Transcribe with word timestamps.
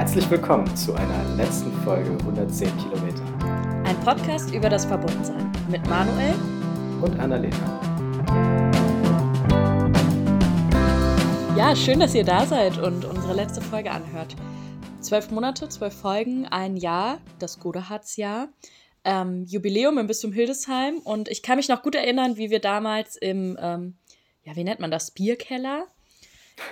Herzlich 0.00 0.30
willkommen 0.30 0.74
zu 0.74 0.94
einer 0.94 1.36
letzten 1.36 1.70
Folge 1.82 2.12
110 2.12 2.74
Kilometer. 2.78 3.22
Ein 3.84 4.00
Podcast 4.00 4.50
über 4.50 4.70
das 4.70 4.86
Verbundensein 4.86 5.52
mit 5.68 5.86
Manuel 5.88 6.34
und 7.02 7.20
Annalena. 7.20 7.80
Ja, 11.54 11.76
schön, 11.76 12.00
dass 12.00 12.14
ihr 12.14 12.24
da 12.24 12.46
seid 12.46 12.78
und 12.78 13.04
unsere 13.04 13.34
letzte 13.34 13.60
Folge 13.60 13.90
anhört. 13.90 14.36
Zwölf 15.02 15.30
Monate, 15.30 15.68
zwölf 15.68 15.92
Folgen, 15.92 16.46
ein 16.46 16.78
Jahr, 16.78 17.18
das 17.38 17.60
Godehards-Jahr. 17.60 18.48
Ähm, 19.04 19.44
Jubiläum 19.44 19.98
im 19.98 20.06
Bistum 20.06 20.32
Hildesheim 20.32 21.00
und 21.04 21.28
ich 21.28 21.42
kann 21.42 21.56
mich 21.56 21.68
noch 21.68 21.82
gut 21.82 21.94
erinnern, 21.94 22.38
wie 22.38 22.48
wir 22.48 22.60
damals 22.60 23.16
im, 23.16 23.58
ähm, 23.60 23.98
ja, 24.44 24.56
wie 24.56 24.64
nennt 24.64 24.80
man 24.80 24.90
das, 24.90 25.10
Bierkeller 25.10 25.88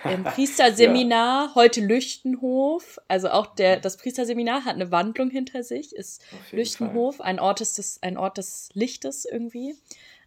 im 0.05 0.25
Priesterseminar, 0.25 1.47
ja. 1.49 1.55
heute 1.55 1.81
Lüchtenhof. 1.81 2.99
Also 3.09 3.31
auch 3.31 3.55
der, 3.55 3.81
das 3.81 3.97
Priesterseminar 3.97 4.65
hat 4.65 4.75
eine 4.75 4.91
Wandlung 4.91 5.31
hinter 5.31 5.63
sich, 5.63 5.95
ist 5.95 6.23
Lüchtenhof, 6.53 7.17
Fall. 7.17 7.27
ein 7.27 7.41
Ort, 7.41 7.61
des, 7.61 7.99
ein 8.03 8.17
Ort 8.17 8.39
des 8.39 8.71
Lichtes 8.75 9.25
irgendwie 9.25 9.77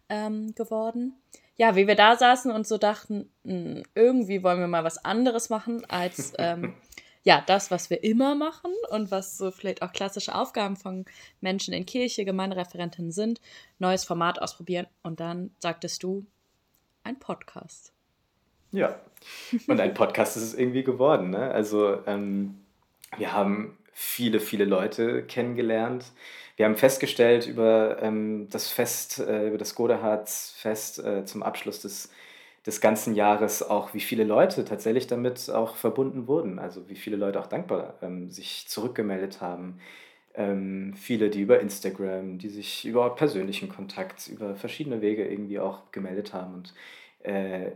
ähm, 0.08 0.54
geworden. 0.54 1.14
Ja, 1.56 1.76
wie 1.76 1.86
wir 1.86 1.94
da 1.96 2.16
saßen 2.16 2.50
und 2.50 2.66
so 2.66 2.78
dachten, 2.78 3.30
mh, 3.44 3.52
hm, 3.52 3.82
irgendwie 3.94 4.42
wollen 4.42 4.60
wir 4.60 4.68
mal 4.68 4.84
was 4.84 5.04
anderes 5.04 5.50
machen 5.50 5.84
als 5.88 6.32
ähm, 6.38 6.74
ja, 7.24 7.42
das, 7.46 7.70
was 7.70 7.88
wir 7.88 8.02
immer 8.02 8.34
machen 8.34 8.72
und 8.90 9.10
was 9.10 9.38
so 9.38 9.50
vielleicht 9.50 9.82
auch 9.82 9.92
klassische 9.92 10.34
Aufgaben 10.34 10.76
von 10.76 11.04
Menschen 11.40 11.72
in 11.72 11.86
Kirche, 11.86 12.24
Gemeindereferentinnen 12.24 13.12
sind, 13.12 13.40
neues 13.78 14.04
Format 14.04 14.40
ausprobieren 14.40 14.86
und 15.02 15.20
dann 15.20 15.54
sagtest 15.60 16.02
du, 16.02 16.26
ein 17.04 17.18
Podcast. 17.18 17.91
Ja, 18.72 18.98
und 19.68 19.80
ein 19.80 19.94
Podcast 19.94 20.36
ist 20.36 20.42
es 20.42 20.54
irgendwie 20.54 20.82
geworden. 20.82 21.30
Ne? 21.30 21.50
Also 21.50 21.98
ähm, 22.06 22.60
wir 23.16 23.32
haben 23.32 23.76
viele, 23.92 24.40
viele 24.40 24.64
Leute 24.64 25.22
kennengelernt. 25.24 26.06
Wir 26.56 26.66
haben 26.66 26.76
festgestellt 26.76 27.46
über 27.46 27.98
ähm, 28.00 28.48
das 28.50 28.70
Fest, 28.70 29.18
äh, 29.20 29.48
über 29.48 29.58
das 29.58 29.74
Godehards-Fest 29.74 31.04
äh, 31.04 31.24
zum 31.24 31.42
Abschluss 31.42 31.80
des, 31.80 32.10
des 32.66 32.80
ganzen 32.80 33.14
Jahres 33.14 33.62
auch, 33.62 33.94
wie 33.94 34.00
viele 34.00 34.24
Leute 34.24 34.64
tatsächlich 34.64 35.06
damit 35.06 35.50
auch 35.50 35.76
verbunden 35.76 36.26
wurden. 36.26 36.58
Also 36.58 36.88
wie 36.88 36.96
viele 36.96 37.16
Leute 37.16 37.40
auch 37.40 37.46
dankbar 37.46 37.94
ähm, 38.02 38.30
sich 38.30 38.66
zurückgemeldet 38.68 39.40
haben. 39.40 39.78
Ähm, 40.34 40.94
viele, 40.96 41.28
die 41.28 41.42
über 41.42 41.60
Instagram, 41.60 42.38
die 42.38 42.48
sich 42.48 42.86
über 42.86 43.14
persönlichen 43.14 43.68
Kontakt, 43.68 44.28
über 44.28 44.54
verschiedene 44.56 45.02
Wege 45.02 45.28
irgendwie 45.28 45.58
auch 45.58 45.90
gemeldet 45.92 46.32
haben. 46.32 46.54
Und 46.54 46.74
äh, 47.22 47.72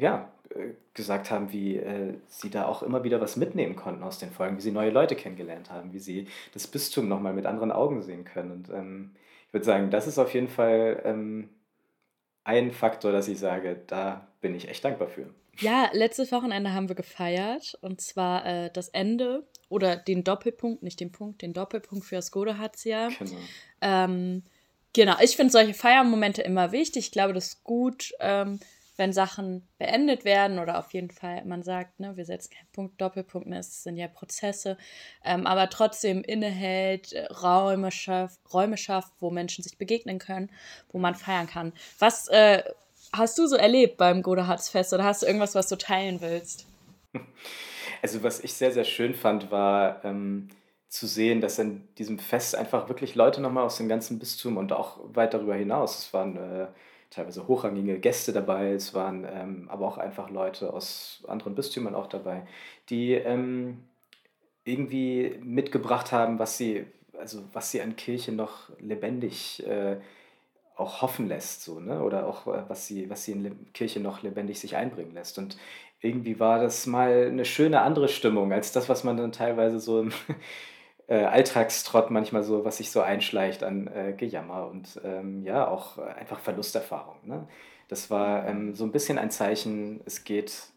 ja, 0.00 0.30
äh, 0.54 0.74
gesagt 0.94 1.30
haben, 1.30 1.52
wie 1.52 1.76
äh, 1.76 2.14
sie 2.26 2.50
da 2.50 2.66
auch 2.66 2.82
immer 2.82 3.04
wieder 3.04 3.20
was 3.20 3.36
mitnehmen 3.36 3.76
konnten 3.76 4.02
aus 4.02 4.18
den 4.18 4.30
Folgen, 4.30 4.56
wie 4.56 4.62
sie 4.62 4.72
neue 4.72 4.90
Leute 4.90 5.14
kennengelernt 5.14 5.70
haben, 5.70 5.92
wie 5.92 5.98
sie 5.98 6.26
das 6.52 6.66
Bistum 6.66 7.08
nochmal 7.08 7.32
mit 7.32 7.46
anderen 7.46 7.70
Augen 7.70 8.02
sehen 8.02 8.24
können. 8.24 8.50
Und 8.50 8.70
ähm, 8.70 9.10
ich 9.46 9.54
würde 9.54 9.66
sagen, 9.66 9.90
das 9.90 10.06
ist 10.06 10.18
auf 10.18 10.34
jeden 10.34 10.48
Fall 10.48 11.02
ähm, 11.04 11.50
ein 12.44 12.72
Faktor, 12.72 13.12
dass 13.12 13.28
ich 13.28 13.38
sage, 13.38 13.80
da 13.86 14.26
bin 14.40 14.54
ich 14.54 14.68
echt 14.68 14.84
dankbar 14.84 15.08
für. 15.08 15.26
Ja, 15.58 15.90
letztes 15.92 16.32
Wochenende 16.32 16.72
haben 16.72 16.88
wir 16.88 16.96
gefeiert 16.96 17.78
und 17.82 18.00
zwar 18.00 18.46
äh, 18.46 18.70
das 18.72 18.88
Ende 18.88 19.46
oder 19.68 19.96
den 19.96 20.24
Doppelpunkt, 20.24 20.82
nicht 20.82 21.00
den 21.00 21.12
Punkt, 21.12 21.42
den 21.42 21.52
Doppelpunkt 21.52 22.04
für 22.04 22.16
das 22.16 22.32
Godehatzia. 22.32 23.08
Genau. 23.08 23.36
Ähm, 23.80 24.42
genau, 24.94 25.14
ich 25.20 25.36
finde 25.36 25.52
solche 25.52 25.74
Feiermomente 25.74 26.42
immer 26.42 26.72
wichtig. 26.72 27.06
Ich 27.06 27.12
glaube, 27.12 27.34
das 27.34 27.48
ist 27.48 27.64
gut. 27.64 28.12
Ähm, 28.20 28.58
wenn 29.00 29.14
Sachen 29.14 29.66
beendet 29.78 30.26
werden 30.26 30.58
oder 30.58 30.78
auf 30.78 30.92
jeden 30.92 31.10
Fall 31.10 31.42
man 31.46 31.62
sagt, 31.62 31.98
ne, 32.00 32.18
wir 32.18 32.26
setzen 32.26 32.52
keinen 32.52 32.70
Punkt, 32.70 33.00
Doppelpunkt, 33.00 33.48
ne, 33.48 33.58
es 33.58 33.82
sind 33.82 33.96
ja 33.96 34.08
Prozesse, 34.08 34.76
ähm, 35.24 35.46
aber 35.46 35.70
trotzdem 35.70 36.22
innehält, 36.22 37.14
äh, 37.14 37.24
Räume 37.32 37.90
schafft, 37.90 38.38
Räume 38.52 38.76
schafft, 38.76 39.14
wo 39.18 39.30
Menschen 39.30 39.64
sich 39.64 39.78
begegnen 39.78 40.18
können, 40.18 40.50
wo 40.92 40.98
man 40.98 41.14
feiern 41.14 41.46
kann. 41.46 41.72
Was 41.98 42.28
äh, 42.28 42.62
hast 43.10 43.38
du 43.38 43.46
so 43.46 43.56
erlebt 43.56 43.96
beim 43.96 44.20
Godehardsfest 44.20 44.92
oder 44.92 45.04
hast 45.04 45.22
du 45.22 45.26
irgendwas, 45.26 45.54
was 45.54 45.68
du 45.68 45.76
teilen 45.76 46.20
willst? 46.20 46.66
Also 48.02 48.22
was 48.22 48.40
ich 48.40 48.54
sehr, 48.54 48.72
sehr 48.72 48.84
schön 48.84 49.14
fand, 49.14 49.50
war 49.50 50.02
ähm, 50.06 50.48
zu 50.88 51.06
sehen, 51.06 51.42
dass 51.42 51.58
in 51.58 51.86
diesem 51.96 52.18
Fest 52.18 52.56
einfach 52.56 52.88
wirklich 52.88 53.14
Leute 53.14 53.42
nochmal 53.42 53.64
aus 53.64 53.76
dem 53.76 53.90
ganzen 53.90 54.18
Bistum 54.18 54.56
und 54.56 54.72
auch 54.72 55.00
weit 55.12 55.34
darüber 55.34 55.54
hinaus, 55.54 55.98
es 55.98 56.14
waren 56.14 56.36
äh, 56.38 56.68
teilweise 57.10 57.48
hochrangige 57.48 57.98
Gäste 57.98 58.32
dabei, 58.32 58.72
es 58.72 58.94
waren 58.94 59.26
ähm, 59.30 59.68
aber 59.68 59.86
auch 59.86 59.98
einfach 59.98 60.30
Leute 60.30 60.72
aus 60.72 61.24
anderen 61.26 61.54
Bistümern 61.54 61.94
auch 61.94 62.06
dabei, 62.06 62.46
die 62.88 63.14
ähm, 63.14 63.84
irgendwie 64.64 65.38
mitgebracht 65.42 66.12
haben, 66.12 66.38
was 66.38 66.56
sie, 66.56 66.86
also 67.18 67.42
was 67.52 67.70
sie 67.70 67.82
an 67.82 67.96
Kirche 67.96 68.32
noch 68.32 68.70
lebendig 68.78 69.66
äh, 69.66 69.96
auch 70.76 71.02
hoffen 71.02 71.28
lässt, 71.28 71.64
so, 71.64 71.80
ne? 71.80 72.02
oder 72.02 72.26
auch 72.26 72.46
äh, 72.46 72.62
was 72.68 72.86
sie, 72.86 73.10
was 73.10 73.24
sie 73.24 73.32
in 73.32 73.42
Le 73.42 73.52
Kirche 73.74 74.00
noch 74.00 74.22
lebendig 74.22 74.60
sich 74.60 74.76
einbringen 74.76 75.12
lässt. 75.12 75.36
Und 75.38 75.58
irgendwie 76.00 76.40
war 76.40 76.60
das 76.60 76.86
mal 76.86 77.26
eine 77.26 77.44
schöne 77.44 77.82
andere 77.82 78.08
Stimmung 78.08 78.52
als 78.52 78.72
das, 78.72 78.88
was 78.88 79.04
man 79.04 79.16
dann 79.16 79.32
teilweise 79.32 79.80
so 79.80 80.00
im 80.00 80.12
äh, 81.10 81.24
Alltagstrott 81.24 82.10
manchmal 82.10 82.44
so, 82.44 82.64
was 82.64 82.76
sich 82.76 82.92
so 82.92 83.00
einschleicht 83.00 83.64
an 83.64 83.88
äh, 83.88 84.14
Gejammer 84.16 84.68
und 84.68 85.00
ähm, 85.04 85.44
ja, 85.44 85.66
auch 85.66 85.98
einfach 85.98 86.38
Verlusterfahrung. 86.38 87.16
Ne? 87.24 87.48
Das 87.88 88.10
war 88.10 88.46
ähm, 88.46 88.76
so 88.76 88.84
ein 88.84 88.92
bisschen 88.92 89.18
ein 89.18 89.32
Zeichen, 89.32 90.00
es 90.06 90.22
geht 90.22 90.68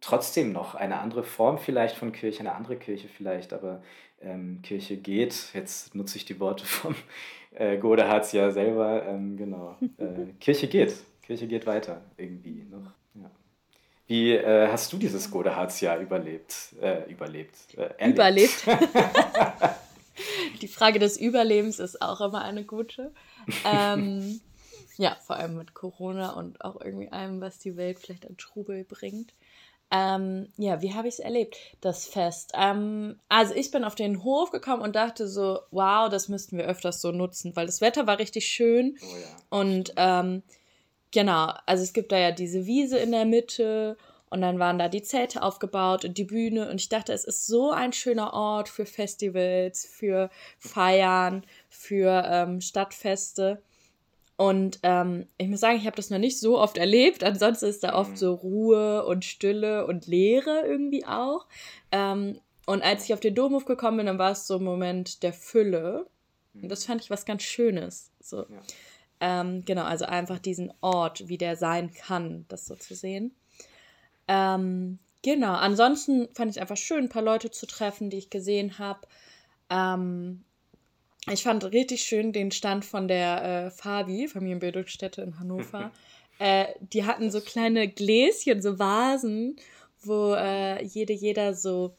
trotzdem 0.00 0.52
noch 0.52 0.74
eine 0.74 0.98
andere 0.98 1.22
Form 1.22 1.58
vielleicht 1.58 1.96
von 1.96 2.10
Kirche, 2.10 2.40
eine 2.40 2.54
andere 2.54 2.76
Kirche 2.76 3.08
vielleicht, 3.08 3.52
aber 3.52 3.82
ähm, 4.22 4.60
Kirche 4.62 4.96
geht, 4.96 5.50
jetzt 5.52 5.94
nutze 5.94 6.16
ich 6.16 6.24
die 6.24 6.40
Worte 6.40 6.64
vom 6.64 6.94
äh, 7.50 7.76
Godehards 7.76 8.32
ja 8.32 8.50
selber, 8.50 9.04
ähm, 9.06 9.36
genau, 9.36 9.76
äh, 9.98 10.32
Kirche 10.40 10.68
geht, 10.68 10.94
Kirche 11.20 11.46
geht 11.46 11.66
weiter 11.66 12.00
irgendwie 12.16 12.64
noch. 12.70 12.94
Ja. 13.14 13.30
Wie 14.10 14.32
äh, 14.32 14.66
hast 14.66 14.92
du 14.92 14.96
dieses 14.96 15.30
Godehards-Jahr 15.30 16.00
überlebt? 16.00 16.74
Äh, 16.82 17.08
überlebt. 17.08 17.54
Äh, 17.76 18.10
überlebt. 18.10 18.64
Die 20.62 20.66
Frage 20.66 20.98
des 20.98 21.16
Überlebens 21.16 21.78
ist 21.78 22.02
auch 22.02 22.20
immer 22.20 22.42
eine 22.42 22.64
gute. 22.64 23.12
Ähm, 23.64 24.40
ja, 24.96 25.16
vor 25.24 25.36
allem 25.36 25.56
mit 25.56 25.74
Corona 25.74 26.32
und 26.32 26.60
auch 26.64 26.80
irgendwie 26.80 27.12
allem, 27.12 27.40
was 27.40 27.60
die 27.60 27.76
Welt 27.76 28.00
vielleicht 28.00 28.26
an 28.26 28.36
Trubel 28.36 28.82
bringt. 28.82 29.32
Ähm, 29.92 30.48
ja, 30.56 30.82
wie 30.82 30.92
habe 30.92 31.06
ich 31.06 31.14
es 31.14 31.20
erlebt, 31.20 31.56
das 31.80 32.08
Fest? 32.08 32.50
Ähm, 32.54 33.20
also 33.28 33.54
ich 33.54 33.70
bin 33.70 33.84
auf 33.84 33.94
den 33.94 34.24
Hof 34.24 34.50
gekommen 34.50 34.82
und 34.82 34.96
dachte 34.96 35.28
so, 35.28 35.60
wow, 35.70 36.10
das 36.10 36.28
müssten 36.28 36.58
wir 36.58 36.64
öfters 36.64 37.00
so 37.00 37.12
nutzen, 37.12 37.54
weil 37.54 37.66
das 37.66 37.80
Wetter 37.80 38.08
war 38.08 38.18
richtig 38.18 38.46
schön. 38.46 38.98
Oh 39.00 39.16
ja. 39.16 39.58
Und 39.60 39.92
ähm, 39.94 40.42
Genau, 41.12 41.52
also 41.66 41.82
es 41.82 41.92
gibt 41.92 42.12
da 42.12 42.18
ja 42.18 42.30
diese 42.30 42.66
Wiese 42.66 42.98
in 42.98 43.10
der 43.10 43.24
Mitte 43.24 43.96
und 44.30 44.42
dann 44.42 44.60
waren 44.60 44.78
da 44.78 44.88
die 44.88 45.02
Zelte 45.02 45.42
aufgebaut 45.42 46.04
und 46.04 46.16
die 46.16 46.24
Bühne 46.24 46.70
und 46.70 46.80
ich 46.80 46.88
dachte, 46.88 47.12
es 47.12 47.24
ist 47.24 47.46
so 47.46 47.72
ein 47.72 47.92
schöner 47.92 48.32
Ort 48.32 48.68
für 48.68 48.86
Festivals, 48.86 49.84
für 49.84 50.30
Feiern, 50.58 51.44
für 51.68 52.22
ähm, 52.26 52.60
Stadtfeste. 52.60 53.60
Und 54.36 54.78
ähm, 54.84 55.26
ich 55.36 55.48
muss 55.48 55.60
sagen, 55.60 55.76
ich 55.76 55.84
habe 55.84 55.96
das 55.96 56.10
noch 56.10 56.18
nicht 56.18 56.38
so 56.38 56.58
oft 56.58 56.78
erlebt. 56.78 57.24
Ansonsten 57.24 57.66
ist 57.66 57.84
da 57.84 57.94
oft 57.94 58.12
mhm. 58.12 58.16
so 58.16 58.34
Ruhe 58.34 59.04
und 59.04 59.24
Stille 59.24 59.86
und 59.86 60.06
Leere 60.06 60.62
irgendwie 60.64 61.04
auch. 61.04 61.46
Ähm, 61.92 62.40
und 62.66 62.82
als 62.82 63.04
ich 63.04 63.12
auf 63.12 63.20
den 63.20 63.34
Domhof 63.34 63.64
gekommen 63.64 63.98
bin, 63.98 64.06
dann 64.06 64.18
war 64.18 64.30
es 64.30 64.46
so 64.46 64.56
ein 64.56 64.64
Moment 64.64 65.24
der 65.24 65.32
Fülle. 65.32 66.06
Und 66.54 66.68
das 66.68 66.84
fand 66.84 67.02
ich 67.02 67.10
was 67.10 67.26
ganz 67.26 67.42
Schönes. 67.42 68.12
So. 68.20 68.38
Ja. 68.38 68.62
Ähm, 69.20 69.64
genau, 69.66 69.84
also 69.84 70.06
einfach 70.06 70.38
diesen 70.38 70.72
Ort, 70.80 71.28
wie 71.28 71.38
der 71.38 71.56
sein 71.56 71.92
kann, 71.92 72.46
das 72.48 72.66
so 72.66 72.74
zu 72.74 72.94
sehen. 72.94 73.34
Ähm, 74.28 74.98
genau, 75.22 75.52
ansonsten 75.52 76.28
fand 76.34 76.50
ich 76.50 76.56
es 76.56 76.60
einfach 76.60 76.78
schön, 76.78 77.04
ein 77.04 77.08
paar 77.10 77.22
Leute 77.22 77.50
zu 77.50 77.66
treffen, 77.66 78.08
die 78.08 78.16
ich 78.16 78.30
gesehen 78.30 78.78
habe. 78.78 79.00
Ähm, 79.68 80.44
ich 81.30 81.42
fand 81.42 81.64
richtig 81.64 82.02
schön 82.02 82.32
den 82.32 82.50
Stand 82.50 82.84
von 82.84 83.08
der 83.08 83.66
äh, 83.66 83.70
Fabi, 83.70 84.26
Familienbildungsstätte 84.26 85.20
in 85.20 85.38
Hannover. 85.38 85.92
äh, 86.38 86.66
die 86.80 87.04
hatten 87.04 87.30
so 87.30 87.40
kleine 87.40 87.88
Gläschen, 87.88 88.62
so 88.62 88.78
Vasen, 88.78 89.56
wo 90.02 90.34
äh, 90.34 90.82
jede, 90.82 91.12
jeder 91.12 91.54
so 91.54 91.94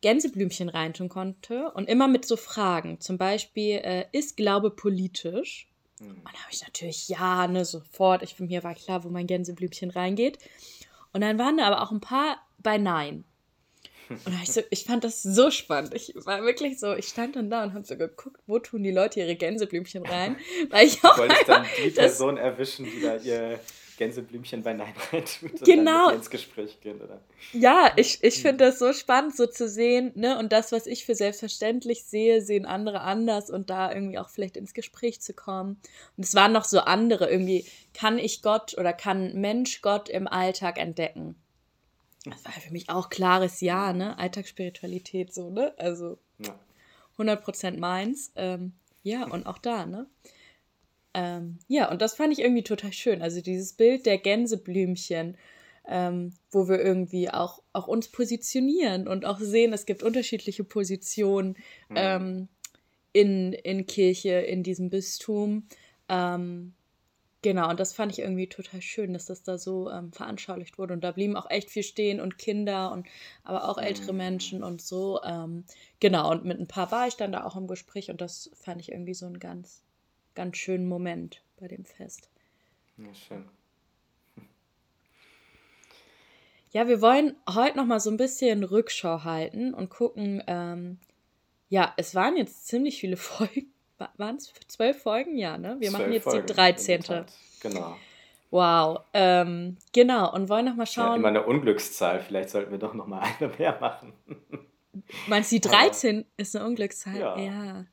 Gänseblümchen 0.00 0.70
reintun 0.70 1.08
konnte 1.10 1.70
und 1.72 1.88
immer 1.88 2.08
mit 2.08 2.24
so 2.24 2.36
Fragen. 2.36 3.00
Zum 3.00 3.18
Beispiel, 3.18 3.80
äh, 3.82 4.06
ist 4.12 4.36
Glaube 4.36 4.70
politisch? 4.70 5.68
Mhm. 6.00 6.10
Und 6.10 6.24
da 6.24 6.38
habe 6.38 6.52
ich 6.52 6.62
natürlich 6.62 7.08
ja, 7.08 7.46
ne, 7.46 7.64
sofort. 7.64 8.22
Ich, 8.22 8.38
mir 8.38 8.62
war 8.64 8.74
klar, 8.74 9.04
wo 9.04 9.08
mein 9.08 9.26
Gänseblümchen 9.26 9.90
reingeht. 9.90 10.38
Und 11.12 11.20
dann 11.22 11.38
waren 11.38 11.56
da 11.56 11.66
aber 11.66 11.82
auch 11.82 11.92
ein 11.92 12.00
paar 12.00 12.38
bei 12.58 12.78
Nein. 12.78 13.24
Und 14.08 14.40
ich, 14.42 14.52
so, 14.52 14.60
ich 14.70 14.84
fand 14.84 15.02
das 15.02 15.22
so 15.22 15.50
spannend. 15.50 15.94
Ich 15.94 16.14
war 16.24 16.42
wirklich 16.42 16.78
so, 16.78 16.94
ich 16.94 17.08
stand 17.08 17.36
dann 17.36 17.50
da 17.50 17.64
und 17.64 17.74
habe 17.74 17.84
so 17.84 17.96
geguckt, 17.96 18.38
wo 18.46 18.58
tun 18.58 18.82
die 18.82 18.92
Leute 18.92 19.20
ihre 19.20 19.34
Gänseblümchen 19.34 20.06
rein. 20.06 20.36
Weil 20.70 20.86
ich 20.86 21.02
auch 21.04 21.18
Wollte 21.18 21.34
dann 21.46 21.66
die 21.84 21.90
Person 21.90 22.36
erwischen, 22.36 22.84
die 22.84 23.02
da 23.02 23.16
ihr 23.16 23.58
Gänseblümchen 23.96 24.62
bei 24.62 24.72
Nein 24.72 24.94
reintut 25.12 25.64
genau. 25.64 26.10
ins 26.10 26.30
Gespräch 26.30 26.80
gehen, 26.80 27.00
oder? 27.00 27.20
Ja, 27.52 27.92
ich, 27.96 28.22
ich 28.22 28.42
finde 28.42 28.64
das 28.66 28.78
so 28.78 28.92
spannend, 28.92 29.36
so 29.36 29.46
zu 29.46 29.68
sehen, 29.68 30.12
ne? 30.14 30.38
Und 30.38 30.52
das, 30.52 30.72
was 30.72 30.86
ich 30.86 31.04
für 31.04 31.14
selbstverständlich 31.14 32.04
sehe, 32.04 32.42
sehen 32.42 32.66
andere 32.66 33.00
anders 33.00 33.50
und 33.50 33.70
da 33.70 33.92
irgendwie 33.92 34.18
auch 34.18 34.28
vielleicht 34.28 34.56
ins 34.56 34.74
Gespräch 34.74 35.20
zu 35.20 35.34
kommen. 35.34 35.80
Und 36.16 36.24
es 36.24 36.34
waren 36.34 36.52
noch 36.52 36.64
so 36.64 36.80
andere, 36.80 37.30
irgendwie, 37.30 37.64
kann 37.94 38.18
ich 38.18 38.42
Gott 38.42 38.76
oder 38.78 38.92
kann 38.92 39.34
Mensch 39.34 39.80
Gott 39.82 40.08
im 40.08 40.26
Alltag 40.26 40.78
entdecken? 40.78 41.36
Das 42.24 42.44
war 42.44 42.52
für 42.52 42.72
mich 42.72 42.90
auch 42.90 43.08
klares 43.08 43.60
Ja, 43.60 43.92
ne? 43.92 44.18
Alltagsspiritualität, 44.18 45.32
so, 45.32 45.50
ne? 45.50 45.74
Also 45.78 46.18
Ja. 46.38 46.58
100% 47.18 47.78
meins. 47.78 48.32
Ähm, 48.36 48.72
ja, 49.02 49.24
und 49.24 49.46
auch 49.46 49.58
da, 49.58 49.86
ne? 49.86 50.06
Ähm, 51.16 51.58
ja, 51.66 51.90
und 51.90 52.02
das 52.02 52.14
fand 52.14 52.34
ich 52.34 52.40
irgendwie 52.40 52.62
total 52.62 52.92
schön. 52.92 53.22
Also 53.22 53.40
dieses 53.40 53.72
Bild 53.72 54.04
der 54.04 54.18
Gänseblümchen, 54.18 55.38
ähm, 55.88 56.34
wo 56.50 56.68
wir 56.68 56.78
irgendwie 56.78 57.30
auch, 57.30 57.62
auch 57.72 57.88
uns 57.88 58.08
positionieren 58.08 59.08
und 59.08 59.24
auch 59.24 59.38
sehen, 59.40 59.72
es 59.72 59.86
gibt 59.86 60.02
unterschiedliche 60.02 60.62
Positionen 60.62 61.56
ähm, 61.94 62.48
in, 63.14 63.54
in 63.54 63.86
Kirche, 63.86 64.32
in 64.32 64.62
diesem 64.62 64.90
Bistum. 64.90 65.66
Ähm, 66.10 66.74
genau, 67.40 67.70
und 67.70 67.80
das 67.80 67.94
fand 67.94 68.12
ich 68.12 68.18
irgendwie 68.18 68.48
total 68.50 68.82
schön, 68.82 69.14
dass 69.14 69.24
das 69.24 69.42
da 69.42 69.56
so 69.56 69.90
ähm, 69.90 70.12
veranschaulicht 70.12 70.76
wurde. 70.76 70.92
Und 70.92 71.02
da 71.02 71.12
blieben 71.12 71.36
auch 71.36 71.48
echt 71.48 71.70
viel 71.70 71.82
stehen 71.82 72.20
und 72.20 72.36
Kinder 72.36 72.92
und 72.92 73.06
aber 73.42 73.70
auch 73.70 73.78
ältere 73.78 74.12
Menschen 74.12 74.62
und 74.62 74.82
so. 74.82 75.22
Ähm, 75.22 75.64
genau, 75.98 76.30
und 76.30 76.44
mit 76.44 76.60
ein 76.60 76.68
paar 76.68 76.92
war 76.92 77.08
ich 77.08 77.16
dann 77.16 77.32
da 77.32 77.44
auch 77.44 77.56
im 77.56 77.68
Gespräch 77.68 78.10
und 78.10 78.20
das 78.20 78.50
fand 78.52 78.82
ich 78.82 78.92
irgendwie 78.92 79.14
so 79.14 79.24
ein 79.24 79.38
ganz, 79.38 79.82
ganz 80.36 80.56
schönen 80.58 80.86
Moment 80.88 81.42
bei 81.58 81.66
dem 81.66 81.84
Fest. 81.84 82.28
Ja, 82.98 83.12
schön. 83.12 83.44
Ja, 86.72 86.88
wir 86.88 87.00
wollen 87.00 87.34
heute 87.48 87.76
noch 87.78 87.86
mal 87.86 88.00
so 88.00 88.10
ein 88.10 88.16
bisschen 88.16 88.62
Rückschau 88.64 89.24
halten 89.24 89.72
und 89.74 89.88
gucken. 89.88 90.42
Ähm, 90.46 90.98
ja, 91.68 91.92
es 91.96 92.14
waren 92.14 92.36
jetzt 92.36 92.66
ziemlich 92.66 92.98
viele 93.00 93.16
Folgen. 93.16 93.72
Waren 94.18 94.36
es 94.36 94.52
zwölf 94.68 95.02
Folgen? 95.02 95.38
Ja, 95.38 95.56
ne? 95.56 95.76
Wir 95.80 95.90
machen 95.90 96.12
jetzt 96.12 96.24
Folgen, 96.24 96.42
die 96.42 96.46
der 96.52 96.56
13. 96.56 97.02
Tat. 97.02 97.32
Genau. 97.60 97.96
Wow. 98.50 99.00
Ähm, 99.14 99.78
genau, 99.92 100.32
und 100.34 100.48
wollen 100.50 100.66
noch 100.66 100.76
mal 100.76 100.82
Ja, 100.82 100.86
schauen. 100.86 101.16
immer 101.18 101.28
eine 101.28 101.44
Unglückszahl. 101.46 102.20
Vielleicht 102.20 102.50
sollten 102.50 102.70
wir 102.70 102.78
doch 102.78 102.92
noch 102.94 103.06
mal 103.06 103.20
eine 103.40 103.48
mehr 103.56 103.78
machen. 103.80 104.12
Meinst 105.28 105.50
du, 105.52 105.58
die 105.60 105.68
Aber- 105.68 105.78
13 105.78 106.26
ist 106.36 106.54
eine 106.54 106.66
Unglückszahl? 106.66 107.18
Ja. 107.18 107.38
Ja. 107.38 107.84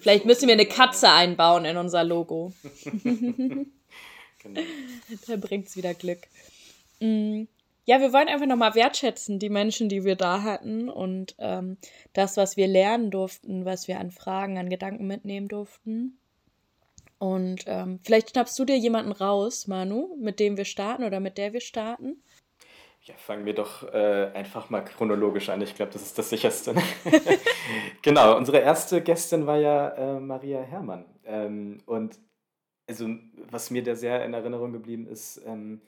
Vielleicht 0.00 0.24
müssen 0.24 0.48
wir 0.48 0.54
eine 0.54 0.64
viel, 0.66 0.74
Katze 0.74 1.10
einbauen 1.10 1.64
in 1.64 1.76
unser 1.76 2.04
Logo. 2.04 2.52
Genau. 4.44 4.60
Da 5.26 5.36
bringt 5.36 5.68
es 5.68 5.76
wieder 5.76 5.94
Glück. 5.94 6.20
Mm, 7.00 7.44
Ja, 7.86 8.00
wir 8.00 8.12
wollen 8.12 8.28
einfach 8.28 8.46
nochmal 8.46 8.74
wertschätzen, 8.74 9.38
die 9.38 9.48
Menschen, 9.48 9.88
die 9.88 10.04
wir 10.04 10.16
da 10.16 10.42
hatten 10.42 10.88
und 10.88 11.34
ähm, 11.38 11.76
das, 12.12 12.36
was 12.36 12.56
wir 12.56 12.66
lernen 12.66 13.10
durften, 13.10 13.64
was 13.64 13.88
wir 13.88 14.00
an 14.00 14.10
Fragen, 14.10 14.58
an 14.58 14.70
Gedanken 14.70 15.06
mitnehmen 15.06 15.48
durften. 15.48 16.18
Und 17.18 17.64
ähm, 17.66 18.00
vielleicht 18.02 18.30
schnappst 18.30 18.58
du 18.58 18.64
dir 18.64 18.76
jemanden 18.76 19.12
raus, 19.12 19.66
Manu, 19.66 20.16
mit 20.20 20.40
dem 20.40 20.56
wir 20.56 20.64
starten 20.64 21.04
oder 21.04 21.20
mit 21.20 21.38
der 21.38 21.52
wir 21.52 21.60
starten. 21.60 22.22
Ja, 23.04 23.14
fangen 23.18 23.44
wir 23.44 23.54
doch 23.54 23.82
äh, 23.92 24.30
einfach 24.32 24.70
mal 24.70 24.80
chronologisch 24.80 25.50
an. 25.50 25.60
Ich 25.60 25.74
glaube, 25.74 25.92
das 25.92 26.00
ist 26.00 26.16
das 26.18 26.30
sicherste. 26.30 26.74
genau, 28.02 28.34
unsere 28.34 28.60
erste 28.60 29.02
Gästin 29.02 29.46
war 29.46 29.58
ja 29.58 29.88
äh, 29.90 30.20
Maria 30.20 30.62
Herrmann. 30.62 31.04
Ähm, 31.26 31.82
und 31.84 32.18
also, 32.88 33.08
was 33.50 33.70
mir 33.70 33.82
da 33.82 33.94
sehr 33.94 34.24
in 34.24 34.32
Erinnerung 34.32 34.72
geblieben 34.72 35.06
ist, 35.06 35.42
ähm, 35.44 35.82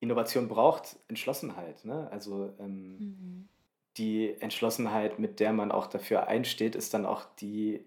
Innovation 0.00 0.48
braucht 0.48 0.98
Entschlossenheit. 1.06 1.84
Ne? 1.84 2.08
Also 2.10 2.52
ähm, 2.58 3.48
die 3.96 4.34
Entschlossenheit, 4.40 5.20
mit 5.20 5.38
der 5.38 5.52
man 5.52 5.70
auch 5.70 5.86
dafür 5.86 6.26
einsteht, 6.26 6.74
ist 6.74 6.94
dann 6.94 7.06
auch 7.06 7.26
die 7.40 7.84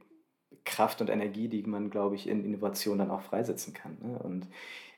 Kraft 0.64 1.02
und 1.02 1.10
Energie, 1.10 1.50
die 1.50 1.64
man, 1.64 1.90
glaube 1.90 2.16
ich, 2.16 2.28
in 2.30 2.46
Innovation 2.46 2.98
dann 2.98 3.12
auch 3.12 3.24
freisetzen 3.24 3.74
kann. 3.74 3.98
Ne? 4.02 4.20
Und 4.20 4.48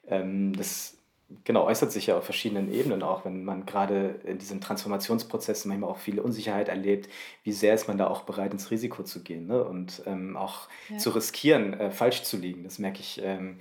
ähm, 0.06 0.54
das 0.54 1.00
genau 1.44 1.66
äußert 1.66 1.92
sich 1.92 2.08
ja 2.08 2.18
auf 2.18 2.24
verschiedenen 2.24 2.74
Ebenen 2.74 3.04
auch, 3.04 3.26
wenn 3.26 3.44
man 3.44 3.66
gerade 3.66 4.20
in 4.24 4.38
diesem 4.38 4.62
Transformationsprozess 4.62 5.66
manchmal 5.66 5.90
auch 5.90 5.98
viel 5.98 6.20
Unsicherheit 6.20 6.70
erlebt, 6.70 7.10
wie 7.44 7.52
sehr 7.52 7.74
ist 7.74 7.88
man 7.88 7.98
da 7.98 8.08
auch 8.08 8.22
bereit, 8.22 8.54
ins 8.54 8.72
Risiko 8.72 9.04
zu 9.04 9.24
gehen 9.24 9.48
ne? 9.48 9.64
und 9.64 10.02
ähm, 10.06 10.38
auch 10.38 10.68
Ja. 10.90 10.98
zu 10.98 11.10
riskieren, 11.12 11.74
äh, 11.74 11.92
falsch 11.92 12.24
zu 12.24 12.38
liegen. 12.38 12.64
Das 12.64 12.80
merke 12.80 13.00
ich, 13.00 13.22
ähm, 13.24 13.60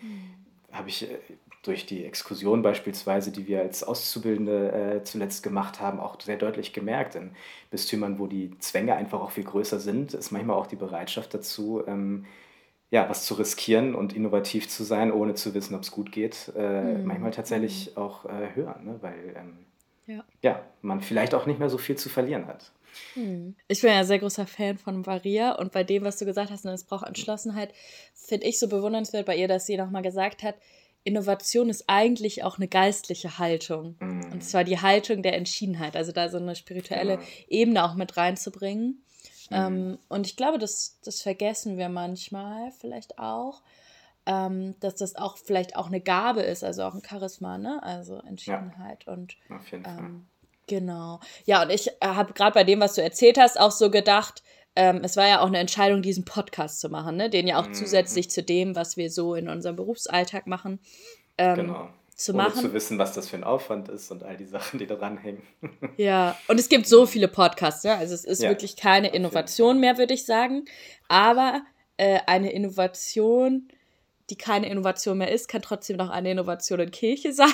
habe 0.73 0.89
ich 0.89 1.11
äh, 1.11 1.19
durch 1.63 1.87
die 1.87 2.05
Exkursion 2.05 2.61
beispielsweise, 2.63 3.33
die 3.33 3.47
wir 3.47 3.61
als 3.61 3.83
Auszubildende 3.85 4.73
äh, 5.01 5.03
zuletzt 5.05 5.43
gemacht 5.43 5.81
haben, 5.81 5.99
auch 5.99 6.21
sehr 6.21 6.37
deutlich 6.37 6.73
gemerkt. 6.75 7.15
In 7.15 7.31
Bistümern, 7.71 8.19
wo 8.19 8.27
die 8.27 8.59
Zwänge 8.59 8.95
einfach 8.97 9.21
auch 9.21 9.31
viel 9.31 9.45
größer 9.45 9.81
sind, 9.81 10.13
ist 10.15 10.31
manchmal 10.31 10.57
auch 10.57 10.67
die 10.67 10.77
Bereitschaft 10.77 11.33
dazu, 11.33 11.83
ähm, 11.87 12.27
ja, 12.95 13.09
was 13.09 13.25
zu 13.27 13.35
riskieren 13.35 13.95
und 13.95 14.13
innovativ 14.13 14.69
zu 14.69 14.85
sein, 14.85 15.11
ohne 15.11 15.35
zu 15.35 15.53
wissen, 15.55 15.75
ob 15.75 15.83
es 15.83 15.91
gut 15.91 16.13
geht, 16.13 16.53
äh, 16.57 16.81
Mhm. 16.95 17.07
manchmal 17.07 17.33
tatsächlich 17.33 17.97
auch 17.97 18.25
äh, 18.25 18.55
höher, 18.55 18.79
ne? 18.83 18.99
weil 19.01 19.35
ähm, 19.37 19.59
Ja. 20.07 20.23
ja, 20.43 20.63
man 20.83 21.01
vielleicht 21.01 21.35
auch 21.35 21.47
nicht 21.47 21.59
mehr 21.59 21.71
so 21.71 21.79
viel 21.79 21.97
zu 21.97 22.09
verlieren 22.09 22.47
hat. 22.47 22.71
Ich 23.69 23.81
bin 23.81 23.91
ja 23.91 23.99
ein 23.99 24.07
sehr 24.07 24.21
großer 24.21 24.47
Fan 24.47 24.79
von 24.79 25.03
Maria 25.05 25.53
und 25.57 25.73
bei 25.73 25.83
dem, 25.83 26.05
was 26.05 26.19
du 26.19 26.25
gesagt 26.25 26.51
hast, 26.53 26.65
ne, 26.65 26.73
es 26.73 26.85
braucht 26.85 27.07
Entschlossenheit, 27.09 27.73
finde 28.15 28.47
ich 28.47 28.59
so 28.61 28.69
bewundernswert 28.69 29.27
bei 29.27 29.37
ihr, 29.37 29.49
dass 29.49 29.67
sie 29.67 29.77
nochmal 29.77 30.03
gesagt 30.03 30.43
hat, 30.45 30.55
Innovation 31.03 31.69
ist 31.69 31.85
eigentlich 31.89 32.45
auch 32.45 32.57
eine 32.59 32.69
geistliche 32.69 33.39
Haltung. 33.39 33.97
Mhm. 34.01 34.33
Und 34.33 34.45
zwar 34.45 34.63
die 34.65 34.79
Haltung 34.81 35.23
der 35.23 35.35
Entschiedenheit, 35.37 35.97
also 35.97 36.13
da 36.13 36.29
so 36.29 36.39
eine 36.39 36.55
spirituelle 36.55 37.17
Genau. 37.17 37.29
Ebene 37.49 37.85
auch 37.85 37.95
mit 37.95 38.17
reinzubringen. 38.17 39.03
Ähm, 39.51 39.99
und 40.09 40.27
ich 40.27 40.37
glaube, 40.37 40.59
das, 40.59 40.99
das 41.05 41.23
vergessen 41.23 41.77
wir 41.77 41.89
manchmal 41.89 42.71
vielleicht 42.73 43.19
auch, 43.19 43.63
ähm, 44.27 44.75
dass 44.81 44.95
das 44.97 45.17
auch 45.17 45.37
vielleicht 45.37 45.77
auch 45.77 45.87
eine 45.89 46.01
Gabe 46.01 46.43
ist, 46.43 46.65
also 46.65 46.85
auch 46.85 46.95
ein 46.95 47.03
Charisma, 47.07 47.59
ne? 47.59 47.83
Also 47.83 48.17
Entschiedenheit 48.27 49.07
und 49.07 49.37
Auf 49.51 49.71
jeden 49.71 49.85
Fall. 49.85 49.99
ähm, 49.99 50.27
genau. 50.67 51.21
Ja, 51.45 51.63
und 51.63 51.71
ich 51.71 51.91
habe 52.03 52.33
gerade 52.33 52.55
bei 52.55 52.65
dem, 52.65 52.81
was 52.81 52.95
du 52.95 53.03
erzählt 53.03 53.39
hast, 53.39 53.61
auch 53.61 53.71
so 53.71 53.91
gedacht, 53.91 54.43
ähm, 54.77 55.03
es 55.05 55.17
war 55.17 55.29
ja 55.29 55.41
auch 55.41 55.47
eine 55.47 55.59
Entscheidung, 55.59 56.01
diesen 56.03 56.25
Podcast 56.25 56.81
zu 56.81 56.89
machen, 56.89 57.17
ne? 57.17 57.29
den 57.31 57.47
ja 57.47 57.61
auch 57.61 57.69
Mhm. 57.69 57.75
zusätzlich 57.75 58.31
zu 58.31 58.43
dem, 58.43 58.75
was 58.75 58.97
wir 58.97 59.11
so 59.11 59.35
in 59.35 59.49
unserem 59.49 59.77
Berufsalltag 59.77 60.47
machen, 60.47 60.81
ähm, 61.39 61.55
genau. 61.57 61.89
Zu 62.15 62.33
Ohne 62.33 62.45
machen. 62.45 62.61
zu 62.61 62.73
wissen, 62.73 62.99
was 62.99 63.13
das 63.13 63.29
für 63.29 63.37
ein 63.37 63.45
Aufwand 63.45 63.89
ist 63.89 64.11
und 64.11 64.23
all 64.23 64.37
die 64.37 64.45
Sachen, 64.47 64.79
die 64.79 64.87
da 64.87 64.95
dranhängen. 64.97 65.43
Ja, 65.97 66.37
und 66.49 66.59
es 66.59 66.69
gibt 66.69 66.87
so 66.87 67.07
viele 67.07 67.29
Podcasts, 67.29 67.85
ja. 67.85 67.97
Also 67.97 68.15
es 68.15 68.25
ist 68.25 68.43
Ja, 68.43 68.49
wirklich 68.51 68.77
keine 68.77 69.09
Innovation 69.15 69.79
mehr, 69.81 69.97
würde 69.99 70.15
ich 70.15 70.25
sagen. 70.27 70.65
Aber 71.09 71.63
äh, 71.97 72.21
eine 72.27 72.53
Innovation, 72.53 73.69
die 74.31 74.37
keine 74.37 74.69
Innovation 74.69 75.19
mehr 75.19 75.31
ist, 75.31 75.49
kann 75.49 75.63
trotzdem 75.63 75.97
noch 75.97 76.11
eine 76.11 76.31
Innovation 76.33 76.81
in 76.81 76.91
Kirche 76.91 77.33
sein. 77.35 77.49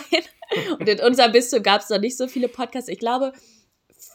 Und 0.79 0.89
in 0.89 1.01
unserem 1.01 1.33
Bistum 1.33 1.63
gab 1.63 1.83
es 1.83 1.91
noch 1.91 1.99
nicht 2.01 2.17
so 2.17 2.29
viele 2.29 2.49
Podcasts. 2.49 2.89
Ich 2.89 2.99
glaube, 2.99 3.33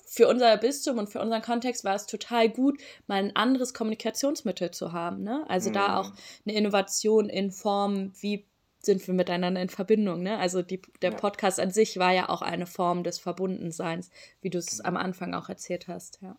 für 0.07 0.27
unser 0.27 0.55
Bistum 0.57 0.97
und 0.97 1.07
für 1.09 1.19
unseren 1.19 1.41
Kontext 1.41 1.83
war 1.83 1.95
es 1.95 2.05
total 2.05 2.49
gut, 2.49 2.79
mal 3.07 3.15
ein 3.17 3.35
anderes 3.35 3.73
Kommunikationsmittel 3.73 4.71
zu 4.71 4.93
haben. 4.93 5.23
Ne? 5.23 5.43
Also 5.49 5.69
da 5.69 5.87
Mhm. 5.89 5.93
auch 5.95 6.11
eine 6.47 6.55
Innovation 6.57 7.29
in 7.29 7.51
Form, 7.51 8.13
wie 8.21 8.47
sind 8.85 9.05
wir 9.07 9.13
miteinander 9.13 9.61
in 9.61 9.69
Verbindung. 9.69 10.23
Ne? 10.23 10.37
Also 10.37 10.61
die, 10.61 10.81
der 11.01 11.11
Ja. 11.11 11.17
Podcast 11.17 11.59
an 11.59 11.71
sich 11.71 11.97
war 11.97 12.11
ja 12.13 12.29
auch 12.29 12.41
eine 12.41 12.65
Form 12.65 13.03
des 13.03 13.19
Verbundenseins, 13.19 14.09
wie 14.41 14.49
du 14.49 14.57
es 14.57 14.81
am 14.81 14.97
Anfang 14.97 15.33
auch 15.33 15.49
erzählt 15.49 15.87
hast. 15.87 16.19
Ja. 16.21 16.35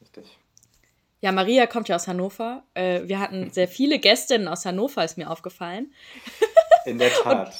Richtig. 0.00 0.38
Ja, 1.20 1.32
Maria 1.32 1.66
kommt 1.66 1.88
ja 1.88 1.96
aus 1.96 2.06
Hannover. 2.06 2.64
Äh, 2.74 3.08
wir 3.08 3.18
hatten 3.18 3.50
sehr 3.50 3.66
viele 3.66 3.98
Gästinnen 3.98 4.46
aus 4.46 4.66
Hannover, 4.66 5.02
ist 5.04 5.16
mir 5.16 5.30
aufgefallen. 5.30 5.92
In 6.84 6.98
der 6.98 7.10
Tat. 7.10 7.54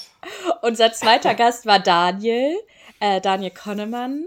Unser 0.61 0.93
zweiter 0.93 1.35
Gast 1.35 1.65
war 1.65 1.81
Daniel, 1.81 2.59
äh, 3.01 3.23
Daniel 3.23 3.53
Konnemann, 3.53 4.27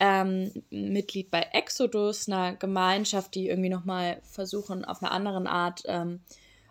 ähm, 0.00 0.50
Mitglied 0.70 1.30
bei 1.30 1.48
Exodus, 1.52 2.28
einer 2.28 2.54
Gemeinschaft, 2.56 3.34
die 3.34 3.48
irgendwie 3.48 3.68
nochmal 3.68 4.22
versuchen, 4.22 4.86
auf 4.86 5.02
eine 5.02 5.10
andere 5.10 5.46
Art, 5.46 5.82
ähm, 5.86 6.20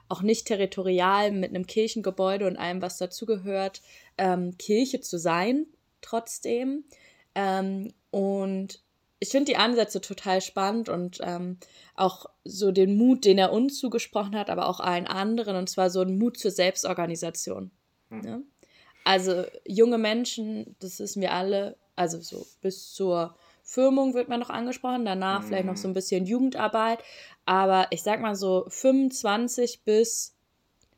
auch 0.09 0.21
nicht 0.21 0.47
territorial, 0.47 1.31
mit 1.31 1.49
einem 1.49 1.67
Kirchengebäude 1.67 2.47
und 2.47 2.57
allem, 2.57 2.81
was 2.81 2.97
dazugehört, 2.97 3.81
ähm, 4.17 4.57
Kirche 4.57 5.01
zu 5.01 5.17
sein, 5.17 5.67
trotzdem. 6.01 6.85
Ähm, 7.35 7.93
und 8.11 8.81
ich 9.19 9.29
finde 9.29 9.51
die 9.51 9.57
Ansätze 9.57 9.99
total 10.01 10.41
spannend 10.41 10.89
und 10.89 11.19
ähm, 11.21 11.57
auch 11.95 12.27
so 12.43 12.71
den 12.71 12.97
Mut, 12.97 13.25
den 13.25 13.37
er 13.37 13.51
uns 13.51 13.79
zugesprochen 13.79 14.35
hat, 14.35 14.49
aber 14.49 14.67
auch 14.67 14.79
allen 14.79 15.07
anderen, 15.07 15.55
und 15.55 15.69
zwar 15.69 15.89
so 15.89 16.01
ein 16.01 16.17
Mut 16.17 16.37
zur 16.37 16.51
Selbstorganisation. 16.51 17.71
Hm. 18.09 18.21
Ne? 18.21 18.43
Also 19.03 19.45
junge 19.65 19.97
Menschen, 19.97 20.75
das 20.79 20.99
wissen 20.99 21.21
wir 21.21 21.33
alle, 21.33 21.77
also 21.95 22.19
so 22.19 22.45
bis 22.61 22.93
zur 22.93 23.35
Firmung 23.69 24.13
wird 24.13 24.29
man 24.29 24.39
noch 24.39 24.49
angesprochen, 24.49 25.03
danach 25.03 25.43
vielleicht 25.43 25.65
noch 25.65 25.75
so 25.75 25.89
ein 25.89 25.93
bisschen 25.93 26.25
Jugendarbeit, 26.25 26.99
aber 27.45 27.87
ich 27.89 28.01
sag 28.01 28.21
mal 28.21 28.33
so 28.33 28.65
25 28.69 29.83
bis 29.83 30.37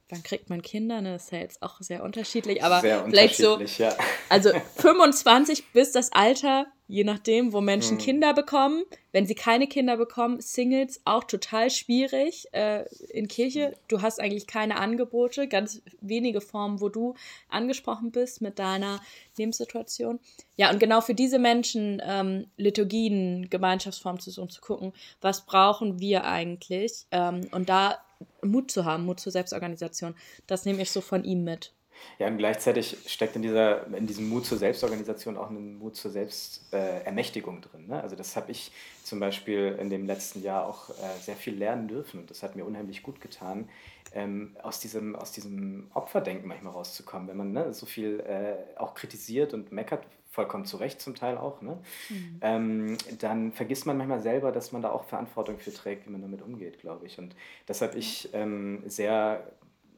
wann 0.10 0.22
kriegt 0.22 0.52
man 0.52 0.62
Kinder? 0.62 1.02
Ne? 1.02 1.14
Das 1.14 1.26
ist 1.26 1.32
ja 1.32 1.40
jetzt 1.40 1.64
auch 1.64 1.82
sehr 1.82 2.04
unterschiedlich, 2.04 2.64
aber 2.64 2.82
sehr 2.82 3.06
vielleicht 3.06 3.38
so. 3.38 3.60
Ja. 3.60 3.96
Also 4.30 4.52
25 4.78 5.72
bis 5.72 5.92
das 5.94 6.12
Alter, 6.12 6.68
je 6.90 7.04
nachdem, 7.04 7.54
wo 7.54 7.62
Menschen 7.62 7.98
hm. 7.98 8.04
Kinder 8.04 8.34
bekommen. 8.34 8.84
Wenn 9.12 9.28
sie 9.28 9.36
keine 9.36 9.68
Kinder 9.68 9.96
bekommen, 9.96 10.42
Singles 10.42 11.02
auch 11.06 11.24
total 11.24 11.70
schwierig. 11.70 12.48
Äh, 12.52 12.86
in 13.10 13.28
Kirche, 13.28 13.78
du 13.88 14.02
hast 14.02 14.20
eigentlich 14.20 14.48
keine 14.48 14.78
Angebote, 14.78 15.48
ganz 15.48 15.82
wenige 16.02 16.42
Formen, 16.42 16.82
wo 16.82 16.90
du 16.90 17.14
angesprochen 17.48 18.12
bist 18.12 18.42
mit 18.42 18.58
deiner 18.58 19.00
Lebenssituation. 19.38 20.20
Ja, 20.58 20.72
und 20.72 20.80
genau 20.80 21.02
für 21.02 21.14
diese 21.14 21.38
Menschen 21.38 22.02
ähm, 22.04 22.48
Liturgien, 22.58 23.50
Gemeinschaftsformen 23.50 24.20
zu 24.20 24.32
suchen, 24.32 24.50
zu 24.50 24.60
gucken, 24.60 24.94
was 25.22 25.46
brauchen 25.46 26.00
wir 26.00 26.26
eigentlich? 26.26 27.06
Ähm, 27.12 27.48
und 27.52 27.70
da 27.70 28.00
Mut 28.44 28.72
zu 28.72 28.84
haben, 28.84 29.06
Mut 29.06 29.20
zur 29.20 29.32
Selbstorganisation. 29.32 30.16
Das 30.48 30.66
nehme 30.66 30.82
ich 30.82 30.90
so 30.90 31.02
von 31.02 31.24
ihm 31.24 31.44
mit. 31.44 31.72
Ja, 32.18 32.28
und 32.28 32.38
gleichzeitig 32.38 32.98
steckt 33.08 33.36
in, 33.36 33.42
dieser, 33.42 33.88
in 33.96 34.08
diesem 34.08 34.30
Mut 34.30 34.46
zur 34.46 34.58
Selbstorganisation 34.58 35.38
auch 35.38 35.50
ein 35.50 35.78
Mut 35.78 35.96
zur 35.96 36.12
Selbstermächtigung 36.12 37.58
äh, 37.58 37.62
drin. 37.62 37.88
Ne? 37.88 38.02
Also 38.02 38.16
das 38.16 38.36
habe 38.36 38.52
ich 38.52 38.72
zum 39.04 39.20
Beispiel 39.20 39.78
in 39.80 39.90
dem 39.90 40.06
letzten 40.06 40.42
Jahr 40.44 40.68
auch 40.68 40.90
äh, 40.90 40.94
sehr 41.22 41.36
viel 41.36 41.56
lernen 41.56 41.88
dürfen 41.88 42.20
und 42.20 42.30
das 42.30 42.44
hat 42.44 42.56
mir 42.56 42.66
unheimlich 42.66 43.04
gut 43.04 43.22
getan, 43.22 43.70
ähm, 44.14 44.56
aus, 44.62 44.80
diesem, 44.80 45.16
aus 45.16 45.32
diesem 45.32 45.90
Opferdenken 45.94 46.48
manchmal 46.48 46.74
rauszukommen, 46.74 47.28
wenn 47.28 47.38
man 47.38 47.52
ne, 47.52 47.74
so 47.74 47.86
viel 47.86 48.20
äh, 48.22 48.78
auch 48.80 48.96
kritisiert 48.96 49.54
und 49.54 49.72
meckert, 49.72 50.04
vollkommen 50.32 50.66
zu 50.66 50.78
Recht 50.78 51.02
zum 51.02 51.16
Teil 51.16 51.38
auch, 51.38 51.62
ne? 51.62 51.78
Mhm. 52.10 52.40
Ähm, 52.42 52.98
dann 53.20 53.52
vergisst 53.52 53.86
man 53.86 53.98
manchmal 53.98 54.22
selber, 54.22 54.52
dass 54.52 54.72
man 54.72 54.82
da 54.82 54.92
auch 54.92 55.06
Verantwortung 55.06 55.58
für 55.58 55.74
trägt, 55.74 56.06
wie 56.06 56.12
man 56.12 56.22
damit 56.22 56.42
umgeht, 56.42 56.80
glaube 56.80 57.08
ich. 57.08 57.18
Und 57.18 57.36
das 57.66 57.82
habe 57.82 57.98
ich 57.98 58.30
ähm, 58.34 58.84
sehr, 58.86 59.44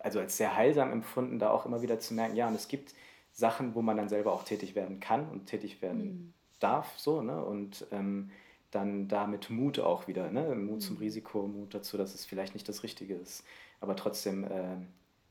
also 0.04 0.20
als 0.20 0.38
sehr 0.38 0.56
heilsam 0.56 0.92
empfunden, 0.92 1.40
da 1.40 1.52
auch 1.52 1.66
immer 1.66 1.82
wieder 1.82 2.00
zu 2.00 2.14
merken, 2.14 2.36
ja, 2.36 2.48
und 2.48 2.56
es 2.56 2.68
gibt 2.68 2.94
Sachen, 3.32 3.76
wo 3.76 3.82
man 3.82 3.98
dann 3.98 4.10
selber 4.10 4.34
auch 4.34 4.44
tätig 4.44 4.76
werden 4.76 5.00
kann 5.00 5.30
und 5.30 5.46
tätig 5.46 5.82
werden 5.82 6.04
mhm. 6.04 6.34
darf, 6.60 6.98
so, 6.98 7.22
ne? 7.22 7.44
Und 7.44 7.86
ähm, 7.92 8.32
dann 8.72 9.08
damit 9.08 9.50
Mut 9.50 9.80
auch 9.80 10.08
wieder, 10.08 10.32
ne? 10.32 10.56
Mut 10.56 10.76
mhm. 10.76 10.80
zum 10.80 10.98
Risiko, 10.98 11.48
Mut 11.48 11.74
dazu, 11.74 11.98
dass 11.98 12.14
es 12.14 12.26
vielleicht 12.26 12.54
nicht 12.54 12.68
das 12.68 12.84
Richtige 12.84 13.16
ist, 13.16 13.44
aber 13.80 13.96
trotzdem 13.96 14.44
äh, 14.44 14.78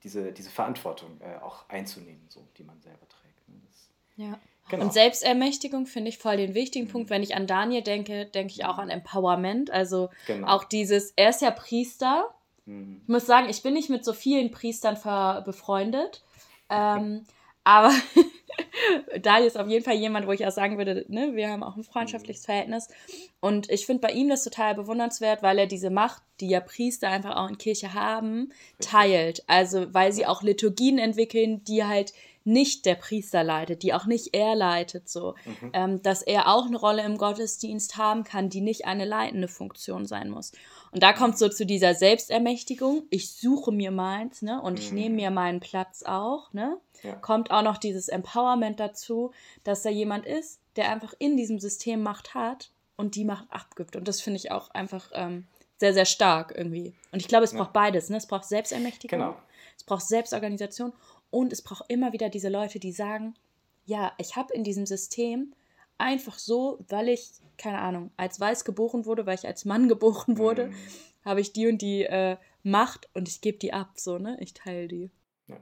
diese, 0.02 0.32
diese 0.32 0.50
Verantwortung 0.50 1.20
äh, 1.20 1.42
auch 1.42 1.68
einzunehmen, 1.68 2.24
so, 2.28 2.46
die 2.56 2.64
man 2.64 2.80
selber 2.80 3.06
trägt. 3.08 3.48
Ne? 3.48 3.60
Das, 3.66 3.90
ja. 4.16 4.38
Genau. 4.70 4.84
Und 4.84 4.92
Selbstermächtigung 4.92 5.86
finde 5.86 6.10
ich 6.10 6.18
voll 6.18 6.36
den 6.36 6.54
wichtigen 6.54 6.86
mhm. 6.86 6.90
Punkt. 6.90 7.10
Wenn 7.10 7.22
ich 7.22 7.34
an 7.34 7.46
Daniel 7.46 7.82
denke, 7.82 8.26
denke 8.26 8.52
ich 8.52 8.64
auch 8.64 8.78
an 8.78 8.88
Empowerment. 8.88 9.70
Also 9.70 10.10
genau. 10.26 10.46
auch 10.46 10.64
dieses, 10.64 11.12
er 11.16 11.30
ist 11.30 11.42
ja 11.42 11.50
Priester. 11.50 12.32
Mhm. 12.66 13.00
Ich 13.02 13.08
muss 13.08 13.26
sagen, 13.26 13.48
ich 13.48 13.62
bin 13.62 13.74
nicht 13.74 13.90
mit 13.90 14.04
so 14.04 14.12
vielen 14.12 14.50
Priestern 14.50 14.96
befreundet. 15.44 16.22
Ähm, 16.68 17.24
aber 17.64 17.92
Daniel 19.20 19.46
ist 19.46 19.58
auf 19.58 19.68
jeden 19.68 19.84
Fall 19.84 19.94
jemand, 19.94 20.26
wo 20.26 20.32
ich 20.32 20.46
auch 20.46 20.52
sagen 20.52 20.78
würde, 20.78 21.04
ne, 21.08 21.34
wir 21.34 21.50
haben 21.50 21.62
auch 21.62 21.76
ein 21.76 21.84
freundschaftliches 21.84 22.42
mhm. 22.42 22.46
Verhältnis. 22.46 22.88
Und 23.40 23.70
ich 23.70 23.86
finde 23.86 24.06
bei 24.06 24.12
ihm 24.12 24.28
das 24.28 24.44
total 24.44 24.74
bewundernswert, 24.74 25.42
weil 25.42 25.58
er 25.58 25.66
diese 25.66 25.90
Macht, 25.90 26.22
die 26.40 26.48
ja 26.48 26.60
Priester 26.60 27.08
einfach 27.08 27.36
auch 27.36 27.48
in 27.48 27.58
Kirche 27.58 27.94
haben, 27.94 28.52
teilt. 28.80 29.44
Also 29.46 29.92
weil 29.92 30.12
sie 30.12 30.26
auch 30.26 30.42
Liturgien 30.42 30.98
entwickeln, 30.98 31.64
die 31.64 31.84
halt 31.84 32.12
nicht 32.44 32.86
der 32.86 32.94
Priester 32.94 33.44
leitet, 33.44 33.82
die 33.82 33.92
auch 33.92 34.06
nicht 34.06 34.34
er 34.34 34.54
leitet, 34.54 35.08
so, 35.08 35.34
mhm. 35.44 35.70
ähm, 35.72 36.02
dass 36.02 36.22
er 36.22 36.48
auch 36.48 36.66
eine 36.66 36.78
Rolle 36.78 37.02
im 37.02 37.18
Gottesdienst 37.18 37.96
haben 37.96 38.24
kann, 38.24 38.48
die 38.48 38.60
nicht 38.60 38.86
eine 38.86 39.04
leitende 39.04 39.48
Funktion 39.48 40.06
sein 40.06 40.30
muss. 40.30 40.52
Und 40.90 41.02
da 41.02 41.12
kommt 41.12 41.38
so 41.38 41.48
zu 41.48 41.66
dieser 41.66 41.94
Selbstermächtigung, 41.94 43.04
ich 43.10 43.32
suche 43.32 43.72
mir 43.72 43.90
meins, 43.90 44.42
ne, 44.42 44.60
und 44.60 44.78
ich 44.78 44.92
nehme 44.92 45.10
mhm. 45.10 45.16
mir 45.16 45.30
meinen 45.30 45.60
Platz 45.60 46.02
auch, 46.02 46.52
ne, 46.52 46.78
ja. 47.02 47.14
kommt 47.16 47.50
auch 47.50 47.62
noch 47.62 47.78
dieses 47.78 48.08
Empowerment 48.08 48.80
dazu, 48.80 49.32
dass 49.64 49.82
da 49.82 49.90
jemand 49.90 50.26
ist, 50.26 50.60
der 50.76 50.90
einfach 50.90 51.14
in 51.18 51.36
diesem 51.36 51.58
System 51.58 52.02
Macht 52.02 52.34
hat 52.34 52.70
und 52.96 53.14
die 53.14 53.24
Macht 53.24 53.46
abgibt. 53.50 53.96
Und 53.96 54.08
das 54.08 54.20
finde 54.20 54.38
ich 54.38 54.50
auch 54.50 54.70
einfach 54.70 55.10
ähm, 55.14 55.46
sehr, 55.78 55.94
sehr 55.94 56.04
stark 56.04 56.54
irgendwie. 56.56 56.94
Und 57.12 57.20
ich 57.20 57.28
glaube, 57.28 57.44
es 57.44 57.52
ja. 57.52 57.58
braucht 57.58 57.72
beides, 57.72 58.08
ne, 58.08 58.16
es 58.16 58.26
braucht 58.26 58.44
Selbstermächtigung, 58.44 59.18
genau. 59.18 59.36
es 59.76 59.84
braucht 59.84 60.06
Selbstorganisation 60.06 60.92
und 61.30 61.52
es 61.52 61.62
braucht 61.62 61.84
immer 61.88 62.12
wieder 62.12 62.28
diese 62.28 62.48
Leute, 62.48 62.78
die 62.78 62.92
sagen, 62.92 63.34
ja, 63.84 64.12
ich 64.18 64.36
habe 64.36 64.54
in 64.54 64.64
diesem 64.64 64.86
System 64.86 65.54
einfach 65.98 66.38
so, 66.38 66.78
weil 66.88 67.08
ich, 67.08 67.30
keine 67.58 67.78
Ahnung, 67.78 68.10
als 68.16 68.40
Weiß 68.40 68.64
geboren 68.64 69.06
wurde, 69.06 69.26
weil 69.26 69.36
ich 69.36 69.46
als 69.46 69.64
Mann 69.64 69.88
geboren 69.88 70.38
wurde, 70.38 70.68
mhm. 70.68 70.74
habe 71.24 71.40
ich 71.40 71.52
die 71.52 71.66
und 71.66 71.82
die 71.82 72.04
äh, 72.04 72.36
Macht 72.62 73.08
und 73.14 73.28
ich 73.28 73.40
gebe 73.40 73.58
die 73.58 73.72
ab, 73.72 73.92
so, 73.96 74.18
ne? 74.18 74.36
Ich 74.40 74.52
teile 74.52 74.86
die. 74.86 75.10
Ja. 75.48 75.56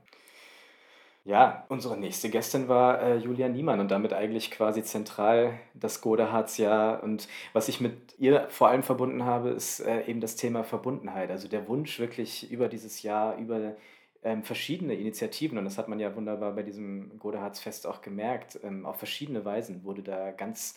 Ja, 1.28 1.66
unsere 1.68 1.98
nächste 1.98 2.30
Gästin 2.30 2.68
war 2.68 3.02
äh, 3.02 3.16
Julia 3.18 3.50
Niemann 3.50 3.80
und 3.80 3.90
damit 3.90 4.14
eigentlich 4.14 4.50
quasi 4.50 4.82
zentral 4.82 5.60
das 5.74 6.00
Godehardsjahr. 6.00 7.02
Und 7.02 7.28
was 7.52 7.68
ich 7.68 7.82
mit 7.82 8.18
ihr 8.18 8.46
vor 8.48 8.68
allem 8.68 8.82
verbunden 8.82 9.26
habe, 9.26 9.50
ist 9.50 9.80
äh, 9.80 10.06
eben 10.06 10.22
das 10.22 10.36
Thema 10.36 10.64
Verbundenheit. 10.64 11.30
Also 11.30 11.46
der 11.46 11.68
Wunsch, 11.68 11.98
wirklich 11.98 12.50
über 12.50 12.68
dieses 12.68 13.02
Jahr, 13.02 13.36
über 13.36 13.76
ähm, 14.22 14.42
verschiedene 14.42 14.94
Initiativen, 14.94 15.58
und 15.58 15.64
das 15.64 15.78
hat 15.78 15.88
man 15.88 16.00
ja 16.00 16.14
wunderbar 16.14 16.52
bei 16.54 16.62
diesem 16.62 17.18
Godehardsfest 17.18 17.86
auch 17.86 18.02
gemerkt, 18.02 18.58
ähm, 18.62 18.86
auf 18.86 18.96
verschiedene 18.96 19.44
Weisen 19.44 19.84
wurde 19.84 20.02
da 20.02 20.32
ganz 20.32 20.76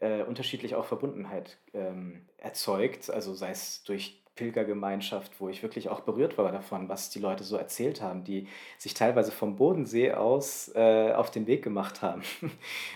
äh, 0.00 0.22
unterschiedlich 0.22 0.74
auch 0.74 0.86
Verbundenheit 0.86 1.58
ähm, 1.74 2.26
erzeugt, 2.38 3.10
also 3.10 3.34
sei 3.34 3.50
es 3.50 3.82
durch 3.84 4.19
Pilgergemeinschaft, 4.36 5.40
wo 5.40 5.48
ich 5.48 5.62
wirklich 5.62 5.88
auch 5.88 6.00
berührt 6.00 6.38
war 6.38 6.50
davon, 6.50 6.88
was 6.88 7.10
die 7.10 7.18
Leute 7.18 7.44
so 7.44 7.56
erzählt 7.56 8.00
haben, 8.00 8.24
die 8.24 8.46
sich 8.78 8.94
teilweise 8.94 9.32
vom 9.32 9.56
Bodensee 9.56 10.12
aus 10.12 10.70
äh, 10.74 11.12
auf 11.12 11.30
den 11.30 11.46
Weg 11.46 11.62
gemacht 11.62 12.00
haben. 12.00 12.22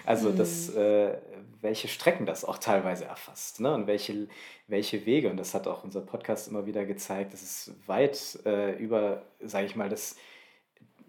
also 0.06 0.30
mhm. 0.30 0.36
das, 0.36 0.74
äh, 0.74 1.18
welche 1.60 1.88
Strecken 1.88 2.24
das 2.24 2.44
auch 2.44 2.58
teilweise 2.58 3.04
erfasst 3.04 3.60
ne? 3.60 3.74
und 3.74 3.86
welche, 3.86 4.28
welche 4.68 5.04
Wege. 5.06 5.30
Und 5.30 5.36
das 5.36 5.54
hat 5.54 5.66
auch 5.66 5.84
unser 5.84 6.00
Podcast 6.00 6.48
immer 6.48 6.66
wieder 6.66 6.86
gezeigt, 6.86 7.32
dass 7.32 7.42
es 7.42 7.74
weit 7.86 8.38
äh, 8.46 8.76
über, 8.76 9.22
sage 9.40 9.66
ich 9.66 9.76
mal, 9.76 9.88
das, 9.88 10.16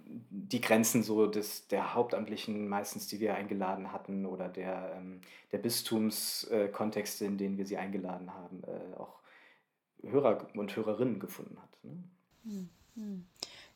die 0.06 0.62
Grenzen 0.62 1.04
so 1.04 1.28
des, 1.28 1.68
der 1.68 1.94
Hauptamtlichen 1.94 2.68
meistens, 2.68 3.08
die 3.08 3.20
wir 3.20 3.36
eingeladen 3.36 3.92
hatten 3.92 4.26
oder 4.26 4.50
der, 4.50 4.96
ähm, 4.98 5.22
der 5.52 5.60
Bistumskontexte, 5.60 7.26
in 7.26 7.38
denen 7.38 7.58
wir 7.58 7.66
sie 7.66 7.78
eingeladen 7.78 8.34
haben, 8.34 8.64
äh, 8.64 9.00
auch 9.00 9.20
Hörer 10.04 10.48
und 10.56 10.76
Hörerinnen 10.76 11.20
gefunden 11.20 11.58
hat. 11.62 11.70
Ne? 11.84 12.04
Hm, 12.44 12.70
hm. 12.96 13.26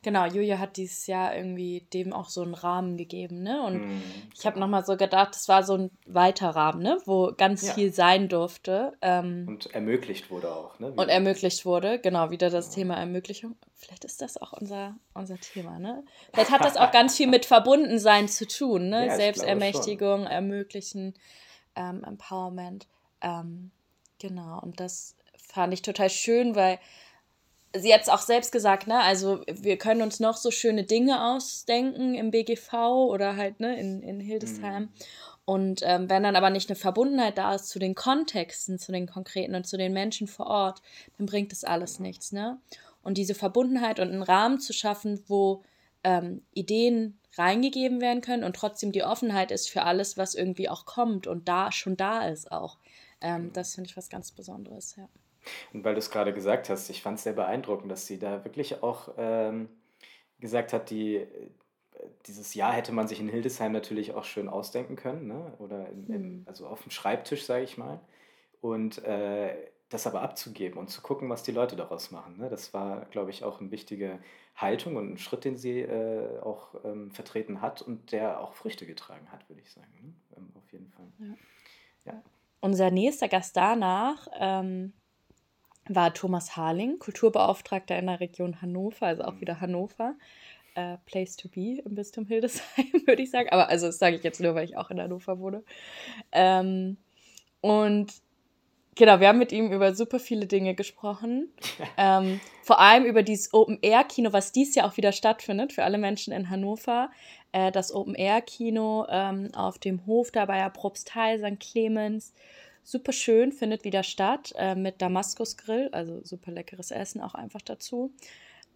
Genau, 0.01 0.25
Julia 0.25 0.59
hat 0.59 0.77
dieses 0.77 1.07
Jahr 1.07 1.35
irgendwie 1.35 1.85
dem 1.93 2.13
auch 2.13 2.29
so 2.29 2.41
einen 2.41 2.53
Rahmen 2.53 2.95
gegeben, 2.95 3.43
ne? 3.43 3.61
Und 3.61 3.81
hm. 3.81 4.01
ich 4.33 4.45
habe 4.45 4.57
nochmal 4.57 4.85
so 4.85 4.95
gedacht, 4.95 5.35
es 5.35 5.49
war 5.49 5.63
so 5.63 5.73
ein 5.75 5.91
weiter 6.05 6.51
Rahmen, 6.51 6.81
ne? 6.81 6.97
Wo 7.03 7.33
ganz 7.35 7.67
ja. 7.67 7.73
viel 7.73 7.91
sein 7.91 8.29
durfte. 8.29 8.93
Ähm, 9.01 9.43
und 9.45 9.73
ermöglicht 9.73 10.31
wurde 10.31 10.55
auch, 10.55 10.79
ne? 10.79 10.93
Und 10.93 11.09
ermöglicht 11.09 11.65
wurde, 11.65 11.99
genau, 11.99 12.31
wieder 12.31 12.49
das 12.49 12.67
ja. 12.67 12.75
Thema 12.75 12.95
Ermöglichung. 12.95 13.57
Vielleicht 13.75 14.05
ist 14.05 14.21
das 14.21 14.37
auch 14.37 14.53
unser, 14.53 14.95
unser 15.13 15.37
Thema, 15.37 15.79
ne? 15.79 16.05
Vielleicht 16.33 16.51
hat 16.51 16.63
das 16.63 16.77
auch 16.77 16.91
ganz 16.91 17.17
viel 17.17 17.27
mit 17.27 17.45
Verbundensein 17.45 18.29
zu 18.29 18.47
tun, 18.47 18.87
ne? 18.87 19.07
Ja, 19.07 19.15
Selbstermächtigung, 19.17 20.27
Ermöglichen, 20.27 21.13
ähm, 21.75 22.05
Empowerment. 22.05 22.87
Ähm, 23.19 23.71
genau, 24.17 24.61
und 24.61 24.79
das 24.79 25.17
fand 25.51 25.73
ich 25.73 25.81
total 25.81 26.09
schön, 26.09 26.55
weil 26.55 26.79
sie 27.75 27.93
hat 27.93 28.01
es 28.01 28.09
auch 28.09 28.21
selbst 28.21 28.51
gesagt, 28.51 28.87
ne? 28.87 28.99
Also 29.01 29.41
wir 29.51 29.77
können 29.77 30.01
uns 30.01 30.19
noch 30.19 30.37
so 30.37 30.51
schöne 30.51 30.83
Dinge 30.83 31.23
ausdenken 31.33 32.15
im 32.15 32.31
BGV 32.31 32.73
oder 32.73 33.35
halt 33.35 33.59
ne, 33.59 33.79
in, 33.79 34.01
in 34.01 34.19
Hildesheim. 34.19 34.83
Mhm. 34.83 34.89
Und 35.45 35.81
ähm, 35.83 36.09
wenn 36.09 36.23
dann 36.23 36.35
aber 36.35 36.51
nicht 36.51 36.69
eine 36.69 36.75
Verbundenheit 36.75 37.37
da 37.39 37.55
ist 37.55 37.69
zu 37.69 37.79
den 37.79 37.95
Kontexten, 37.95 38.77
zu 38.77 38.91
den 38.91 39.07
konkreten 39.07 39.55
und 39.55 39.65
zu 39.65 39.77
den 39.77 39.93
Menschen 39.93 40.27
vor 40.27 40.45
Ort, 40.47 40.81
dann 41.17 41.25
bringt 41.25 41.51
das 41.51 41.63
alles 41.63 41.99
nichts, 41.99 42.31
ne? 42.31 42.59
Und 43.01 43.17
diese 43.17 43.33
Verbundenheit 43.33 43.99
und 43.99 44.09
einen 44.09 44.23
Rahmen 44.23 44.59
zu 44.59 44.73
schaffen, 44.73 45.23
wo 45.27 45.63
ähm, 46.03 46.43
Ideen 46.53 47.17
reingegeben 47.37 48.01
werden 48.01 48.21
können 48.21 48.43
und 48.43 48.55
trotzdem 48.55 48.91
die 48.91 49.03
Offenheit 49.03 49.51
ist 49.51 49.69
für 49.69 49.83
alles, 49.83 50.17
was 50.17 50.35
irgendwie 50.35 50.69
auch 50.69 50.85
kommt 50.85 51.25
und 51.25 51.47
da 51.47 51.71
schon 51.71 51.97
da 51.97 52.27
ist 52.27 52.51
auch. 52.51 52.77
Ähm, 53.21 53.51
das 53.53 53.75
finde 53.75 53.89
ich 53.89 53.97
was 53.97 54.09
ganz 54.09 54.31
Besonderes, 54.31 54.95
ja. 54.97 55.07
Und 55.73 55.83
weil 55.83 55.93
du 55.93 55.99
es 55.99 56.11
gerade 56.11 56.33
gesagt 56.33 56.69
hast, 56.69 56.89
ich 56.89 57.01
fand 57.01 57.17
es 57.17 57.23
sehr 57.23 57.33
beeindruckend, 57.33 57.91
dass 57.91 58.05
sie 58.05 58.19
da 58.19 58.43
wirklich 58.43 58.83
auch 58.83 59.13
ähm, 59.17 59.69
gesagt 60.39 60.73
hat, 60.73 60.89
die, 60.89 61.25
dieses 62.25 62.53
Jahr 62.53 62.73
hätte 62.73 62.91
man 62.91 63.07
sich 63.07 63.19
in 63.19 63.29
Hildesheim 63.29 63.71
natürlich 63.71 64.13
auch 64.13 64.23
schön 64.23 64.49
ausdenken 64.49 64.95
können, 64.95 65.27
ne? 65.27 65.53
oder 65.59 65.89
in, 65.89 66.07
in, 66.07 66.21
mhm. 66.21 66.43
also 66.45 66.67
auf 66.67 66.81
dem 66.83 66.91
Schreibtisch, 66.91 67.45
sage 67.45 67.63
ich 67.63 67.77
mal. 67.77 67.99
Und 68.61 69.03
äh, 69.05 69.55
das 69.89 70.05
aber 70.05 70.21
abzugeben 70.21 70.77
und 70.77 70.89
zu 70.89 71.01
gucken, 71.01 71.29
was 71.29 71.43
die 71.43 71.51
Leute 71.51 71.75
daraus 71.75 72.11
machen. 72.11 72.37
Ne? 72.37 72.49
Das 72.49 72.73
war, 72.73 73.05
glaube 73.05 73.31
ich, 73.31 73.43
auch 73.43 73.59
eine 73.59 73.71
wichtige 73.71 74.19
Haltung 74.55 74.95
und 74.95 75.13
ein 75.13 75.17
Schritt, 75.17 75.45
den 75.45 75.57
sie 75.57 75.81
äh, 75.81 76.39
auch 76.41 76.75
ähm, 76.83 77.11
vertreten 77.11 77.61
hat 77.61 77.81
und 77.81 78.11
der 78.11 78.39
auch 78.39 78.53
Früchte 78.53 78.85
getragen 78.85 79.31
hat, 79.31 79.49
würde 79.49 79.61
ich 79.61 79.71
sagen. 79.71 79.91
Ne? 80.01 80.13
Ähm, 80.37 80.51
auf 80.55 80.71
jeden 80.71 80.89
Fall. 80.89 81.07
Ja. 81.17 82.13
ja. 82.13 82.23
Unser 82.61 82.91
nächster 82.91 83.29
Gast 83.29 83.57
danach 83.57 84.27
ähm, 84.37 84.93
war 85.89 86.13
Thomas 86.13 86.55
Harling, 86.55 86.99
Kulturbeauftragter 86.99 87.97
in 87.97 88.07
der 88.07 88.19
Region 88.19 88.61
Hannover, 88.61 89.07
also 89.07 89.23
auch 89.23 89.41
wieder 89.41 89.59
Hannover. 89.59 90.15
Uh, 90.77 90.97
place 91.07 91.35
to 91.35 91.49
be 91.49 91.81
im 91.83 91.95
Bistum 91.95 92.27
Hildesheim, 92.27 92.85
würde 93.05 93.23
ich 93.23 93.31
sagen. 93.31 93.49
Aber 93.49 93.69
also 93.69 93.87
das 93.87 93.97
sage 93.97 94.15
ich 94.15 94.23
jetzt 94.23 94.39
nur, 94.39 94.53
weil 94.53 94.65
ich 94.65 94.77
auch 94.77 94.91
in 94.91 95.01
Hannover 95.01 95.39
wohne. 95.39 95.63
Ähm, 96.31 96.97
und 97.59 98.13
genau, 98.95 99.19
wir 99.19 99.27
haben 99.27 99.39
mit 99.39 99.51
ihm 99.51 99.71
über 99.71 99.95
super 99.95 100.19
viele 100.19 100.45
Dinge 100.45 100.75
gesprochen. 100.75 101.49
ähm, 101.97 102.39
vor 102.61 102.79
allem 102.79 103.03
über 103.05 103.23
dieses 103.23 103.51
Open-Air-Kino, 103.51 104.31
was 104.31 104.51
dies 104.51 104.75
Jahr 104.75 104.87
auch 104.87 104.95
wieder 104.95 105.11
stattfindet 105.11 105.73
für 105.73 105.83
alle 105.83 105.97
Menschen 105.97 106.31
in 106.31 106.51
Hannover. 106.51 107.09
Äh, 107.51 107.71
das 107.71 107.91
Open-Air-Kino 107.91 109.07
ähm, 109.09 109.49
auf 109.55 109.79
dem 109.79 110.05
Hof 110.05 110.31
da 110.31 110.45
bei 110.45 110.59
der 110.59 110.69
Propstei 110.69 111.39
St. 111.39 111.59
Clemens 111.59 112.33
super 112.83 113.11
schön, 113.11 113.51
findet 113.51 113.83
wieder 113.83 114.03
statt 114.03 114.53
äh, 114.57 114.75
mit 114.75 115.01
Damaskus 115.01 115.57
Grill, 115.57 115.89
also 115.91 116.21
super 116.23 116.51
leckeres 116.51 116.91
Essen 116.91 117.21
auch 117.21 117.35
einfach 117.35 117.61
dazu. 117.61 118.11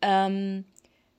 Ähm, 0.01 0.65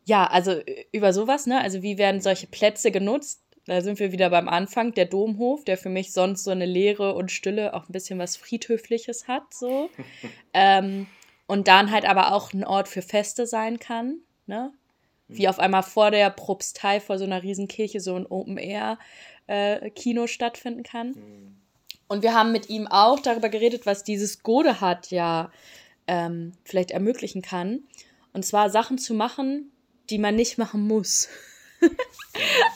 ja, 0.05 0.27
also 0.27 0.61
über 0.93 1.13
sowas, 1.13 1.47
ne? 1.47 1.61
Also 1.61 1.83
wie 1.83 1.99
werden 1.99 2.21
solche 2.21 2.47
Plätze 2.47 2.91
genutzt? 2.91 3.41
Da 3.67 3.81
sind 3.81 3.99
wir 3.99 4.13
wieder 4.13 4.29
beim 4.29 4.49
Anfang, 4.49 4.93
der 4.93 5.07
Domhof, 5.07 5.65
der 5.65 5.79
für 5.79 5.89
mich 5.89 6.13
sonst 6.13 6.45
so 6.45 6.51
eine 6.51 6.67
Leere 6.67 7.15
und 7.15 7.33
Stille 7.33 7.73
auch 7.73 7.89
ein 7.89 7.93
bisschen 7.93 8.19
was 8.19 8.37
Friedhöfliches 8.37 9.27
hat, 9.27 9.55
so. 9.55 9.89
ähm, 10.53 11.07
und 11.47 11.69
dann 11.69 11.91
halt 11.91 12.05
aber 12.05 12.33
auch 12.33 12.53
ein 12.53 12.65
Ort 12.65 12.89
für 12.89 13.03
Feste 13.03 13.47
sein 13.47 13.79
kann, 13.79 14.19
ne? 14.47 14.73
Wie 15.27 15.49
auf 15.49 15.59
einmal 15.59 15.83
vor 15.83 16.11
der 16.11 16.29
Propstei, 16.29 17.01
vor 17.01 17.19
so 17.19 17.25
einer 17.25 17.43
Riesenkirche, 17.43 17.99
so 18.01 18.15
ein 18.15 18.27
Open-Air-Kino 18.27 20.25
äh, 20.25 20.29
stattfinden 20.29 20.83
kann. 20.83 21.15
Und 22.09 22.23
wir 22.23 22.35
haben 22.35 22.53
mit 22.53 22.69
ihm 22.69 22.87
auch 22.87 23.19
darüber 23.21 23.49
geredet, 23.49 23.87
was 23.87 24.05
dieses 24.05 24.43
Gode 24.43 24.81
hat 24.81 25.11
ja 25.11 25.51
ähm, 26.07 26.53
vielleicht 26.65 26.91
ermöglichen 26.91 27.43
kann. 27.43 27.85
Und 28.33 28.45
zwar 28.45 28.71
Sachen 28.71 28.99
zu 28.99 29.15
machen, 29.15 29.71
die 30.11 30.19
man 30.19 30.35
nicht 30.35 30.59
machen 30.59 30.87
muss. 30.87 31.29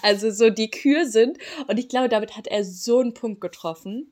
also 0.03 0.31
so 0.31 0.51
die 0.51 0.71
Kür 0.71 1.07
sind. 1.07 1.39
Und 1.67 1.79
ich 1.79 1.89
glaube, 1.89 2.09
damit 2.09 2.37
hat 2.37 2.47
er 2.47 2.65
so 2.65 3.01
einen 3.01 3.15
Punkt 3.15 3.41
getroffen. 3.41 4.11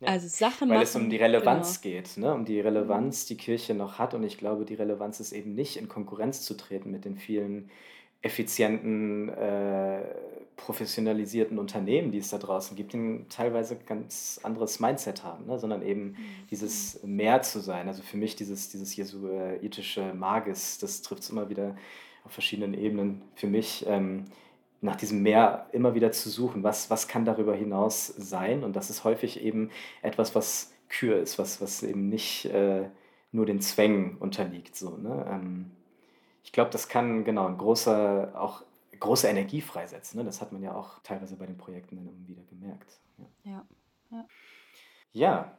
Ja, 0.00 0.08
also 0.08 0.28
Sachen 0.28 0.70
Weil 0.70 0.78
machen, 0.78 0.84
es 0.84 0.96
um 0.96 1.10
die 1.10 1.16
Relevanz 1.16 1.80
genau. 1.82 1.94
geht, 1.94 2.16
ne? 2.16 2.34
um 2.34 2.44
die 2.46 2.58
Relevanz, 2.60 3.26
die 3.26 3.36
Kirche 3.36 3.74
noch 3.74 3.98
hat. 3.98 4.14
Und 4.14 4.24
ich 4.24 4.38
glaube, 4.38 4.64
die 4.64 4.74
Relevanz 4.74 5.20
ist 5.20 5.32
eben 5.32 5.54
nicht 5.54 5.76
in 5.76 5.88
Konkurrenz 5.88 6.42
zu 6.42 6.56
treten 6.56 6.90
mit 6.90 7.04
den 7.04 7.16
vielen 7.16 7.70
effizienten, 8.22 9.28
äh, 9.28 10.02
professionalisierten 10.60 11.58
Unternehmen, 11.58 12.12
die 12.12 12.18
es 12.18 12.28
da 12.28 12.38
draußen 12.38 12.76
gibt, 12.76 12.92
die 12.92 13.24
teilweise 13.28 13.76
ganz 13.76 14.38
anderes 14.42 14.78
Mindset 14.78 15.24
haben, 15.24 15.46
ne? 15.46 15.58
sondern 15.58 15.82
eben 15.82 16.10
mhm. 16.10 16.16
dieses 16.50 17.02
Mehr 17.02 17.42
zu 17.42 17.60
sein. 17.60 17.88
Also 17.88 18.02
für 18.02 18.18
mich 18.18 18.36
dieses, 18.36 18.68
dieses 18.68 18.94
jesuitische 18.94 20.12
Magis, 20.14 20.78
das 20.78 21.02
trifft 21.02 21.22
es 21.22 21.30
immer 21.30 21.48
wieder 21.48 21.76
auf 22.24 22.32
verschiedenen 22.32 22.74
Ebenen. 22.74 23.22
Für 23.34 23.46
mich 23.46 23.86
ähm, 23.88 24.26
nach 24.82 24.96
diesem 24.96 25.22
Mehr 25.22 25.66
immer 25.72 25.94
wieder 25.94 26.12
zu 26.12 26.28
suchen, 26.28 26.62
was, 26.62 26.90
was 26.90 27.08
kann 27.08 27.24
darüber 27.24 27.54
hinaus 27.54 28.06
sein? 28.06 28.62
Und 28.62 28.76
das 28.76 28.90
ist 28.90 29.04
häufig 29.04 29.42
eben 29.42 29.70
etwas, 30.02 30.34
was 30.34 30.72
Kür 30.90 31.20
ist, 31.20 31.38
was, 31.38 31.62
was 31.62 31.82
eben 31.82 32.08
nicht 32.08 32.44
äh, 32.46 32.88
nur 33.32 33.46
den 33.46 33.60
Zwängen 33.60 34.18
unterliegt. 34.18 34.76
So, 34.76 34.96
ne? 34.98 35.26
Ähm, 35.30 35.70
ich 36.44 36.52
glaube, 36.52 36.70
das 36.70 36.88
kann 36.88 37.24
genau 37.24 37.46
ein 37.46 37.58
großer, 37.58 38.32
auch 38.34 38.62
große 39.00 39.28
Energie 39.28 39.60
freisetzen. 39.60 40.18
Ne? 40.18 40.24
Das 40.24 40.40
hat 40.40 40.52
man 40.52 40.62
ja 40.62 40.74
auch 40.74 41.00
teilweise 41.02 41.36
bei 41.36 41.46
den 41.46 41.58
Projekten 41.58 41.96
dann 41.96 42.06
immer 42.06 42.28
wieder 42.28 42.42
gemerkt. 42.44 43.00
Ja. 43.18 43.24
ja. 43.44 43.66
ja. 44.10 44.26
ja. 45.12 45.56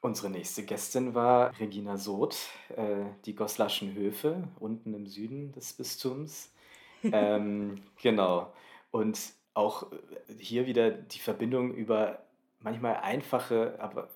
Unsere 0.00 0.28
nächste 0.28 0.64
Gästin 0.64 1.14
war 1.14 1.58
Regina 1.58 1.96
Soth, 1.96 2.50
äh, 2.76 3.06
die 3.24 3.34
Goslaschen 3.34 3.94
Höfe 3.94 4.46
unten 4.60 4.92
im 4.92 5.06
Süden 5.06 5.52
des 5.52 5.72
Bistums. 5.72 6.52
ähm, 7.02 7.80
genau. 8.02 8.52
Und 8.90 9.18
auch 9.54 9.86
hier 10.38 10.66
wieder 10.66 10.90
die 10.90 11.20
Verbindung 11.20 11.72
über 11.72 12.18
manchmal 12.60 12.96
einfache, 12.96 13.76
aber 13.78 14.10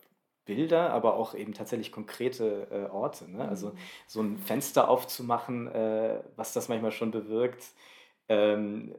Bilder, 0.45 0.91
aber 0.95 1.15
auch 1.15 1.35
eben 1.35 1.53
tatsächlich 1.53 1.93
konkrete 1.93 2.69
äh, 2.71 2.91
Orte. 2.91 3.31
Ne? 3.31 3.47
Also 3.47 3.69
mhm. 3.69 3.79
so 4.07 4.23
ein 4.23 4.39
Fenster 4.39 4.89
aufzumachen, 4.89 5.69
äh, 5.69 6.21
was 6.37 6.53
das 6.55 6.69
manchmal 6.69 6.93
schon 6.93 7.11
bewirkt. 7.11 7.65
Ähm, 8.29 8.95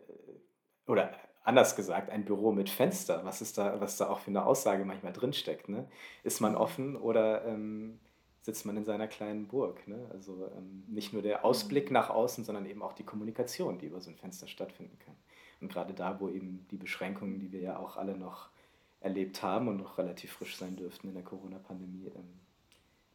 oder 0.86 1.12
anders 1.44 1.76
gesagt, 1.76 2.10
ein 2.10 2.26
Büro 2.26 2.52
mit 2.52 2.70
Fenster, 2.70 3.26
was 3.26 3.42
ist 3.42 3.58
da, 3.58 3.80
was 3.82 3.98
da 3.98 4.10
auch 4.10 4.20
für 4.20 4.30
eine 4.30 4.46
Aussage 4.46 4.86
manchmal 4.86 5.14
drinsteckt. 5.14 5.70
Ne? 5.70 5.88
Ist 6.24 6.42
man 6.42 6.56
offen 6.56 6.96
oder 6.96 7.46
ähm, 7.46 8.00
sitzt 8.42 8.66
man 8.66 8.78
in 8.78 8.86
seiner 8.86 9.08
kleinen 9.08 9.48
Burg? 9.48 9.88
Ne? 9.88 10.10
Also 10.12 10.50
ähm, 10.56 10.84
nicht 10.88 11.14
nur 11.14 11.22
der 11.22 11.46
Ausblick 11.46 11.90
mhm. 11.90 11.94
nach 11.94 12.10
außen, 12.10 12.44
sondern 12.44 12.66
eben 12.66 12.82
auch 12.82 12.94
die 12.94 13.04
Kommunikation, 13.04 13.80
die 13.80 13.88
über 13.88 14.00
so 14.00 14.10
ein 14.10 14.18
Fenster 14.18 14.48
stattfinden 14.48 14.98
kann. 15.00 15.16
Und 15.62 15.72
gerade 15.72 15.94
da, 15.94 16.20
wo 16.20 16.30
eben 16.30 16.66
die 16.72 16.78
Beschränkungen, 16.78 17.40
die 17.40 17.52
wir 17.52 17.62
ja 17.62 17.80
auch 17.80 17.98
alle 17.98 18.16
noch 18.16 18.50
erlebt 19.02 19.42
haben 19.44 19.68
und 19.68 19.78
noch 19.78 19.98
relativ 19.98 20.34
frisch 20.34 20.58
sein 20.58 20.76
dürften 20.76 21.08
in 21.08 21.14
der 21.14 21.24
Corona-Pandemie, 21.24 22.12
ähm, 22.16 22.40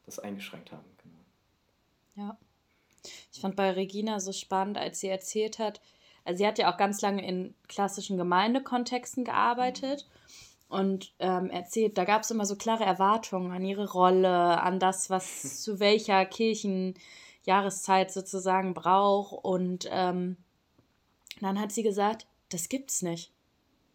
das 0.06 0.18
eingeschränkt 0.18 0.72
haben. 0.72 0.84
Genau. 1.02 2.26
Ja. 2.28 2.38
Ich 3.32 3.40
fand 3.40 3.54
bei 3.56 3.70
Regina 3.70 4.20
so 4.20 4.32
spannend, 4.32 4.78
als 4.78 5.00
sie 5.00 5.08
erzählt 5.08 5.58
hat, 5.58 5.80
also 6.24 6.38
sie 6.38 6.46
hat 6.46 6.58
ja 6.58 6.72
auch 6.72 6.76
ganz 6.76 7.00
lange 7.02 7.26
in 7.26 7.54
klassischen 7.68 8.16
Gemeindekontexten 8.16 9.24
gearbeitet 9.24 10.06
mhm. 10.68 10.76
und 10.76 11.14
ähm, 11.18 11.50
erzählt, 11.50 11.98
da 11.98 12.04
gab 12.04 12.22
es 12.22 12.30
immer 12.30 12.46
so 12.46 12.56
klare 12.56 12.84
Erwartungen 12.84 13.52
an 13.52 13.64
ihre 13.64 13.90
Rolle, 13.90 14.60
an 14.60 14.78
das, 14.78 15.10
was 15.10 15.62
zu 15.62 15.80
welcher 15.80 16.24
Kirchenjahreszeit 16.24 18.12
sozusagen 18.12 18.74
braucht. 18.74 19.44
Und 19.44 19.88
ähm, 19.90 20.36
dann 21.40 21.60
hat 21.60 21.72
sie 21.72 21.82
gesagt, 21.82 22.26
das 22.48 22.68
gibt's 22.68 23.02
nicht 23.02 23.34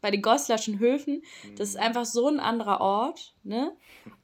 bei 0.01 0.11
den 0.11 0.21
Goslarschen 0.21 0.79
Höfen, 0.79 1.23
das 1.57 1.69
ist 1.69 1.75
mhm. 1.75 1.81
einfach 1.81 2.05
so 2.05 2.27
ein 2.27 2.39
anderer 2.39 2.81
Ort, 2.81 3.33
ne? 3.43 3.75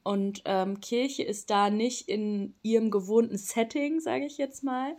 Und 0.04 0.41
ähm, 0.46 0.80
Kirche 0.80 1.24
ist 1.24 1.50
da 1.50 1.70
nicht 1.70 2.08
in 2.08 2.56
ihrem 2.62 2.91
gewohnten 2.91 3.38
Setting, 3.38 4.00
sage 4.00 4.26
ich 4.26 4.38
jetzt 4.38 4.63
mal. 4.63 4.96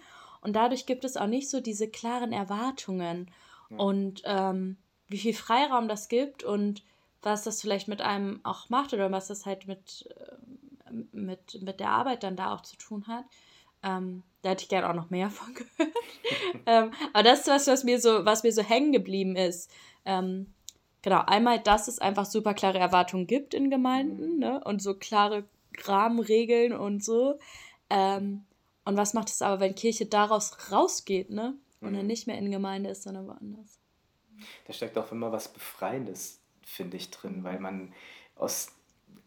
Und 0.46 0.52
dadurch 0.52 0.86
gibt 0.86 1.04
es 1.04 1.16
auch 1.16 1.26
nicht 1.26 1.50
so 1.50 1.60
diese 1.60 1.88
klaren 1.88 2.32
Erwartungen 2.32 3.32
ja. 3.68 3.78
und 3.78 4.22
ähm, 4.26 4.76
wie 5.08 5.18
viel 5.18 5.34
Freiraum 5.34 5.88
das 5.88 6.06
gibt 6.06 6.44
und 6.44 6.84
was 7.20 7.42
das 7.42 7.60
vielleicht 7.60 7.88
mit 7.88 8.00
einem 8.00 8.38
auch 8.44 8.68
macht 8.68 8.94
oder 8.94 9.10
was 9.10 9.26
das 9.26 9.44
halt 9.44 9.66
mit, 9.66 10.08
äh, 10.88 10.92
mit, 11.10 11.60
mit 11.62 11.80
der 11.80 11.90
Arbeit 11.90 12.22
dann 12.22 12.36
da 12.36 12.54
auch 12.54 12.60
zu 12.60 12.76
tun 12.76 13.08
hat. 13.08 13.24
Ähm, 13.82 14.22
da 14.42 14.50
hätte 14.50 14.62
ich 14.62 14.68
gerne 14.68 14.88
auch 14.88 14.94
noch 14.94 15.10
mehr 15.10 15.30
von 15.30 15.52
gehört. 15.54 15.92
ähm, 16.66 16.92
aber 17.12 17.24
das 17.24 17.40
ist 17.40 17.48
was, 17.48 17.66
was 17.66 17.82
mir 17.82 18.00
so, 18.00 18.24
was 18.24 18.44
mir 18.44 18.52
so 18.52 18.62
hängen 18.62 18.92
geblieben 18.92 19.34
ist. 19.34 19.68
Ähm, 20.04 20.54
genau, 21.02 21.22
einmal, 21.26 21.58
dass 21.58 21.88
es 21.88 21.98
einfach 21.98 22.24
super 22.24 22.54
klare 22.54 22.78
Erwartungen 22.78 23.26
gibt 23.26 23.52
in 23.52 23.68
Gemeinden 23.68 24.34
mhm. 24.34 24.38
ne? 24.38 24.60
und 24.62 24.80
so 24.80 24.94
klare 24.94 25.42
Rahmenregeln 25.86 26.72
und 26.72 27.02
so. 27.02 27.40
Ähm, 27.90 28.44
und 28.86 28.96
was 28.96 29.14
macht 29.14 29.28
es 29.28 29.42
aber, 29.42 29.60
wenn 29.60 29.74
Kirche 29.74 30.06
daraus 30.06 30.72
rausgeht, 30.72 31.30
ne? 31.30 31.54
Und 31.80 31.92
mhm. 31.92 31.96
dann 31.96 32.06
nicht 32.06 32.26
mehr 32.26 32.38
in 32.38 32.50
Gemeinde 32.50 32.90
ist, 32.90 33.02
sondern 33.02 33.26
woanders? 33.26 33.78
Da 34.66 34.72
steckt 34.72 34.96
auch 34.96 35.12
immer 35.12 35.32
was 35.32 35.52
Befreiendes, 35.52 36.40
finde 36.62 36.96
ich, 36.96 37.10
drin, 37.10 37.44
weil 37.44 37.58
man 37.58 37.92
aus 38.36 38.68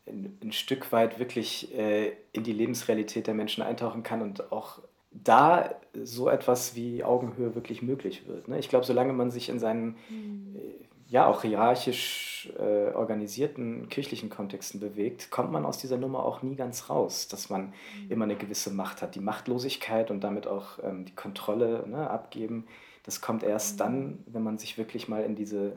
ein, 0.08 0.38
ein 0.42 0.52
Stück 0.52 0.92
weit 0.92 1.20
wirklich 1.20 1.76
äh, 1.76 2.14
in 2.32 2.44
die 2.44 2.54
Lebensrealität 2.54 3.28
der 3.28 3.34
Menschen 3.34 3.62
eintauchen 3.62 4.02
kann 4.02 4.22
und 4.22 4.52
auch 4.52 4.82
da 5.12 5.76
so 6.04 6.30
etwas 6.30 6.76
wie 6.76 7.04
Augenhöhe 7.04 7.54
wirklich 7.54 7.82
möglich 7.82 8.28
wird. 8.28 8.48
Ne? 8.48 8.60
Ich 8.60 8.70
glaube, 8.70 8.86
solange 8.86 9.14
man 9.14 9.32
sich 9.32 9.50
in 9.50 9.60
seinen 9.60 9.98
mhm. 10.10 10.56
äh, 10.56 10.89
ja 11.10 11.26
auch 11.26 11.42
hierarchisch 11.42 12.52
äh, 12.58 12.92
organisierten 12.94 13.90
kirchlichen 13.90 14.30
Kontexten 14.30 14.80
bewegt, 14.80 15.32
kommt 15.32 15.52
man 15.52 15.66
aus 15.66 15.80
dieser 15.80 15.98
Nummer 15.98 16.24
auch 16.24 16.44
nie 16.44 16.56
ganz 16.56 16.90
raus, 16.90 17.28
dass 17.28 17.50
man 17.50 17.68
mhm. 17.68 18.12
immer 18.12 18.26
eine 18.26 18.36
gewisse 18.36 18.72
Macht 18.72 19.02
hat. 19.02 19.16
Die 19.16 19.20
Machtlosigkeit 19.20 20.12
und 20.12 20.24
damit 20.24 20.48
auch 20.48 20.80
ähm, 20.84 21.06
die 21.06 21.16
Kontrolle 21.16 21.86
ne, 21.88 22.10
abgeben, 22.10 22.68
das 23.04 23.22
kommt 23.22 23.44
erst 23.44 23.74
mhm. 23.74 23.78
dann, 23.80 24.24
wenn 24.28 24.44
man 24.44 24.58
sich 24.60 24.78
wirklich 24.78 25.08
mal 25.08 25.24
in 25.24 25.36
diese 25.36 25.76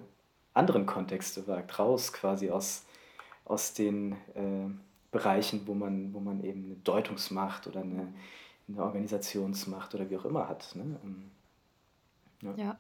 anderen 0.53 0.85
Kontexte 0.85 1.47
wagt, 1.49 1.79
raus 1.79 2.13
quasi 2.13 2.51
aus, 2.51 2.85
aus 3.47 3.73
den 3.73 4.13
äh, 4.35 4.69
Bereichen, 5.11 5.67
wo 5.67 5.73
man, 5.73 6.13
wo 6.13 6.21
man 6.21 6.45
eben 6.45 6.67
eine 6.67 6.77
Deutungsmacht 6.77 7.67
oder 7.67 7.81
eine, 7.81 8.13
eine 8.69 8.83
Organisationsmacht 8.83 9.95
oder 9.95 10.11
wie 10.11 10.19
auch 10.19 10.27
immer 10.27 10.47
hat. 10.47 10.77
Ne? 10.77 10.99
Ja. 12.43 12.55
ja. 12.57 12.79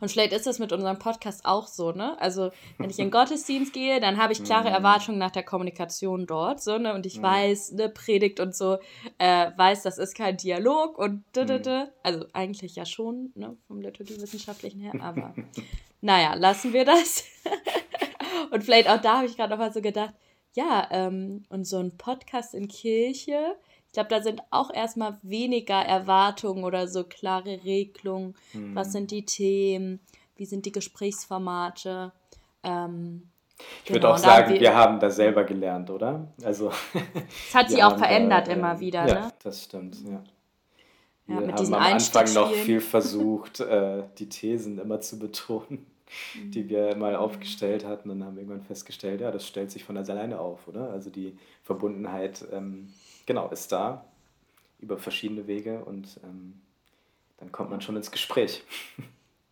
Und 0.00 0.10
vielleicht 0.10 0.32
ist 0.32 0.46
das 0.46 0.58
mit 0.58 0.72
unserem 0.72 0.98
Podcast 0.98 1.44
auch 1.44 1.66
so, 1.66 1.92
ne? 1.92 2.20
Also, 2.20 2.50
wenn 2.78 2.90
ich 2.90 2.98
in 2.98 3.10
Gottesdienst 3.10 3.72
gehe, 3.72 4.00
dann 4.00 4.20
habe 4.20 4.32
ich 4.32 4.44
klare 4.44 4.68
mhm. 4.68 4.74
Erwartungen 4.74 5.18
nach 5.18 5.30
der 5.30 5.42
Kommunikation 5.42 6.26
dort, 6.26 6.62
so, 6.62 6.78
ne? 6.78 6.94
Und 6.94 7.06
ich 7.06 7.18
mhm. 7.18 7.22
weiß, 7.22 7.72
ne, 7.72 7.88
Predigt 7.88 8.40
und 8.40 8.54
so, 8.54 8.78
äh, 9.18 9.50
weiß, 9.56 9.82
das 9.82 9.98
ist 9.98 10.14
kein 10.14 10.36
Dialog 10.36 10.98
und 10.98 11.24
d 11.34 11.42
-d. 11.42 11.88
Also, 12.02 12.26
eigentlich 12.32 12.76
ja 12.76 12.86
schon, 12.86 13.32
ne? 13.34 13.56
Vom 13.66 13.80
Liturgiewissenschaftlichen 13.80 14.80
her, 14.80 14.92
aber 15.00 15.34
naja, 16.00 16.34
lassen 16.34 16.72
wir 16.72 16.84
das. 16.84 17.24
und 18.50 18.62
vielleicht 18.64 18.88
auch 18.88 19.00
da 19.00 19.18
habe 19.18 19.26
ich 19.26 19.36
gerade 19.36 19.50
noch 19.50 19.58
mal 19.58 19.72
so 19.72 19.80
gedacht, 19.80 20.14
ja, 20.54 20.86
ähm, 20.90 21.44
und 21.48 21.64
so 21.64 21.78
ein 21.78 21.96
Podcast 21.96 22.54
in 22.54 22.68
Kirche, 22.68 23.56
Ich 23.92 23.94
glaube, 23.94 24.08
da 24.08 24.22
sind 24.22 24.40
auch 24.50 24.72
erstmal 24.72 25.18
weniger 25.20 25.74
Erwartungen 25.74 26.64
oder 26.64 26.88
so 26.88 27.04
klare 27.04 27.62
Regelungen. 27.62 28.34
Hm. 28.52 28.74
Was 28.74 28.90
sind 28.90 29.10
die 29.10 29.26
Themen? 29.26 30.00
Wie 30.34 30.46
sind 30.46 30.64
die 30.64 30.72
Gesprächsformate? 30.72 32.10
Ähm, 32.62 33.28
ich 33.58 33.84
genau, 33.84 33.96
würde 33.96 34.14
auch 34.14 34.16
sagen, 34.16 34.54
wir, 34.54 34.60
wir, 34.60 34.74
haben 34.74 34.98
da 34.98 35.10
selber 35.10 35.44
gelernt, 35.44 35.90
oder? 35.90 36.26
Also, 36.42 36.70
es 37.48 37.54
hat 37.54 37.68
sich 37.68 37.84
auch 37.84 37.98
verändert 37.98 38.48
da, 38.48 38.52
immer 38.52 38.80
wieder, 38.80 39.06
ja, 39.06 39.26
ne? 39.26 39.32
das 39.42 39.64
stimmt, 39.64 39.98
ja. 40.08 40.24
Wir 41.26 41.34
ja, 41.34 41.40
mit 41.42 41.54
haben 41.54 41.74
am 41.74 41.82
Anfang 41.82 42.32
noch 42.32 42.50
viel 42.50 42.80
versucht, 42.94 43.60
äh, 43.60 44.04
die 44.16 44.30
Thesen 44.30 44.78
immer 44.78 45.02
zu 45.02 45.18
betonen, 45.18 45.86
die 46.44 46.66
wir 46.70 46.96
mal 46.96 47.14
aufgestellt 47.14 47.84
hatten 47.84 48.08
und 48.08 48.24
haben 48.24 48.38
irgendwann 48.38 48.62
festgestellt, 48.62 49.20
ja, 49.20 49.30
das 49.30 49.46
stellt 49.46 49.70
sich 49.70 49.84
von 49.84 49.98
alleine 49.98 50.40
auf, 50.40 50.66
oder? 50.66 50.88
Also 50.88 51.10
die 51.10 51.36
Verbundenheit, 51.62 52.42
ähm, 52.52 52.88
genau, 53.26 53.48
ist 53.50 53.72
da 53.72 54.04
über 54.78 54.98
verschiedene 54.98 55.46
Wege 55.46 55.84
und 55.84 56.20
ähm, 56.24 56.60
dann 57.38 57.52
kommt 57.52 57.70
man 57.70 57.80
schon 57.80 57.96
ins 57.96 58.10
Gespräch. 58.10 58.62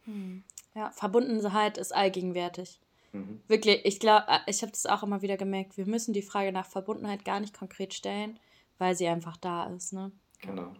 Hm. 0.04 0.42
Ja, 0.74 0.90
Verbundenheit 0.92 1.78
ist 1.78 1.94
allgegenwärtig. 1.94 2.80
Mhm. 3.12 3.40
Wirklich, 3.48 3.84
ich 3.84 4.00
glaube, 4.00 4.26
äh, 4.28 4.38
ich 4.46 4.62
habe 4.62 4.72
das 4.72 4.86
auch 4.86 5.02
immer 5.02 5.22
wieder 5.22 5.36
gemerkt, 5.36 5.76
wir 5.76 5.86
müssen 5.86 6.12
die 6.12 6.22
Frage 6.22 6.52
nach 6.52 6.66
Verbundenheit 6.66 7.24
gar 7.24 7.40
nicht 7.40 7.56
konkret 7.56 7.94
stellen, 7.94 8.38
weil 8.78 8.94
sie 8.94 9.08
einfach 9.08 9.36
da 9.36 9.66
ist. 9.66 9.92
Ne? 9.92 10.12
Genau. 10.40 10.72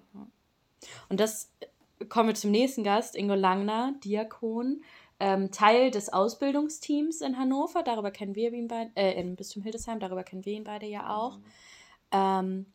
Und 1.08 1.20
das 1.20 1.50
äh, 1.60 2.04
kommen 2.06 2.28
wir 2.28 2.34
zum 2.34 2.50
nächsten 2.50 2.84
Gast, 2.84 3.16
Ingo 3.16 3.34
Langner, 3.34 3.94
Diakon, 4.04 4.82
ähm, 5.18 5.50
Teil 5.50 5.90
des 5.90 6.12
Ausbildungsteams 6.12 7.20
in 7.20 7.36
Hannover, 7.36 7.82
darüber 7.82 8.10
kennen 8.10 8.34
wir 8.34 8.52
ihn 8.52 8.68
beide, 8.68 8.90
äh, 8.94 9.20
in 9.20 9.36
Bistum 9.36 9.62
Hildesheim, 9.62 10.00
darüber 10.00 10.22
kennen 10.22 10.44
wir 10.44 10.54
ihn 10.54 10.64
beide 10.64 10.86
ja 10.86 11.14
auch. 11.14 11.36
Mhm. 11.38 11.44
Ähm, 12.12 12.66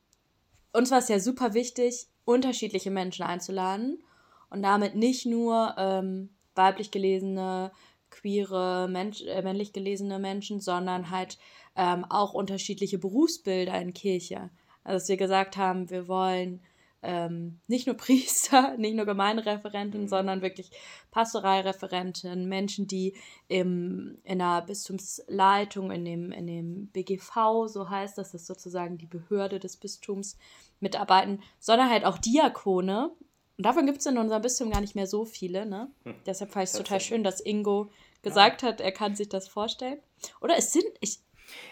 uns 0.76 0.92
war 0.92 1.00
es 1.00 1.08
ja 1.08 1.20
super 1.20 1.54
wichtig, 1.54 2.08
unterschiedliche 2.26 2.92
Menschen 2.92 3.24
einzuladen 3.24 4.04
und 4.50 4.64
damit 4.64 4.96
nicht 4.96 5.26
nur 5.26 5.76
ähm, 5.78 6.30
weiblich 6.56 6.92
gelesene, 6.92 7.72
queere, 8.10 8.88
Mensch, 8.90 9.22
äh, 9.22 9.42
männlich 9.42 9.74
gelesene 9.74 10.20
Menschen, 10.20 10.60
sondern 10.60 11.10
halt 11.10 11.38
ähm, 11.76 12.06
auch 12.06 12.34
unterschiedliche 12.34 12.98
Berufsbilder 12.98 13.80
in 13.80 13.94
Kirche. 13.94 14.50
Also 14.84 15.00
dass 15.00 15.10
wir 15.10 15.18
gesagt 15.18 15.58
haben, 15.58 15.90
wir 15.90 16.08
wollen 16.08 16.62
ähm, 17.06 17.60
nicht 17.68 17.88
nur 17.88 17.96
Priester, 17.98 18.76
nicht 18.78 18.96
nur 18.96 19.06
Gemeindereferentin, 19.06 20.02
mhm. 20.02 20.08
sondern 20.08 20.42
wirklich 20.42 20.72
Pastoralreferentin, 21.12 22.48
Menschen, 22.48 22.88
die 22.88 23.16
im, 23.48 24.18
in 24.24 24.40
der 24.40 24.64
Bistumsleitung, 24.64 25.92
in 25.92 26.06
dem, 26.06 26.32
in 26.32 26.48
dem 26.48 26.88
BGV, 26.88 27.68
so 27.68 27.90
heißt 27.90 28.18
das, 28.18 28.32
das 28.32 28.42
ist 28.42 28.48
sozusagen 28.48 28.98
die 28.98 29.06
Behörde 29.06 29.60
des 29.60 29.78
Bistums, 29.78 30.38
mitarbeiten, 30.80 31.42
sondern 31.60 31.90
halt 31.90 32.06
auch 32.06 32.18
Diakone. 32.18 33.12
Und 33.58 33.66
davon 33.66 33.86
gibt 33.86 34.00
es 34.00 34.06
in 34.06 34.18
unserem 34.18 34.42
Bistum 34.42 34.70
gar 34.72 34.82
nicht 34.82 34.96
mehr 34.96 35.08
so 35.08 35.26
viele. 35.26 35.66
Ne? 35.66 35.90
Hm. 36.04 36.16
Deshalb 36.26 36.52
fand 36.52 36.66
ich 36.66 36.72
es 36.72 36.78
total 36.78 37.00
schön, 37.00 37.24
dass 37.24 37.40
Ingo 37.40 37.90
gesagt 38.22 38.62
ja. 38.62 38.70
hat, 38.70 38.82
er 38.82 38.92
kann 38.92 39.16
sich 39.16 39.30
das 39.30 39.48
vorstellen. 39.48 40.00
Oder 40.42 40.58
es 40.58 40.74
sind, 40.74 40.86
ich, 41.00 41.20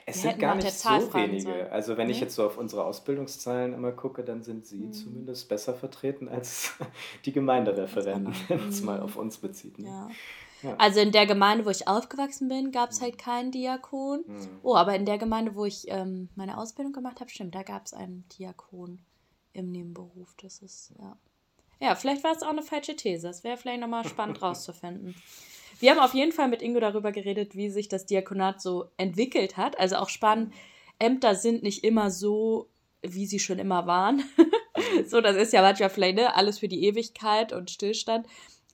es 0.05 0.21
sind 0.21 0.39
gar 0.39 0.55
nicht 0.55 0.71
so 0.71 0.89
wenige. 1.13 1.41
Sollen. 1.41 1.71
Also 1.71 1.97
wenn 1.97 2.07
nee? 2.07 2.13
ich 2.13 2.19
jetzt 2.19 2.35
so 2.35 2.45
auf 2.45 2.57
unsere 2.57 2.85
Ausbildungszahlen 2.85 3.73
immer 3.73 3.91
gucke, 3.91 4.23
dann 4.23 4.43
sind 4.43 4.65
sie 4.65 4.85
mhm. 4.85 4.93
zumindest 4.93 5.49
besser 5.49 5.73
vertreten 5.73 6.27
als 6.27 6.73
die 7.25 7.31
Gemeindereferenten, 7.31 8.33
wenn 8.47 8.69
es 8.69 8.81
mal 8.81 9.01
auf 9.01 9.15
uns 9.15 9.37
bezieht. 9.37 9.79
Ne? 9.79 9.87
Ja. 9.87 10.09
Ja. 10.63 10.75
Also 10.77 11.01
in 11.01 11.11
der 11.11 11.25
Gemeinde, 11.25 11.65
wo 11.65 11.69
ich 11.69 11.87
aufgewachsen 11.87 12.47
bin, 12.47 12.71
gab 12.71 12.91
es 12.91 13.01
halt 13.01 13.17
keinen 13.17 13.51
Diakon. 13.51 14.23
Mhm. 14.25 14.47
Oh, 14.63 14.75
aber 14.75 14.95
in 14.95 15.05
der 15.05 15.17
Gemeinde, 15.17 15.55
wo 15.55 15.65
ich 15.65 15.85
ähm, 15.89 16.29
meine 16.35 16.57
Ausbildung 16.57 16.93
gemacht 16.93 17.19
habe, 17.19 17.29
stimmt, 17.29 17.53
da 17.53 17.63
gab 17.63 17.85
es 17.85 17.93
einen 17.93 18.23
Diakon 18.37 18.99
im 19.51 19.71
Nebenberuf. 19.71 20.33
Das 20.41 20.59
ist, 20.59 20.93
ja. 20.99 21.17
Ja, 21.79 21.95
vielleicht 21.95 22.23
war 22.23 22.31
es 22.31 22.43
auch 22.43 22.49
eine 22.49 22.61
falsche 22.61 22.95
These. 22.95 23.27
Es 23.27 23.43
wäre 23.43 23.57
vielleicht 23.57 23.81
nochmal 23.81 24.07
spannend 24.07 24.41
rauszufinden. 24.41 25.15
Wir 25.83 25.91
haben 25.91 25.99
auf 25.99 26.13
jeden 26.13 26.31
Fall 26.31 26.47
mit 26.47 26.61
Ingo 26.61 26.79
darüber 26.79 27.11
geredet, 27.11 27.57
wie 27.57 27.69
sich 27.69 27.89
das 27.89 28.05
Diakonat 28.05 28.61
so 28.61 28.85
entwickelt 28.95 29.57
hat. 29.57 29.77
Also 29.77 29.97
auch 29.97 30.07
spannend, 30.07 30.53
Ämter 30.97 31.35
sind 31.35 31.61
nicht 31.61 31.83
immer 31.83 32.09
so, 32.09 32.69
wie 33.01 33.25
sie 33.25 33.39
schon 33.39 33.59
immer 33.59 33.85
waren. 33.85 34.23
so, 35.05 35.19
das 35.19 35.35
ist 35.35 35.51
ja 35.51 35.61
manchmal 35.61 35.89
vielleicht 35.89 36.15
ne, 36.15 36.33
alles 36.37 36.59
für 36.59 36.69
die 36.69 36.85
Ewigkeit 36.85 37.51
und 37.51 37.69
Stillstand. 37.69 38.27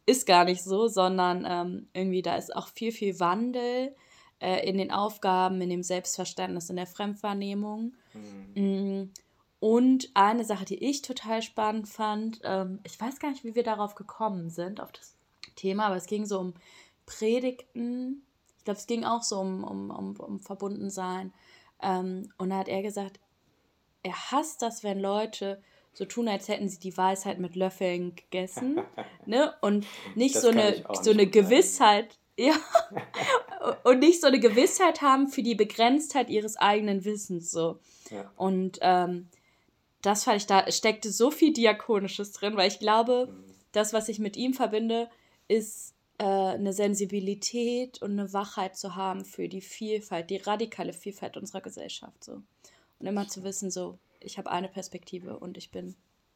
Ist 0.05 0.27
gar 0.27 0.45
nicht 0.45 0.63
so, 0.63 0.87
sondern 0.87 1.47
ähm, 1.49 1.87
irgendwie 1.93 2.21
da 2.21 2.35
ist 2.35 2.55
auch 2.55 2.67
viel, 2.67 2.91
viel 2.91 3.19
Wandel 3.19 3.95
äh, 4.39 4.69
in 4.69 4.77
den 4.77 4.91
Aufgaben, 4.91 5.61
in 5.61 5.71
dem 5.71 5.81
Selbstverständnis, 5.81 6.69
in 6.69 6.75
der 6.75 6.85
Fremdwahrnehmung. 6.85 7.95
Mhm. 8.13 9.01
Mm. 9.01 9.11
Und 9.59 10.11
eine 10.13 10.45
Sache, 10.45 10.65
die 10.65 10.87
ich 10.87 11.01
total 11.01 11.41
spannend 11.41 11.89
fand, 11.89 12.41
ähm, 12.43 12.81
ich 12.83 13.01
weiß 13.01 13.17
gar 13.17 13.31
nicht, 13.31 13.43
wie 13.43 13.55
wir 13.55 13.63
darauf 13.63 13.95
gekommen 13.95 14.51
sind, 14.51 14.79
auf 14.79 14.91
das 14.91 15.15
Thema, 15.55 15.87
aber 15.87 15.95
es 15.95 16.05
ging 16.05 16.27
so 16.27 16.39
um 16.39 16.53
Predigten. 17.09 18.23
Ich 18.57 18.63
glaube, 18.65 18.79
es 18.79 18.87
ging 18.87 19.03
auch 19.03 19.23
so 19.23 19.39
um, 19.39 19.63
um, 19.63 19.89
um, 19.89 20.15
um 20.19 20.39
Verbundensein. 20.39 21.33
Ähm, 21.81 22.31
und 22.37 22.49
da 22.49 22.57
hat 22.57 22.67
er 22.67 22.81
gesagt, 22.81 23.19
er 24.03 24.31
hasst 24.31 24.61
das, 24.61 24.83
wenn 24.83 24.99
Leute 24.99 25.61
so 25.93 26.05
tun, 26.05 26.27
als 26.27 26.47
hätten 26.47 26.69
sie 26.69 26.79
die 26.79 26.95
Weisheit 26.95 27.39
mit 27.39 27.55
Löffeln 27.55 28.15
gegessen. 28.15 28.81
ne? 29.25 29.53
Und 29.61 29.85
nicht 30.15 30.35
das 30.35 30.43
so 30.43 30.49
eine, 30.49 30.83
so 31.01 31.11
eine 31.11 31.27
Gewissheit. 31.27 32.17
Ja. 32.41 32.55
und 33.83 33.99
nicht 33.99 34.21
so 34.21 34.27
eine 34.27 34.39
Gewissheit 34.39 35.01
haben 35.01 35.27
für 35.27 35.43
die 35.43 35.55
Begrenztheit 35.55 36.29
ihres 36.29 36.55
eigenen 36.55 37.03
Wissens. 37.03 37.51
So. 37.51 37.79
Ja. 38.11 38.31
Und 38.37 38.79
ähm, 38.79 39.27
das 40.01 40.23
fand 40.23 40.37
ich, 40.37 40.47
da 40.47 40.71
steckte 40.71 41.11
so 41.11 41.31
viel 41.31 41.51
Diakonisches 41.51 42.31
drin, 42.31 42.55
weil 42.55 42.69
ich 42.69 42.79
glaube, 42.79 43.27
mhm. 43.29 43.43
das, 43.73 43.91
was 43.91 44.07
ich 44.07 44.19
mit 44.19 44.37
ihm 44.37 44.53
verbinde, 44.53 45.09
ist 45.49 45.95
äh, 46.19 46.23
eine 46.23 46.73
Sensibilität 46.73 48.01
und 48.01 48.11
eine 48.11 48.33
Wachheit 48.33 48.77
zu 48.77 48.95
haben 48.95 49.25
für 49.25 49.47
die 49.47 49.61
Vielfalt, 49.61 50.29
die 50.29 50.37
radikale 50.37 50.93
Vielfalt 50.93 51.37
unserer 51.37 51.61
Gesellschaft. 51.61 52.23
So. 52.23 52.43
Und 52.99 53.07
immer 53.07 53.27
zu 53.27 53.43
wissen, 53.43 53.71
so, 53.71 53.97
ich 54.19 54.37
habe 54.37 54.51
eine 54.51 54.67
Perspektive 54.67 55.39
und 55.39 55.57
ich 55.57 55.71
bin 55.71 55.95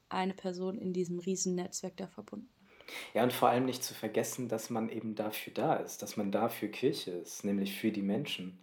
eine 0.10 0.34
Person 0.34 0.78
in 0.78 0.94
diesem 0.94 1.20
Riesennetzwerk 1.20 1.98
da 1.98 2.08
verbunden. 2.08 2.50
Ja, 3.14 3.24
und 3.24 3.34
vor 3.34 3.50
allem 3.50 3.66
nicht 3.66 3.84
zu 3.84 3.94
vergessen, 3.94 4.48
dass 4.48 4.70
man 4.70 4.90
eben 4.90 5.16
dafür 5.16 5.54
da 5.54 5.76
ist, 5.76 6.02
dass 6.02 6.18
man 6.18 6.32
dafür 6.32 6.70
Kirche 6.70 7.12
ist, 7.12 7.44
nämlich 7.44 7.76
für 7.76 7.92
die 7.92 8.02
Menschen 8.02 8.60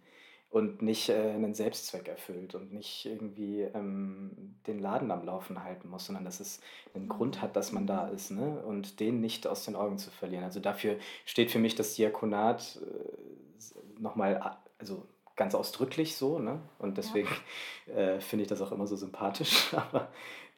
und 0.51 0.81
nicht 0.81 1.07
äh, 1.07 1.13
einen 1.13 1.53
Selbstzweck 1.53 2.09
erfüllt 2.09 2.55
und 2.55 2.73
nicht 2.73 3.05
irgendwie 3.05 3.61
ähm, 3.61 4.55
den 4.67 4.79
Laden 4.79 5.09
am 5.09 5.25
Laufen 5.25 5.63
halten 5.63 5.89
muss, 5.89 6.05
sondern 6.05 6.25
dass 6.25 6.41
es 6.41 6.59
einen 6.93 7.07
Grund 7.07 7.41
hat, 7.41 7.55
dass 7.55 7.71
man 7.71 7.87
da 7.87 8.09
ist 8.09 8.31
ne? 8.31 8.61
und 8.65 8.99
den 8.99 9.21
nicht 9.21 9.47
aus 9.47 9.63
den 9.63 9.77
Augen 9.77 9.97
zu 9.97 10.11
verlieren. 10.11 10.43
Also 10.43 10.59
dafür 10.59 10.97
steht 11.25 11.51
für 11.51 11.59
mich 11.59 11.75
das 11.75 11.95
Diakonat 11.95 12.81
äh, 12.83 14.01
nochmal, 14.01 14.57
also 14.77 15.07
ganz 15.37 15.55
ausdrücklich 15.55 16.17
so 16.17 16.37
ne? 16.37 16.61
und 16.79 16.97
deswegen 16.97 17.29
ja. 17.87 17.93
äh, 17.95 18.19
finde 18.19 18.43
ich 18.43 18.49
das 18.49 18.61
auch 18.61 18.73
immer 18.73 18.87
so 18.87 18.97
sympathisch, 18.97 19.73
aber 19.73 20.09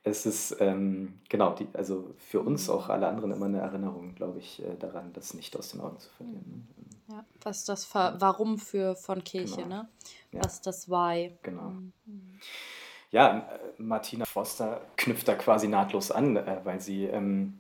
es 0.04 0.26
ist 0.26 0.58
ähm, 0.60 1.20
genau, 1.30 1.54
die, 1.54 1.68
also 1.74 2.13
für 2.18 2.42
uns 2.42 2.70
auch 2.70 2.89
alle 2.89 3.08
anderen 3.08 3.32
immer 3.32 3.46
eine 3.46 3.60
Erinnerung, 3.60 4.16
glaube 4.16 4.39
ich, 4.39 4.62
äh, 4.62 4.76
daran, 4.78 5.13
das 5.13 5.34
nicht 5.34 5.58
aus 5.58 5.72
den 5.72 5.82
Augen 5.82 5.98
zu 6.00 6.10
verlieren. 6.10 6.44
Ne? 7.08 7.16
Ja, 7.16 7.26
was 7.42 7.66
das 7.66 7.94
Warum 7.94 8.58
für 8.58 8.96
von 8.96 9.24
Kirche, 9.24 9.63
genau. 9.63 9.68
ne? 9.68 9.89
Was 10.34 10.62
das 10.62 10.89
Why. 10.89 11.38
Genau. 11.42 11.70
Mhm. 12.06 12.39
Ja, 13.12 13.38
äh, 13.38 13.82
Martina 13.82 14.26
Foster 14.26 14.82
knüpft 14.98 15.28
da 15.28 15.36
quasi 15.36 15.68
nahtlos 15.68 16.12
an, 16.12 16.36
äh, 16.36 16.60
weil 16.63 16.82
sie 16.82 17.06
ähm, 17.06 17.60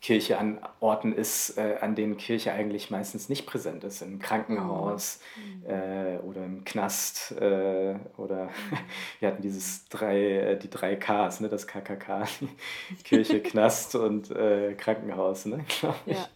Kirche 0.00 0.38
an 0.38 0.58
Orten 0.80 1.12
ist, 1.12 1.56
äh, 1.56 1.78
an 1.80 1.94
denen 1.94 2.18
Kirche 2.18 2.52
eigentlich 2.52 2.90
meistens 2.90 3.30
nicht 3.30 3.46
präsent 3.46 3.84
ist. 3.84 4.02
Im 4.02 4.18
Krankenhaus 4.18 5.20
mhm. 5.36 5.66
äh, 5.66 6.18
oder 6.18 6.44
im 6.44 6.64
Knast 6.64 7.32
äh, 7.32 7.94
oder 8.18 8.50
wir 9.20 9.28
hatten 9.28 9.40
dieses 9.40 9.88
drei, 9.88 10.20
äh, 10.20 10.58
die 10.58 10.68
drei 10.68 10.96
Ks, 10.96 11.40
ne, 11.40 11.48
das 11.48 11.66
KKK, 11.66 12.26
Kirche, 13.04 13.40
Knast 13.40 13.94
und 13.94 14.30
äh, 14.30 14.74
Krankenhaus, 14.74 15.46
ne, 15.46 15.64
glaube 15.80 15.96
ich. 16.06 16.18
Ja. 16.18 16.28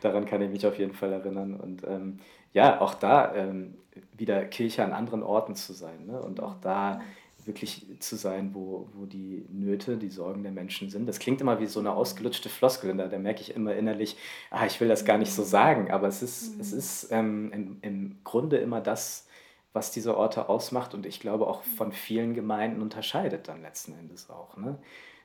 Daran 0.00 0.24
kann 0.24 0.40
ich 0.40 0.50
mich 0.50 0.66
auf 0.66 0.78
jeden 0.78 0.94
Fall 0.94 1.12
erinnern. 1.12 1.54
Und 1.54 1.84
ähm, 1.86 2.18
ja, 2.52 2.80
auch 2.80 2.94
da 2.94 3.34
ähm, 3.34 3.76
wieder 4.12 4.44
Kirche 4.46 4.84
an 4.84 4.92
anderen 4.92 5.22
Orten 5.22 5.54
zu 5.54 5.72
sein 5.72 6.06
ne? 6.06 6.20
und 6.20 6.40
auch 6.40 6.54
da 6.60 7.00
wirklich 7.44 7.86
zu 7.98 8.16
sein, 8.16 8.54
wo, 8.54 8.88
wo 8.94 9.06
die 9.06 9.44
Nöte, 9.50 9.96
die 9.96 10.08
Sorgen 10.08 10.42
der 10.42 10.52
Menschen 10.52 10.90
sind. 10.90 11.06
Das 11.06 11.18
klingt 11.18 11.40
immer 11.40 11.60
wie 11.60 11.66
so 11.66 11.80
eine 11.80 11.92
ausgelutschte 11.92 12.48
Floskel, 12.48 12.96
da, 12.96 13.08
da 13.08 13.18
merke 13.18 13.40
ich 13.40 13.54
immer 13.54 13.74
innerlich, 13.74 14.16
ah, 14.50 14.66
ich 14.66 14.80
will 14.80 14.88
das 14.88 15.04
gar 15.04 15.18
nicht 15.18 15.32
so 15.32 15.42
sagen, 15.42 15.90
aber 15.90 16.08
es 16.08 16.22
ist, 16.22 16.54
mhm. 16.54 16.60
es 16.60 16.72
ist 16.72 17.08
ähm, 17.10 17.52
im, 17.52 17.78
im 17.82 18.16
Grunde 18.24 18.58
immer 18.58 18.80
das, 18.80 19.26
was 19.72 19.90
diese 19.90 20.16
Orte 20.16 20.48
ausmacht 20.48 20.94
und 20.94 21.06
ich 21.06 21.20
glaube 21.20 21.46
auch 21.46 21.62
von 21.62 21.92
vielen 21.92 22.34
Gemeinden 22.34 22.82
unterscheidet 22.82 23.48
dann 23.48 23.62
letzten 23.62 23.94
Endes 23.94 24.28
auch. 24.28 24.56
Ne? 24.56 24.78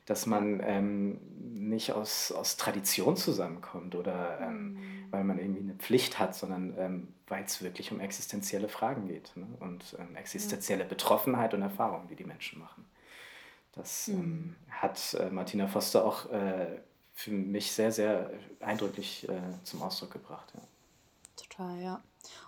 Dass 0.08 0.24
man 0.24 0.60
ähm, 0.64 1.20
nicht 1.52 1.92
aus, 1.92 2.32
aus 2.32 2.56
Tradition 2.56 3.14
zusammenkommt 3.14 3.94
oder 3.94 4.40
ähm, 4.40 4.72
mhm. 4.72 4.78
weil 5.10 5.22
man 5.22 5.38
irgendwie 5.38 5.60
eine 5.60 5.74
Pflicht 5.74 6.18
hat, 6.18 6.34
sondern 6.34 6.74
ähm, 6.78 7.08
weil 7.26 7.44
es 7.44 7.60
wirklich 7.62 7.92
um 7.92 8.00
existenzielle 8.00 8.70
Fragen 8.70 9.06
geht 9.06 9.32
ne? 9.36 9.46
und 9.60 9.94
ähm, 9.98 10.16
existenzielle 10.16 10.86
Betroffenheit 10.86 11.52
und 11.52 11.60
Erfahrungen, 11.60 12.08
die 12.08 12.16
die 12.16 12.24
Menschen 12.24 12.58
machen. 12.58 12.86
Das 13.72 14.08
mhm. 14.08 14.14
ähm, 14.14 14.56
hat 14.70 15.14
äh, 15.20 15.28
Martina 15.28 15.68
Foster 15.68 16.06
auch 16.06 16.30
äh, 16.32 16.78
für 17.12 17.30
mich 17.30 17.72
sehr, 17.72 17.92
sehr 17.92 18.30
eindrücklich 18.60 19.28
äh, 19.28 19.40
zum 19.62 19.82
Ausdruck 19.82 20.12
gebracht. 20.12 20.50
Ja. 20.54 20.62
Total, 21.36 21.82
ja. 21.82 22.02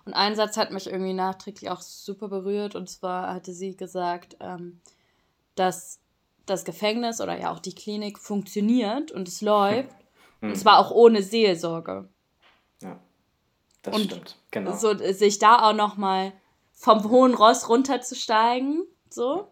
Und 0.06 0.14
ein 0.14 0.34
Satz 0.34 0.56
hat 0.56 0.72
mich 0.72 0.86
irgendwie 0.86 1.12
nachträglich 1.12 1.68
auch 1.68 1.82
super 1.82 2.28
berührt. 2.28 2.74
Und 2.74 2.88
zwar 2.88 3.34
hatte 3.34 3.52
sie 3.52 3.76
gesagt, 3.76 4.38
ähm, 4.40 4.80
dass 5.56 6.00
das 6.50 6.64
Gefängnis 6.64 7.20
oder 7.20 7.38
ja 7.38 7.52
auch 7.52 7.60
die 7.60 7.74
Klinik 7.74 8.18
funktioniert 8.18 9.10
und 9.12 9.28
es 9.28 9.40
läuft. 9.40 9.90
Mhm. 9.90 9.96
Und 10.42 10.56
zwar 10.56 10.78
auch 10.78 10.90
ohne 10.90 11.22
Seelsorge. 11.22 12.08
Ja, 12.80 12.98
das 13.82 13.94
und 13.94 14.04
stimmt. 14.04 14.38
Genau. 14.50 14.74
So, 14.74 14.96
sich 14.96 15.38
da 15.38 15.68
auch 15.68 15.74
nochmal 15.74 16.32
vom 16.72 17.10
hohen 17.10 17.34
Ross 17.34 17.68
runterzusteigen, 17.68 18.86
so. 19.10 19.48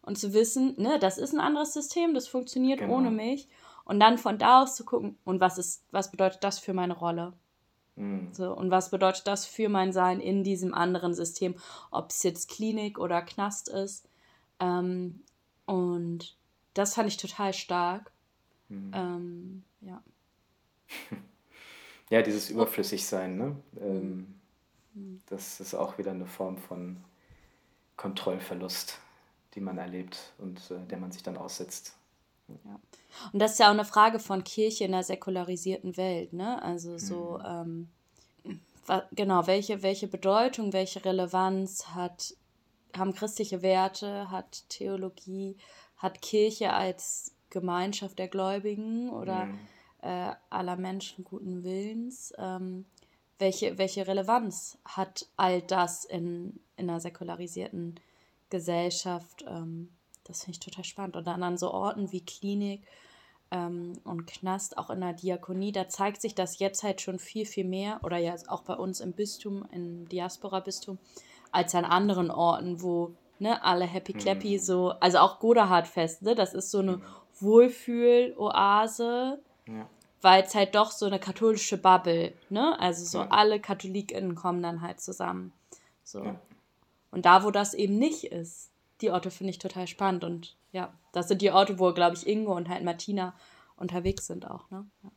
Und 0.00 0.16
zu 0.16 0.32
wissen, 0.32 0.74
ne, 0.78 1.00
das 1.00 1.18
ist 1.18 1.32
ein 1.32 1.40
anderes 1.40 1.74
System, 1.74 2.14
das 2.14 2.28
funktioniert 2.28 2.78
genau. 2.78 2.94
ohne 2.94 3.10
mich. 3.10 3.48
Und 3.84 3.98
dann 3.98 4.16
von 4.16 4.38
da 4.38 4.62
aus 4.62 4.76
zu 4.76 4.84
gucken, 4.84 5.18
und 5.24 5.40
was 5.40 5.58
ist, 5.58 5.82
was 5.90 6.12
bedeutet 6.12 6.44
das 6.44 6.60
für 6.60 6.72
meine 6.72 6.96
Rolle? 6.96 7.32
Mhm. 7.96 8.28
So, 8.32 8.52
und 8.54 8.70
was 8.70 8.90
bedeutet 8.90 9.26
das 9.26 9.44
für 9.44 9.68
mein 9.68 9.92
Sein 9.92 10.20
in 10.20 10.44
diesem 10.44 10.72
anderen 10.72 11.14
System, 11.14 11.56
ob 11.90 12.10
es 12.10 12.22
jetzt 12.22 12.48
Klinik 12.48 12.98
oder 12.98 13.22
Knast 13.22 13.68
ist. 13.68 14.08
Ähm, 14.60 15.24
und 15.66 16.37
das 16.78 16.94
fand 16.94 17.08
ich 17.08 17.16
total 17.16 17.52
stark. 17.52 18.12
Mhm. 18.68 18.90
Ähm, 18.94 19.64
ja. 19.80 20.02
ja, 22.10 22.22
dieses 22.22 22.50
Überflüssigsein, 22.50 23.36
ne? 23.36 23.56
Ähm, 23.80 24.34
mhm. 24.94 25.20
Das 25.26 25.60
ist 25.60 25.74
auch 25.74 25.98
wieder 25.98 26.12
eine 26.12 26.26
Form 26.26 26.56
von 26.56 26.98
Kontrollverlust, 27.96 28.98
die 29.54 29.60
man 29.60 29.78
erlebt 29.78 30.32
und 30.38 30.70
äh, 30.70 30.86
der 30.88 30.98
man 30.98 31.10
sich 31.10 31.22
dann 31.22 31.36
aussetzt. 31.36 31.96
Ja. 32.48 32.78
Und 33.32 33.40
das 33.40 33.52
ist 33.52 33.58
ja 33.58 33.66
auch 33.66 33.72
eine 33.72 33.84
Frage 33.84 34.20
von 34.20 34.44
Kirche 34.44 34.84
in 34.84 34.94
einer 34.94 35.02
säkularisierten 35.02 35.96
Welt, 35.96 36.32
ne? 36.32 36.62
Also 36.62 36.96
so, 36.96 37.38
mhm. 37.38 37.88
ähm, 38.86 38.98
genau, 39.12 39.46
welche, 39.46 39.82
welche 39.82 40.06
Bedeutung, 40.06 40.72
welche 40.72 41.04
Relevanz 41.04 41.88
hat, 41.88 42.34
haben 42.96 43.14
christliche 43.14 43.62
Werte, 43.62 44.30
hat 44.30 44.68
Theologie, 44.68 45.56
hat 45.98 46.22
Kirche 46.22 46.72
als 46.72 47.34
Gemeinschaft 47.50 48.18
der 48.18 48.28
Gläubigen 48.28 49.10
oder 49.10 49.46
mhm. 49.46 49.58
äh, 50.02 50.32
aller 50.50 50.76
Menschen 50.76 51.24
guten 51.24 51.64
Willens? 51.64 52.32
Ähm, 52.38 52.84
welche, 53.38 53.78
welche 53.78 54.06
Relevanz 54.06 54.78
hat 54.84 55.26
all 55.36 55.62
das 55.62 56.04
in, 56.04 56.60
in 56.76 56.90
einer 56.90 57.00
säkularisierten 57.00 58.00
Gesellschaft? 58.50 59.44
Ähm, 59.48 59.90
das 60.24 60.44
finde 60.44 60.56
ich 60.56 60.60
total 60.60 60.84
spannend. 60.84 61.16
Und 61.16 61.26
dann 61.26 61.42
an 61.42 61.56
so 61.56 61.72
Orten 61.72 62.12
wie 62.12 62.24
Klinik 62.24 62.82
ähm, 63.50 63.94
und 64.04 64.26
Knast, 64.26 64.76
auch 64.76 64.90
in 64.90 65.00
der 65.00 65.14
Diakonie, 65.14 65.72
da 65.72 65.88
zeigt 65.88 66.20
sich 66.20 66.34
das 66.34 66.58
jetzt 66.58 66.82
halt 66.82 67.00
schon 67.00 67.18
viel, 67.18 67.46
viel 67.46 67.64
mehr, 67.64 68.00
oder 68.02 68.18
ja 68.18 68.34
auch 68.48 68.62
bei 68.62 68.74
uns 68.74 69.00
im 69.00 69.12
Bistum, 69.12 69.66
im 69.72 70.08
Diaspora-Bistum, 70.08 70.98
als 71.50 71.74
an 71.74 71.84
anderen 71.84 72.30
Orten, 72.30 72.82
wo 72.82 73.14
ne, 73.40 73.62
alle 73.62 73.84
happy 73.84 74.12
clappy 74.12 74.54
mhm. 74.54 74.60
so, 74.60 74.90
also 75.00 75.18
auch 75.18 75.38
Godahard-Fest, 75.40 76.22
ne, 76.22 76.34
das 76.34 76.54
ist 76.54 76.70
so 76.70 76.78
eine 76.78 76.98
mhm. 76.98 77.02
Wohlfühl-Oase, 77.40 79.38
ja. 79.66 79.86
weil 80.22 80.42
es 80.42 80.54
halt 80.54 80.74
doch 80.74 80.90
so 80.90 81.06
eine 81.06 81.18
katholische 81.18 81.78
Bubble, 81.78 82.32
ne, 82.50 82.78
also 82.80 83.04
so 83.04 83.18
ja. 83.18 83.28
alle 83.30 83.60
KatholikInnen 83.60 84.34
kommen 84.34 84.62
dann 84.62 84.82
halt 84.82 85.00
zusammen, 85.00 85.52
so. 86.04 86.24
Ja. 86.24 86.36
Und 87.10 87.24
da, 87.24 87.42
wo 87.44 87.50
das 87.50 87.72
eben 87.72 87.98
nicht 87.98 88.24
ist, 88.24 88.70
die 89.00 89.10
Orte 89.10 89.30
finde 89.30 89.50
ich 89.50 89.58
total 89.58 89.86
spannend 89.86 90.24
und 90.24 90.56
ja, 90.72 90.92
das 91.12 91.28
sind 91.28 91.40
die 91.40 91.50
Orte, 91.50 91.78
wo, 91.78 91.92
glaube 91.94 92.16
ich, 92.16 92.26
Ingo 92.26 92.54
und 92.54 92.68
halt 92.68 92.84
Martina 92.84 93.34
unterwegs 93.76 94.26
sind 94.26 94.50
auch, 94.50 94.70
ne. 94.70 94.84
Ja. 95.02 95.10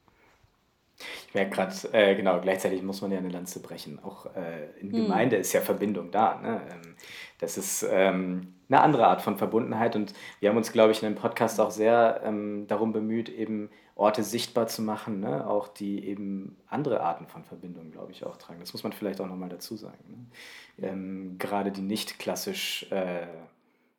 Ich 1.27 1.33
merke 1.33 1.55
gerade, 1.55 1.75
äh, 1.93 2.15
genau, 2.15 2.39
gleichzeitig 2.41 2.81
muss 2.83 3.01
man 3.01 3.11
ja 3.11 3.17
eine 3.17 3.29
Lanze 3.29 3.59
brechen. 3.59 3.99
Auch 4.03 4.27
äh, 4.35 4.69
in 4.79 4.91
hm. 4.91 5.03
Gemeinde 5.03 5.37
ist 5.37 5.53
ja 5.53 5.61
Verbindung 5.61 6.11
da. 6.11 6.39
Ne? 6.41 6.61
Ähm, 6.71 6.95
das 7.41 7.57
ist 7.57 7.85
ähm, 7.89 8.53
eine 8.69 8.81
andere 8.81 9.07
Art 9.07 9.21
von 9.21 9.37
Verbundenheit 9.37 9.95
und 9.95 10.13
wir 10.39 10.49
haben 10.49 10.57
uns, 10.57 10.71
glaube 10.71 10.91
ich, 10.91 11.03
in 11.03 11.09
dem 11.09 11.19
Podcast 11.19 11.59
auch 11.59 11.71
sehr 11.71 12.21
ähm, 12.23 12.67
darum 12.67 12.93
bemüht, 12.93 13.29
eben 13.29 13.69
Orte 13.95 14.23
sichtbar 14.23 14.67
zu 14.67 14.81
machen, 14.81 15.19
ne? 15.19 15.45
auch 15.47 15.67
die 15.67 16.05
eben 16.05 16.55
andere 16.67 17.01
Arten 17.01 17.27
von 17.27 17.43
Verbindung, 17.43 17.91
glaube 17.91 18.11
ich, 18.11 18.25
auch 18.25 18.37
tragen. 18.37 18.59
Das 18.59 18.73
muss 18.73 18.83
man 18.83 18.93
vielleicht 18.93 19.19
auch 19.19 19.27
nochmal 19.27 19.49
dazu 19.49 19.75
sagen. 19.75 20.31
Ne? 20.77 20.87
Ähm, 20.87 21.35
gerade 21.39 21.71
die 21.71 21.81
nicht 21.81 22.19
klassisch 22.19 22.89
äh, 22.91 23.27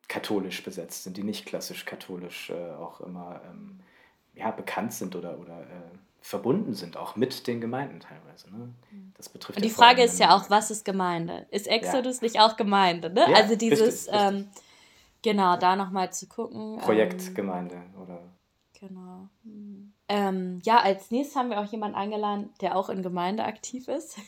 katholisch 0.09 0.63
besetzt 0.63 1.05
sind, 1.05 1.17
die 1.17 1.25
nicht 1.25 1.45
klassisch 1.45 1.85
katholisch 1.85 2.51
äh, 2.51 2.71
auch 2.75 3.01
immer 3.01 3.41
ähm, 3.51 3.81
ja, 4.35 4.51
bekannt 4.53 4.93
sind 4.93 5.17
oder, 5.17 5.39
oder 5.39 5.61
äh, 5.63 5.99
verbunden 6.23 6.73
sind, 6.73 6.97
auch 6.97 7.17
mit 7.17 7.47
den 7.47 7.61
Gemeinden 7.61 8.01
teilweise. 8.01 8.51
Ne? 8.51 8.73
Das 9.17 9.29
betrifft 9.29 9.59
Und 9.59 9.65
die 9.65 9.69
ja 9.69 9.75
Frage 9.75 10.03
ist 10.03 10.19
ja 10.21 10.35
auch, 10.35 10.49
was 10.49 10.71
ist 10.71 10.85
Gemeinde? 10.85 11.47
Ist 11.51 11.67
Exodus 11.67 12.21
ja. 12.21 12.25
nicht 12.25 12.41
auch 12.41 12.57
Gemeinde? 12.57 13.11
Ne? 13.11 13.27
Ja, 13.29 13.37
also 13.37 13.57
dieses, 13.57 14.07
richtig, 14.07 14.15
richtig. 14.15 14.39
Ähm, 14.39 14.49
genau, 15.23 15.57
da 15.57 15.75
nochmal 15.77 16.13
zu 16.13 16.29
gucken. 16.29 16.79
Projektgemeinde 16.79 17.75
ähm, 17.75 18.01
oder. 18.01 18.21
Genau. 18.79 19.29
Mhm. 19.43 19.93
Ähm, 20.09 20.61
ja, 20.65 20.79
als 20.79 21.11
nächstes 21.11 21.37
haben 21.37 21.51
wir 21.51 21.59
auch 21.59 21.73
jemanden 21.73 21.97
eingeladen, 21.97 22.51
der 22.61 22.77
auch 22.77 22.89
in 22.89 23.03
Gemeinde 23.03 23.45
aktiv 23.45 23.89
ist. 23.89 24.19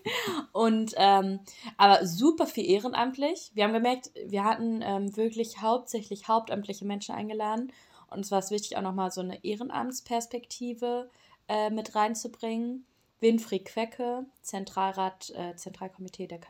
und 0.52 0.94
ähm, 0.96 1.40
aber 1.76 2.06
super 2.06 2.46
viel 2.46 2.64
ehrenamtlich. 2.64 3.50
Wir 3.54 3.64
haben 3.64 3.72
gemerkt, 3.72 4.10
wir 4.26 4.44
hatten 4.44 4.82
ähm, 4.82 5.16
wirklich 5.16 5.60
hauptsächlich 5.60 6.28
hauptamtliche 6.28 6.84
Menschen 6.84 7.14
eingeladen. 7.14 7.72
Und 8.08 8.20
es 8.20 8.30
war 8.30 8.48
wichtig, 8.50 8.76
auch 8.76 8.82
nochmal 8.82 9.10
so 9.10 9.20
eine 9.20 9.42
Ehrenamtsperspektive 9.44 11.10
äh, 11.52 11.68
mit 11.68 11.94
reinzubringen. 11.94 12.86
Winfried 13.20 13.66
Quecke, 13.66 14.24
Zentralrat, 14.40 15.30
äh, 15.36 15.54
Zentralkomitee 15.54 16.26
der 16.26 16.40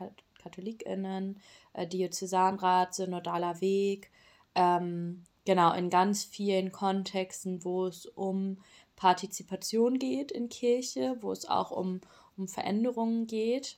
KatholikInnen, 0.41 1.39
äh, 1.73 1.85
Diözesanrat, 1.85 2.95
Synodaler 2.95 3.59
Weg, 3.59 4.09
ähm, 4.55 5.23
genau, 5.45 5.73
in 5.73 5.89
ganz 5.89 6.23
vielen 6.23 6.71
Kontexten, 6.71 7.65
wo 7.65 7.85
es 7.85 8.05
um 8.05 8.57
Partizipation 8.95 9.99
geht 9.99 10.31
in 10.31 10.47
Kirche, 10.47 11.17
wo 11.19 11.31
es 11.33 11.47
auch 11.47 11.71
um, 11.71 11.99
um 12.37 12.47
Veränderungen 12.47 13.27
geht. 13.27 13.77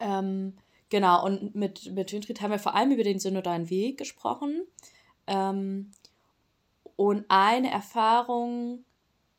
Ähm, 0.00 0.54
genau, 0.90 1.24
und 1.24 1.54
mit, 1.54 1.92
mit 1.92 2.12
Winfried 2.12 2.40
haben 2.40 2.50
wir 2.50 2.58
vor 2.58 2.74
allem 2.74 2.90
über 2.90 3.04
den 3.04 3.20
Synodalen 3.20 3.70
Weg 3.70 3.98
gesprochen. 3.98 4.66
Ähm, 5.28 5.92
und 6.96 7.24
eine 7.28 7.70
Erfahrung, 7.70 8.84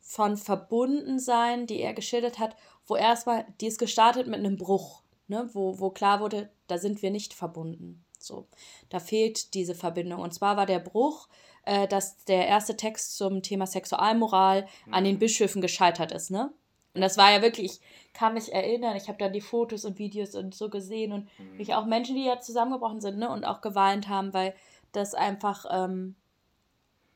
von 0.10 0.38
Verbundensein, 0.38 1.68
die 1.68 1.82
er 1.82 1.94
geschildert 1.94 2.40
hat, 2.40 2.56
wo 2.88 2.96
erstmal, 2.96 3.46
die 3.62 3.68
ist 3.68 3.78
gestartet 3.78 4.26
mit 4.26 4.40
einem 4.40 4.58
Bruch, 4.58 5.04
ne, 5.28 5.48
wo, 5.54 5.80
wo 5.80 5.92
klar 5.92 6.20
wurde, 6.20 6.50
da 6.66 6.80
sind 6.80 7.04
wir 7.04 7.12
nicht 7.12 7.36
verbunden. 7.36 8.04
So, 8.18 8.48
da 8.90 9.00
fehlt 9.00 9.54
diese 9.54 9.76
Verbindung. 9.76 10.20
Und 10.20 10.34
zwar 10.34 10.58
war 10.58 10.66
der 10.66 10.80
Bruch, 10.80 11.30
äh, 11.64 11.88
dass 11.88 12.26
der 12.26 12.48
erste 12.48 12.76
Text 12.76 13.18
zum 13.18 13.44
Thema 13.44 13.68
Sexualmoral 13.68 14.68
mhm. 14.88 14.94
an 14.96 15.04
den 15.04 15.16
mhm. 15.16 15.20
Bischöfen 15.20 15.62
gescheitert 15.62 16.12
ist, 16.12 16.32
ne? 16.32 16.52
Und 16.96 17.02
das 17.02 17.18
war 17.20 17.32
ja 17.32 17.44
wirklich, 17.44 17.74
ich 17.74 18.14
kann 18.14 18.34
mich 18.34 18.52
erinnern, 18.52 18.98
ich 18.98 19.10
habe 19.10 19.20
dann 19.20 19.32
die 19.32 19.42
Fotos 19.42 19.86
und 19.86 20.00
Videos 20.00 20.34
und 20.34 20.56
so 20.56 20.72
gesehen 20.72 21.12
und 21.12 21.30
mhm. 21.38 21.58
mich 21.58 21.76
auch 21.76 21.86
Menschen, 21.86 22.16
die 22.16 22.26
ja 22.26 22.40
zusammengebrochen 22.40 23.00
sind, 23.00 23.20
ne, 23.20 23.30
und 23.30 23.46
auch 23.46 23.62
geweint 23.62 24.10
haben, 24.10 24.34
weil 24.34 24.56
das 24.92 25.14
einfach 25.14 25.66
ähm, 25.70 26.16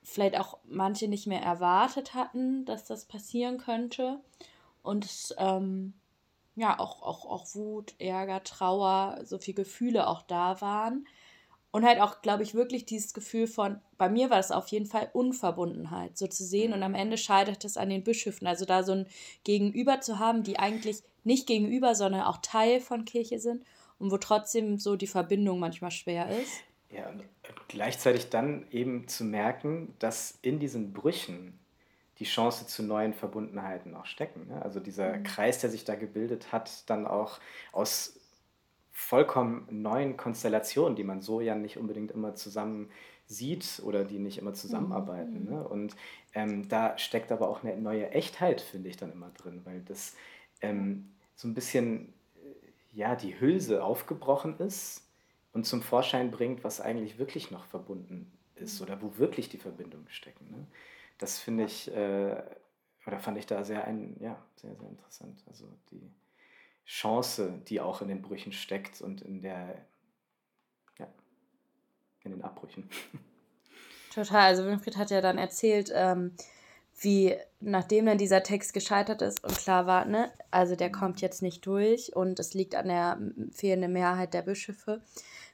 vielleicht 0.03 0.37
auch 0.37 0.57
manche 0.65 1.07
nicht 1.07 1.27
mehr 1.27 1.41
erwartet 1.41 2.13
hatten, 2.13 2.65
dass 2.65 2.85
das 2.85 3.05
passieren 3.05 3.57
könnte. 3.57 4.19
Und 4.81 5.33
ähm, 5.37 5.93
ja, 6.55 6.79
auch, 6.79 7.01
auch, 7.01 7.25
auch 7.25 7.55
Wut, 7.55 7.95
Ärger, 7.99 8.43
Trauer, 8.43 9.21
so 9.23 9.37
viele 9.37 9.55
Gefühle 9.55 10.07
auch 10.07 10.21
da 10.21 10.61
waren. 10.61 11.07
Und 11.71 11.85
halt 11.85 11.99
auch, 11.99 12.21
glaube 12.21 12.43
ich, 12.43 12.53
wirklich 12.53 12.85
dieses 12.85 13.15
Gefühl 13.15 13.47
von, 13.47 13.81
bei 13.97 14.07
mir 14.07 14.29
war 14.29 14.37
das 14.37 14.51
auf 14.51 14.67
jeden 14.67 14.85
Fall 14.85 15.09
Unverbundenheit, 15.13 16.17
so 16.17 16.27
zu 16.27 16.43
sehen. 16.43 16.71
Und 16.71 16.83
am 16.83 16.93
Ende 16.93 17.17
scheitert 17.17 17.65
es 17.65 17.77
an 17.77 17.89
den 17.89 18.03
Bischöfen. 18.03 18.45
Also 18.45 18.65
da 18.65 18.83
so 18.83 18.91
ein 18.91 19.07
Gegenüber 19.43 19.99
zu 19.99 20.19
haben, 20.19 20.43
die 20.43 20.59
eigentlich 20.59 21.01
nicht 21.23 21.47
gegenüber, 21.47 21.95
sondern 21.95 22.21
auch 22.21 22.37
Teil 22.43 22.79
von 22.79 23.05
Kirche 23.05 23.39
sind 23.39 23.63
und 23.97 24.11
wo 24.11 24.17
trotzdem 24.17 24.77
so 24.77 24.95
die 24.95 25.07
Verbindung 25.07 25.59
manchmal 25.59 25.89
schwer 25.89 26.29
ist. 26.29 26.51
Ja, 26.93 27.09
und 27.09 27.23
gleichzeitig 27.67 28.29
dann 28.29 28.65
eben 28.71 29.07
zu 29.07 29.23
merken, 29.23 29.93
dass 29.99 30.37
in 30.41 30.59
diesen 30.59 30.93
Brüchen 30.93 31.59
die 32.19 32.25
Chance 32.25 32.67
zu 32.67 32.83
neuen 32.83 33.13
Verbundenheiten 33.13 33.95
auch 33.95 34.05
stecken. 34.05 34.47
Ne? 34.47 34.61
Also 34.61 34.79
dieser 34.79 35.17
mhm. 35.17 35.23
Kreis, 35.23 35.59
der 35.59 35.69
sich 35.69 35.83
da 35.83 35.95
gebildet 35.95 36.51
hat, 36.51 36.89
dann 36.89 37.07
auch 37.07 37.39
aus 37.71 38.19
vollkommen 38.91 39.67
neuen 39.71 40.17
Konstellationen, 40.17 40.95
die 40.95 41.03
man 41.03 41.21
so 41.21 41.41
ja 41.41 41.55
nicht 41.55 41.77
unbedingt 41.77 42.11
immer 42.11 42.35
zusammen 42.35 42.89
sieht 43.25 43.81
oder 43.83 44.05
die 44.05 44.19
nicht 44.19 44.37
immer 44.37 44.53
zusammenarbeiten. 44.53 45.45
Mhm. 45.45 45.49
Ne? 45.49 45.67
Und 45.67 45.95
ähm, 46.35 46.67
da 46.69 46.97
steckt 46.97 47.31
aber 47.31 47.49
auch 47.49 47.63
eine 47.63 47.75
neue 47.77 48.11
Echtheit, 48.11 48.61
finde 48.61 48.89
ich, 48.89 48.97
dann 48.97 49.11
immer 49.11 49.31
drin, 49.31 49.61
weil 49.63 49.81
das 49.81 50.15
ähm, 50.61 51.11
so 51.35 51.47
ein 51.47 51.55
bisschen 51.55 52.13
äh, 52.35 52.97
ja, 52.97 53.15
die 53.15 53.39
Hülse 53.39 53.83
aufgebrochen 53.83 54.59
ist 54.59 55.02
und 55.53 55.65
zum 55.65 55.81
Vorschein 55.81 56.31
bringt, 56.31 56.63
was 56.63 56.81
eigentlich 56.81 57.17
wirklich 57.17 57.51
noch 57.51 57.65
verbunden 57.65 58.31
ist 58.55 58.81
oder 58.81 59.01
wo 59.01 59.17
wirklich 59.17 59.49
die 59.49 59.57
Verbindungen 59.57 60.09
stecken. 60.09 60.49
Ne? 60.49 60.67
Das 61.17 61.39
finde 61.39 61.65
ich, 61.65 61.93
äh, 61.95 62.41
oder 63.05 63.19
fand 63.19 63.37
ich 63.37 63.45
da 63.45 63.63
sehr, 63.63 63.85
ein, 63.85 64.17
ja, 64.19 64.43
sehr, 64.55 64.75
sehr 64.75 64.89
interessant. 64.89 65.43
Also 65.47 65.67
die 65.91 66.11
Chance, 66.85 67.61
die 67.67 67.79
auch 67.79 68.01
in 68.01 68.07
den 68.07 68.21
Brüchen 68.21 68.51
steckt 68.51 69.01
und 69.01 69.21
in 69.21 69.41
der, 69.41 69.85
ja, 70.97 71.07
in 72.23 72.31
den 72.31 72.43
Abbrüchen. 72.43 72.89
Total. 74.13 74.41
Also 74.41 74.65
Winfried 74.65 74.97
hat 74.97 75.11
ja 75.11 75.21
dann 75.21 75.37
erzählt, 75.37 75.91
ähm, 75.93 76.35
wie 76.99 77.35
nachdem 77.59 78.05
dann 78.05 78.17
dieser 78.17 78.43
Text 78.43 78.73
gescheitert 78.73 79.21
ist 79.21 79.43
und 79.43 79.57
klar 79.57 79.87
war, 79.87 80.05
ne, 80.05 80.31
also 80.51 80.75
der 80.75 80.91
kommt 80.91 81.21
jetzt 81.21 81.41
nicht 81.41 81.65
durch 81.65 82.15
und 82.15 82.39
es 82.39 82.53
liegt 82.53 82.75
an 82.75 82.87
der 82.87 83.19
fehlenden 83.51 83.93
Mehrheit 83.93 84.33
der 84.33 84.43
Bischöfe, 84.43 85.01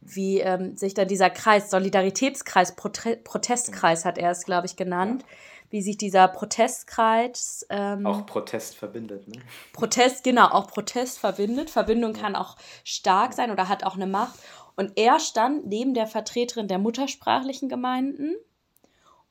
wie 0.01 0.39
ähm, 0.39 0.77
sich 0.77 0.93
dann 0.93 1.07
dieser 1.07 1.29
Kreis, 1.29 1.69
Solidaritätskreis, 1.69 2.75
Prote 2.75 3.17
Protestkreis 3.17 4.05
hat 4.05 4.17
er 4.17 4.31
es, 4.31 4.45
glaube 4.45 4.65
ich, 4.65 4.75
genannt, 4.75 5.23
ja. 5.23 5.27
wie 5.71 5.81
sich 5.81 5.97
dieser 5.97 6.27
Protestkreis. 6.27 7.65
Ähm, 7.69 8.05
auch 8.05 8.25
Protest 8.25 8.75
verbindet, 8.75 9.27
ne? 9.27 9.41
Protest, 9.73 10.23
genau, 10.23 10.47
auch 10.47 10.67
Protest 10.67 11.19
verbindet. 11.19 11.69
Verbindung 11.69 12.15
ja. 12.15 12.21
kann 12.21 12.35
auch 12.35 12.55
stark 12.83 13.33
sein 13.33 13.51
oder 13.51 13.67
hat 13.67 13.83
auch 13.83 13.95
eine 13.95 14.07
Macht. 14.07 14.39
Und 14.75 14.93
er 14.95 15.19
stand 15.19 15.67
neben 15.67 15.93
der 15.93 16.07
Vertreterin 16.07 16.69
der 16.69 16.79
muttersprachlichen 16.79 17.67
Gemeinden 17.67 18.35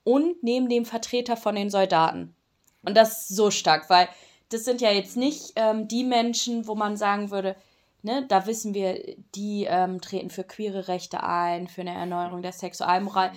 und 0.04 0.42
neben 0.42 0.68
dem 0.68 0.84
Vertreter 0.84 1.36
von 1.38 1.54
den 1.54 1.70
Soldaten. 1.70 2.34
Und 2.82 2.96
das 2.96 3.22
ist 3.22 3.36
so 3.36 3.50
stark, 3.50 3.88
weil 3.88 4.08
das 4.50 4.64
sind 4.64 4.80
ja 4.80 4.90
jetzt 4.90 5.16
nicht 5.16 5.52
ähm, 5.56 5.88
die 5.88 6.04
Menschen, 6.04 6.66
wo 6.66 6.74
man 6.74 6.96
sagen 6.96 7.30
würde, 7.30 7.56
ne, 8.02 8.24
da 8.28 8.46
wissen 8.46 8.74
wir, 8.74 9.16
die 9.34 9.66
ähm, 9.68 10.00
treten 10.00 10.30
für 10.30 10.44
queere 10.44 10.88
Rechte 10.88 11.22
ein, 11.22 11.68
für 11.68 11.82
eine 11.82 11.94
Erneuerung 11.94 12.42
der 12.42 12.52
Sexualmoral. 12.52 13.32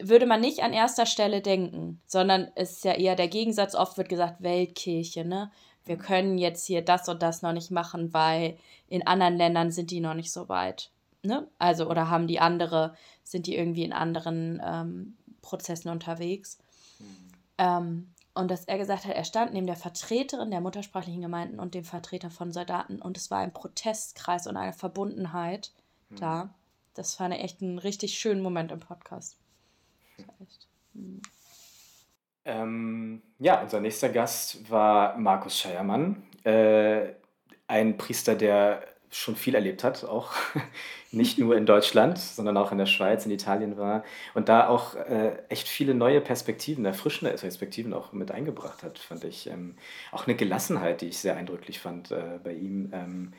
Würde 0.00 0.26
man 0.26 0.40
nicht 0.40 0.62
an 0.62 0.72
erster 0.72 1.06
Stelle 1.06 1.40
denken, 1.40 2.00
sondern 2.06 2.48
es 2.56 2.72
ist 2.72 2.84
ja 2.84 2.92
eher 2.92 3.16
der 3.16 3.28
Gegensatz. 3.28 3.74
Oft 3.74 3.96
wird 3.96 4.08
gesagt, 4.08 4.42
Weltkirche, 4.42 5.24
ne? 5.24 5.50
Wir 5.84 5.98
können 5.98 6.38
jetzt 6.38 6.66
hier 6.66 6.82
das 6.82 7.08
und 7.08 7.22
das 7.22 7.42
noch 7.42 7.52
nicht 7.52 7.70
machen, 7.70 8.14
weil 8.14 8.56
in 8.88 9.06
anderen 9.06 9.36
Ländern 9.36 9.70
sind 9.70 9.90
die 9.90 10.00
noch 10.00 10.14
nicht 10.14 10.32
so 10.32 10.48
weit. 10.48 10.90
Ne? 11.22 11.46
Also, 11.58 11.88
oder 11.88 12.08
haben 12.08 12.26
die 12.26 12.40
andere, 12.40 12.94
sind 13.22 13.46
die 13.46 13.56
irgendwie 13.56 13.84
in 13.84 13.92
anderen 13.92 14.62
ähm, 14.64 15.16
Prozessen 15.42 15.90
unterwegs. 15.90 16.58
Mhm. 16.98 17.06
Ähm, 17.58 18.13
und 18.34 18.50
dass 18.50 18.64
er 18.64 18.78
gesagt 18.78 19.04
hat, 19.04 19.14
er 19.14 19.24
stand 19.24 19.52
neben 19.52 19.66
der 19.66 19.76
Vertreterin 19.76 20.50
der 20.50 20.60
muttersprachlichen 20.60 21.22
Gemeinden 21.22 21.60
und 21.60 21.74
dem 21.74 21.84
Vertreter 21.84 22.30
von 22.30 22.52
Soldaten 22.52 23.00
und 23.00 23.16
es 23.16 23.30
war 23.30 23.38
ein 23.38 23.52
Protestkreis 23.52 24.46
und 24.46 24.56
eine 24.56 24.72
Verbundenheit 24.72 25.72
mhm. 26.10 26.16
da. 26.16 26.54
Das 26.94 27.14
fand 27.14 27.34
ich 27.34 27.40
echt 27.40 27.62
einen 27.62 27.78
richtig 27.78 28.18
schönen 28.18 28.40
Moment 28.40 28.72
im 28.72 28.80
Podcast. 28.80 29.38
Mhm. 30.92 31.22
ähm, 32.44 33.22
ja, 33.38 33.62
unser 33.62 33.80
nächster 33.80 34.08
Gast 34.08 34.70
war 34.70 35.16
Markus 35.16 35.58
Scheiermann, 35.58 36.22
äh, 36.44 37.14
ein 37.66 37.96
Priester, 37.96 38.34
der 38.34 38.93
schon 39.14 39.36
viel 39.36 39.54
erlebt 39.54 39.84
hat, 39.84 40.04
auch 40.04 40.32
nicht 41.12 41.38
nur 41.38 41.56
in 41.56 41.66
Deutschland, 41.66 42.18
sondern 42.18 42.56
auch 42.56 42.72
in 42.72 42.78
der 42.78 42.86
Schweiz, 42.86 43.24
in 43.24 43.30
Italien 43.30 43.76
war 43.76 44.04
und 44.34 44.48
da 44.48 44.68
auch 44.68 44.96
äh, 44.96 45.36
echt 45.48 45.68
viele 45.68 45.94
neue 45.94 46.20
Perspektiven, 46.20 46.84
erfrischende 46.84 47.32
Perspektiven 47.34 47.94
auch 47.94 48.12
mit 48.12 48.32
eingebracht 48.32 48.82
hat, 48.82 48.98
fand 48.98 49.24
ich. 49.24 49.46
Ähm, 49.46 49.76
auch 50.10 50.26
eine 50.26 50.34
Gelassenheit, 50.34 51.00
die 51.00 51.08
ich 51.08 51.18
sehr 51.18 51.36
eindrücklich 51.36 51.78
fand 51.78 52.10
äh, 52.10 52.38
bei 52.42 52.54
ihm. 52.54 52.90
Ähm, 52.92 53.32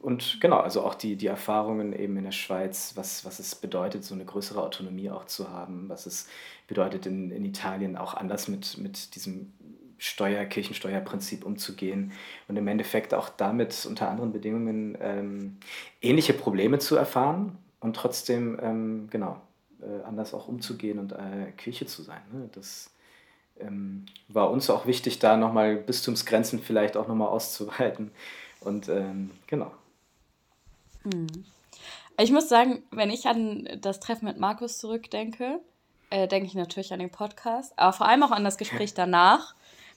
und 0.00 0.38
genau, 0.40 0.58
also 0.58 0.82
auch 0.82 0.94
die, 0.94 1.16
die 1.16 1.26
Erfahrungen 1.26 1.92
eben 1.92 2.16
in 2.16 2.24
der 2.24 2.32
Schweiz, 2.32 2.92
was, 2.94 3.24
was 3.24 3.38
es 3.38 3.54
bedeutet, 3.54 4.04
so 4.04 4.14
eine 4.14 4.24
größere 4.24 4.62
Autonomie 4.62 5.10
auch 5.10 5.24
zu 5.24 5.48
haben, 5.48 5.88
was 5.88 6.06
es 6.06 6.28
bedeutet, 6.68 7.06
in, 7.06 7.30
in 7.30 7.44
Italien 7.44 7.96
auch 7.96 8.14
anders 8.14 8.48
mit, 8.48 8.76
mit 8.78 9.14
diesem 9.14 9.52
Steuer, 10.02 10.44
Kirchensteuerprinzip 10.46 11.44
umzugehen 11.44 12.10
und 12.48 12.56
im 12.56 12.66
Endeffekt 12.66 13.14
auch 13.14 13.28
damit 13.28 13.86
unter 13.88 14.10
anderen 14.10 14.32
Bedingungen 14.32 14.98
ähm, 15.00 15.58
ähnliche 16.00 16.32
Probleme 16.32 16.80
zu 16.80 16.96
erfahren 16.96 17.56
und 17.78 17.94
trotzdem 17.94 18.58
ähm, 18.60 19.08
genau 19.10 19.40
äh, 19.80 20.02
anders 20.04 20.34
auch 20.34 20.48
umzugehen 20.48 20.98
und 20.98 21.12
äh, 21.12 21.52
Kirche 21.56 21.86
zu 21.86 22.02
sein. 22.02 22.20
Ne? 22.32 22.50
Das 22.52 22.90
ähm, 23.60 24.06
war 24.26 24.50
uns 24.50 24.70
auch 24.70 24.86
wichtig, 24.86 25.20
da 25.20 25.36
nochmal 25.36 25.76
Bistumsgrenzen 25.76 26.58
vielleicht 26.58 26.96
auch 26.96 27.06
nochmal 27.06 27.28
auszuweiten 27.28 28.10
und 28.58 28.88
ähm, 28.88 29.30
genau. 29.46 29.70
Hm. 31.04 31.28
Ich 32.18 32.32
muss 32.32 32.48
sagen, 32.48 32.82
wenn 32.90 33.10
ich 33.10 33.26
an 33.26 33.68
das 33.80 34.00
Treffen 34.00 34.24
mit 34.24 34.36
Markus 34.36 34.78
zurückdenke, 34.78 35.60
äh, 36.10 36.26
denke 36.26 36.48
ich 36.48 36.54
natürlich 36.54 36.92
an 36.92 36.98
den 36.98 37.10
Podcast, 37.10 37.72
aber 37.76 37.92
vor 37.92 38.08
allem 38.08 38.24
auch 38.24 38.32
an 38.32 38.42
das 38.42 38.58
Gespräch 38.58 38.94
danach 38.94 39.54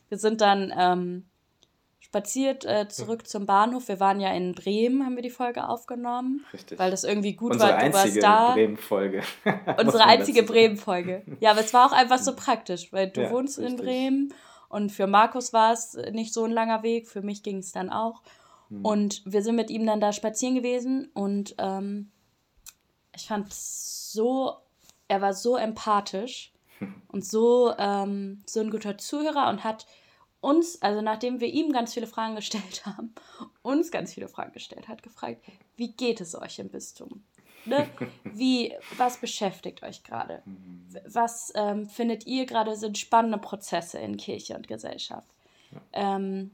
wir 0.10 0.18
sind 0.18 0.42
dann 0.42 0.74
ähm, 0.78 1.26
spaziert 2.00 2.64
äh, 2.66 2.88
zurück 2.88 3.24
ja. 3.24 3.28
zum 3.28 3.46
Bahnhof. 3.46 3.88
Wir 3.88 4.00
waren 4.00 4.20
ja 4.20 4.32
in 4.32 4.54
Bremen, 4.54 5.06
haben 5.06 5.16
wir 5.16 5.24
die 5.24 5.30
Folge 5.30 5.68
aufgenommen. 5.68 6.46
Richtig. 6.54 6.80
Weil 6.80 6.92
das 6.92 7.04
irgendwie 7.04 7.34
gut 7.34 7.54
Unsere 7.54 7.72
war. 7.72 7.84
Unsere 7.84 8.04
einzige 8.04 8.22
Bremen-Folge. 8.54 9.24
Unsere 9.78 10.04
einzige 10.06 10.44
Bremen-Folge. 10.44 11.24
Ja, 11.42 11.52
aber 11.52 11.60
es 11.60 11.74
war 11.74 11.88
auch 11.88 11.92
einfach 11.92 12.20
so 12.20 12.36
praktisch, 12.36 12.94
weil 12.94 13.10
du 13.10 13.24
ja, 13.24 13.32
wohnst 13.32 13.58
richtig. 13.58 13.80
in 13.80 13.86
Bremen 13.86 14.34
und 14.70 14.92
für 14.92 15.08
Markus 15.08 15.52
war 15.52 15.74
es 15.74 15.98
nicht 16.12 16.34
so 16.34 16.44
ein 16.46 16.52
langer 16.52 16.84
Weg, 16.84 17.08
für 17.08 17.22
mich 17.22 17.44
ging 17.44 17.58
es 17.58 17.72
dann 17.72 17.90
auch. 17.90 18.22
Hm. 18.70 18.86
Und 18.86 19.22
wir 19.26 19.42
sind 19.42 19.56
mit 19.56 19.70
ihm 19.70 19.86
dann 19.86 20.00
da 20.00 20.14
spazieren 20.14 20.56
gewesen 20.56 21.10
und 21.14 21.56
ähm, 21.58 22.12
ich 23.16 23.28
fand 23.28 23.54
so, 23.54 24.54
er 25.08 25.22
war 25.22 25.34
so 25.34 25.58
empathisch 25.58 26.55
und 27.08 27.26
so, 27.26 27.74
ähm, 27.78 28.44
so 28.46 28.60
ein 28.60 28.72
guter 28.72 28.98
Zuhörer 28.98 29.50
und 29.50 29.64
hat 29.64 29.86
uns, 30.42 30.82
also 30.82 31.02
nachdem 31.02 31.40
wir 31.40 31.48
ihm 31.48 31.72
ganz 31.72 31.94
viele 31.94 32.08
Fragen 32.08 32.36
gestellt 32.36 32.86
haben, 32.86 33.14
uns 33.62 33.92
ganz 33.92 34.14
viele 34.14 34.28
Fragen 34.28 34.54
gestellt 34.54 34.88
hat, 34.88 35.04
gefragt, 35.04 35.44
wie 35.76 35.92
geht 35.92 36.22
es 36.22 36.36
euch 36.36 36.60
im 36.60 36.70
Bistum? 36.70 37.24
Ne? 37.66 37.90
Wie, 38.24 38.74
was 38.98 39.18
beschäftigt 39.18 39.82
euch 39.82 40.04
gerade? 40.04 40.44
Was 41.08 41.52
ähm, 41.56 41.90
findet 41.90 42.28
ihr 42.28 42.46
gerade 42.46 42.76
sind 42.76 42.98
spannende 42.98 43.40
Prozesse 43.40 43.98
in 43.98 44.18
Kirche 44.18 44.56
und 44.56 44.68
Gesellschaft? 44.68 45.28
Ähm, 45.92 46.52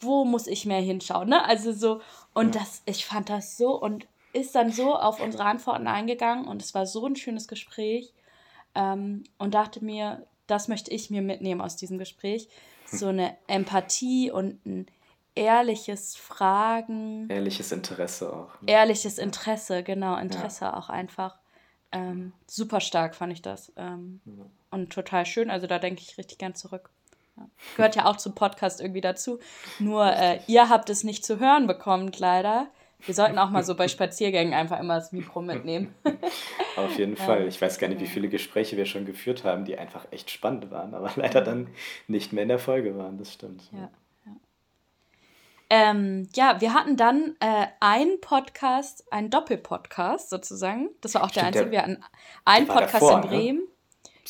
wo 0.00 0.24
muss 0.24 0.46
ich 0.46 0.66
mehr 0.66 0.80
hinschauen? 0.80 1.28
Ne? 1.28 1.44
Also 1.44 1.72
so, 1.72 2.00
und 2.34 2.56
das, 2.56 2.82
ich 2.86 3.06
fand 3.06 3.28
das 3.28 3.56
so 3.56 3.80
und 3.80 4.06
ist 4.32 4.54
dann 4.54 4.72
so 4.72 4.94
auf 4.94 5.20
unsere 5.20 5.44
Antworten 5.44 5.86
eingegangen 5.86 6.46
und 6.46 6.62
es 6.62 6.74
war 6.74 6.86
so 6.86 7.06
ein 7.06 7.16
schönes 7.16 7.48
Gespräch. 7.48 8.12
Ähm, 8.74 9.24
und 9.38 9.54
dachte 9.54 9.84
mir, 9.84 10.26
das 10.46 10.68
möchte 10.68 10.90
ich 10.90 11.10
mir 11.10 11.22
mitnehmen 11.22 11.60
aus 11.60 11.76
diesem 11.76 11.98
Gespräch. 11.98 12.48
So 12.86 13.06
eine 13.08 13.36
Empathie 13.46 14.32
und 14.32 14.66
ein 14.66 14.86
ehrliches 15.34 16.16
Fragen. 16.16 17.28
Ehrliches 17.28 17.72
Interesse 17.72 18.32
auch. 18.32 18.60
Ne? 18.60 18.72
Ehrliches 18.72 19.18
Interesse, 19.18 19.82
genau, 19.82 20.16
Interesse 20.16 20.64
ja. 20.64 20.76
auch 20.76 20.88
einfach. 20.88 21.38
Ähm, 21.92 22.32
super 22.46 22.80
stark 22.80 23.14
fand 23.14 23.32
ich 23.32 23.42
das. 23.42 23.72
Ähm, 23.76 24.20
ja. 24.24 24.44
Und 24.70 24.92
total 24.92 25.26
schön. 25.26 25.50
Also 25.50 25.66
da 25.66 25.78
denke 25.78 26.02
ich 26.02 26.18
richtig 26.18 26.38
gern 26.38 26.54
zurück. 26.54 26.90
Ja. 27.36 27.46
Gehört 27.76 27.96
ja 27.96 28.06
auch 28.06 28.16
zum 28.16 28.34
Podcast 28.34 28.80
irgendwie 28.80 29.00
dazu. 29.00 29.40
Nur 29.78 30.06
äh, 30.12 30.40
ihr 30.46 30.68
habt 30.68 30.90
es 30.90 31.04
nicht 31.04 31.24
zu 31.24 31.38
hören 31.38 31.66
bekommen, 31.66 32.12
leider. 32.18 32.68
Wir 33.06 33.14
sollten 33.14 33.38
auch 33.38 33.50
mal 33.50 33.64
so 33.64 33.74
bei 33.74 33.88
Spaziergängen 33.88 34.54
einfach 34.54 34.78
immer 34.80 34.96
das 34.96 35.12
Mikro 35.12 35.42
mitnehmen. 35.42 35.94
Auf 36.76 36.98
jeden 36.98 37.16
Fall. 37.16 37.46
Ich 37.48 37.60
weiß 37.60 37.78
gar 37.78 37.88
nicht, 37.88 38.00
wie 38.00 38.06
viele 38.06 38.28
Gespräche 38.28 38.76
wir 38.76 38.86
schon 38.86 39.06
geführt 39.06 39.44
haben, 39.44 39.64
die 39.64 39.78
einfach 39.78 40.06
echt 40.10 40.30
spannend 40.30 40.70
waren, 40.70 40.94
aber 40.94 41.10
leider 41.16 41.40
dann 41.40 41.68
nicht 42.08 42.32
mehr 42.32 42.42
in 42.42 42.48
der 42.48 42.58
Folge 42.58 42.96
waren. 42.96 43.18
Das 43.18 43.32
stimmt. 43.32 43.62
Ja. 43.72 43.90
Ja, 44.26 44.32
ähm, 45.70 46.28
ja 46.34 46.60
wir 46.60 46.74
hatten 46.74 46.96
dann 46.96 47.36
äh, 47.40 47.66
einen 47.80 48.20
Podcast, 48.20 49.10
einen 49.12 49.30
Doppelpodcast 49.30 50.30
sozusagen. 50.30 50.90
Das 51.00 51.14
war 51.14 51.24
auch 51.24 51.30
stimmt, 51.30 51.42
der 51.42 51.46
einzige. 51.46 51.70
wir 51.70 51.82
hatten 51.82 52.04
einen 52.44 52.66
Podcast 52.66 52.94
davor, 52.94 53.12
in 53.12 53.20
ne? 53.20 53.26
Bremen. 53.28 53.58
Ne? 53.58 53.64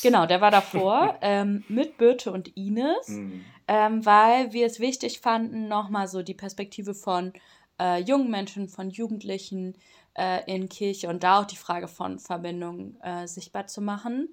Genau, 0.01 0.25
der 0.25 0.41
war 0.41 0.51
davor 0.51 1.17
ähm, 1.21 1.63
mit 1.67 1.97
Birte 1.97 2.31
und 2.31 2.55
Ines, 2.55 3.07
mhm. 3.07 3.45
ähm, 3.67 4.05
weil 4.05 4.53
wir 4.53 4.65
es 4.65 4.79
wichtig 4.79 5.19
fanden, 5.19 5.67
nochmal 5.67 6.07
so 6.07 6.23
die 6.23 6.33
Perspektive 6.33 6.93
von 6.93 7.33
äh, 7.81 7.97
jungen 7.97 8.29
Menschen, 8.29 8.69
von 8.69 8.91
Jugendlichen 8.91 9.75
äh, 10.17 10.43
in 10.51 10.69
Kirche 10.69 11.09
und 11.09 11.23
da 11.23 11.41
auch 11.41 11.45
die 11.45 11.57
Frage 11.57 11.87
von 11.87 12.19
Verbindung 12.19 12.99
äh, 13.01 13.27
sichtbar 13.27 13.67
zu 13.67 13.81
machen. 13.81 14.29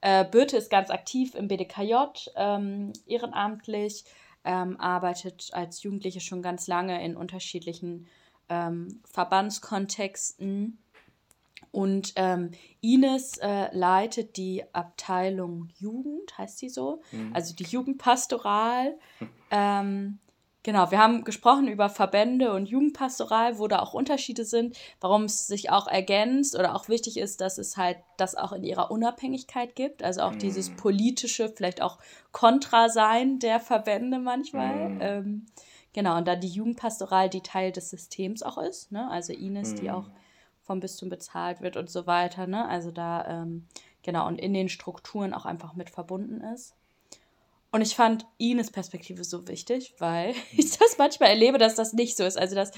Äh, 0.00 0.24
Birte 0.24 0.56
ist 0.56 0.70
ganz 0.70 0.90
aktiv 0.90 1.34
im 1.34 1.48
BDKJ, 1.48 1.94
ähm, 2.36 2.92
ehrenamtlich, 3.06 4.04
ähm, 4.44 4.78
arbeitet 4.80 5.50
als 5.52 5.82
Jugendliche 5.82 6.20
schon 6.20 6.42
ganz 6.42 6.66
lange 6.66 7.04
in 7.04 7.16
unterschiedlichen 7.16 8.06
ähm, 8.48 9.00
Verbandskontexten. 9.04 10.78
Und 11.70 12.12
ähm, 12.16 12.50
Ines 12.82 13.38
äh, 13.38 13.74
leitet 13.74 14.36
die 14.36 14.62
Abteilung 14.74 15.70
Jugend, 15.78 16.36
heißt 16.36 16.58
sie 16.58 16.68
so, 16.68 17.00
mhm. 17.12 17.30
also 17.32 17.54
die 17.54 17.64
Jugendpastoral. 17.64 18.98
ähm, 19.50 20.18
genau, 20.62 20.90
wir 20.90 20.98
haben 20.98 21.24
gesprochen 21.24 21.68
über 21.68 21.88
Verbände 21.88 22.52
und 22.52 22.66
Jugendpastoral, 22.66 23.58
wo 23.58 23.68
da 23.68 23.80
auch 23.80 23.94
Unterschiede 23.94 24.44
sind, 24.44 24.76
warum 25.00 25.24
es 25.24 25.46
sich 25.46 25.70
auch 25.70 25.86
ergänzt 25.86 26.56
oder 26.58 26.74
auch 26.74 26.88
wichtig 26.88 27.18
ist, 27.18 27.40
dass 27.40 27.58
es 27.58 27.76
halt 27.76 27.98
das 28.16 28.34
auch 28.34 28.52
in 28.52 28.62
ihrer 28.62 28.90
Unabhängigkeit 28.90 29.74
gibt. 29.74 30.02
Also 30.02 30.22
auch 30.22 30.34
mm. 30.34 30.38
dieses 30.38 30.70
politische, 30.70 31.48
vielleicht 31.48 31.82
auch 31.82 31.98
Kontrasein 32.30 33.38
der 33.38 33.60
Verbände 33.60 34.18
manchmal. 34.18 34.88
Mm. 34.88 34.98
Ähm, 35.00 35.46
genau, 35.92 36.16
und 36.16 36.28
dann 36.28 36.40
die 36.40 36.48
Jugendpastoral, 36.48 37.28
die 37.28 37.42
Teil 37.42 37.72
des 37.72 37.90
Systems 37.90 38.42
auch 38.42 38.58
ist. 38.58 38.92
Ne? 38.92 39.10
Also 39.10 39.32
Ines, 39.32 39.74
mm. 39.74 39.76
die 39.76 39.90
auch 39.90 40.08
vom 40.62 40.80
Bistum 40.80 41.08
bezahlt 41.08 41.60
wird 41.60 41.76
und 41.76 41.90
so 41.90 42.06
weiter. 42.06 42.46
Ne? 42.46 42.68
Also 42.68 42.92
da, 42.92 43.26
ähm, 43.26 43.66
genau, 44.02 44.28
und 44.28 44.38
in 44.38 44.54
den 44.54 44.68
Strukturen 44.68 45.34
auch 45.34 45.44
einfach 45.44 45.74
mit 45.74 45.90
verbunden 45.90 46.40
ist. 46.40 46.76
Und 47.72 47.80
ich 47.80 47.96
fand 47.96 48.26
Ines 48.38 48.70
Perspektive 48.70 49.24
so 49.24 49.48
wichtig, 49.48 49.94
weil 49.98 50.34
ich 50.56 50.78
das 50.78 50.98
manchmal 50.98 51.30
erlebe, 51.30 51.58
dass 51.58 51.74
das 51.74 51.92
nicht 51.94 52.16
so 52.16 52.24
ist. 52.24 52.38
Also, 52.38 52.54
dass 52.54 52.70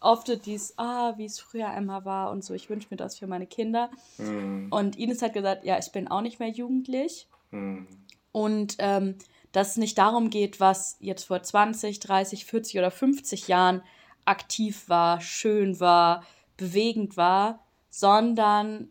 oft 0.00 0.44
dies, 0.44 0.74
ah, 0.76 1.14
wie 1.16 1.24
es 1.24 1.40
früher 1.40 1.68
einmal 1.68 2.04
war 2.04 2.30
und 2.30 2.44
so, 2.44 2.52
ich 2.54 2.68
wünsche 2.68 2.88
mir 2.90 2.96
das 2.96 3.18
für 3.18 3.26
meine 3.26 3.46
Kinder. 3.46 3.90
Mhm. 4.18 4.68
Und 4.70 4.98
Ines 4.98 5.22
hat 5.22 5.32
gesagt, 5.32 5.64
ja, 5.64 5.78
ich 5.78 5.90
bin 5.92 6.08
auch 6.08 6.20
nicht 6.20 6.40
mehr 6.40 6.50
jugendlich. 6.50 7.28
Mhm. 7.50 7.86
Und 8.32 8.76
ähm, 8.78 9.16
dass 9.52 9.70
es 9.70 9.76
nicht 9.78 9.96
darum 9.98 10.30
geht, 10.30 10.60
was 10.60 10.96
jetzt 11.00 11.24
vor 11.24 11.42
20, 11.42 12.00
30, 12.00 12.44
40 12.44 12.78
oder 12.78 12.90
50 12.90 13.48
Jahren 13.48 13.82
aktiv 14.24 14.88
war, 14.88 15.20
schön 15.20 15.80
war, 15.80 16.24
bewegend 16.56 17.16
war, 17.16 17.64
sondern 17.88 18.90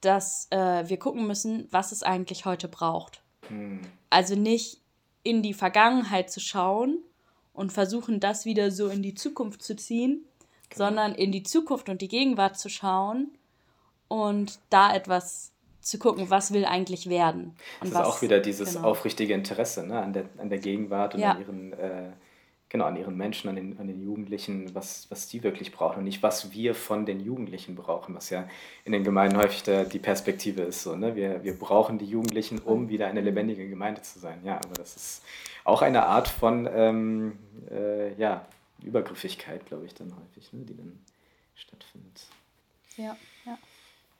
dass 0.00 0.46
äh, 0.50 0.88
wir 0.88 0.98
gucken 0.98 1.26
müssen, 1.26 1.66
was 1.70 1.90
es 1.90 2.02
eigentlich 2.02 2.44
heute 2.44 2.68
braucht. 2.68 3.22
Hm. 3.48 3.80
Also 4.10 4.34
nicht 4.34 4.80
in 5.22 5.42
die 5.42 5.54
Vergangenheit 5.54 6.30
zu 6.30 6.40
schauen 6.40 6.98
und 7.52 7.72
versuchen, 7.72 8.20
das 8.20 8.44
wieder 8.44 8.70
so 8.70 8.88
in 8.88 9.02
die 9.02 9.14
Zukunft 9.14 9.62
zu 9.62 9.76
ziehen, 9.76 10.24
genau. 10.70 10.86
sondern 10.86 11.14
in 11.14 11.32
die 11.32 11.42
Zukunft 11.42 11.88
und 11.88 12.00
die 12.00 12.08
Gegenwart 12.08 12.58
zu 12.58 12.68
schauen 12.68 13.30
und 14.08 14.58
da 14.70 14.94
etwas 14.94 15.52
zu 15.80 15.98
gucken, 15.98 16.30
was 16.30 16.52
will 16.52 16.64
eigentlich 16.64 17.08
werden. 17.08 17.56
Und 17.80 17.92
das 17.92 17.94
was, 17.94 18.08
ist 18.08 18.14
auch 18.14 18.22
wieder 18.22 18.40
dieses 18.40 18.74
genau. 18.74 18.88
aufrichtige 18.88 19.34
Interesse 19.34 19.86
ne, 19.86 20.00
an, 20.00 20.12
der, 20.12 20.24
an 20.38 20.48
der 20.50 20.58
Gegenwart 20.58 21.14
und 21.14 21.20
ja. 21.20 21.32
an 21.32 21.40
ihren 21.40 21.72
äh, 21.72 22.12
genau, 22.68 22.84
an 22.84 22.96
ihren 22.96 23.16
Menschen, 23.16 23.48
an 23.48 23.56
den, 23.56 23.78
an 23.78 23.86
den 23.86 24.00
Jugendlichen, 24.02 24.74
was, 24.74 25.10
was 25.10 25.28
die 25.28 25.42
wirklich 25.42 25.72
brauchen 25.72 25.98
und 25.98 26.04
nicht, 26.04 26.22
was 26.22 26.52
wir 26.52 26.74
von 26.74 27.06
den 27.06 27.20
Jugendlichen 27.20 27.74
brauchen, 27.74 28.14
was 28.14 28.30
ja 28.30 28.48
in 28.84 28.92
den 28.92 29.04
Gemeinden 29.04 29.36
häufig 29.36 29.62
der, 29.62 29.84
die 29.84 29.98
Perspektive 29.98 30.62
ist. 30.62 30.82
So, 30.82 30.96
ne? 30.96 31.16
wir, 31.16 31.42
wir 31.44 31.58
brauchen 31.58 31.98
die 31.98 32.06
Jugendlichen, 32.06 32.58
um 32.58 32.88
wieder 32.88 33.06
eine 33.06 33.20
lebendige 33.20 33.68
Gemeinde 33.68 34.02
zu 34.02 34.18
sein. 34.18 34.40
Ja, 34.44 34.56
aber 34.56 34.74
das 34.74 34.96
ist 34.96 35.22
auch 35.64 35.82
eine 35.82 36.06
Art 36.06 36.28
von 36.28 36.68
ähm, 36.72 37.38
äh, 37.70 38.14
ja, 38.14 38.46
Übergriffigkeit, 38.82 39.66
glaube 39.66 39.86
ich, 39.86 39.94
dann 39.94 40.14
häufig, 40.16 40.52
ne? 40.52 40.64
die 40.64 40.76
dann 40.76 40.98
stattfindet. 41.54 42.26
Ja, 42.96 43.16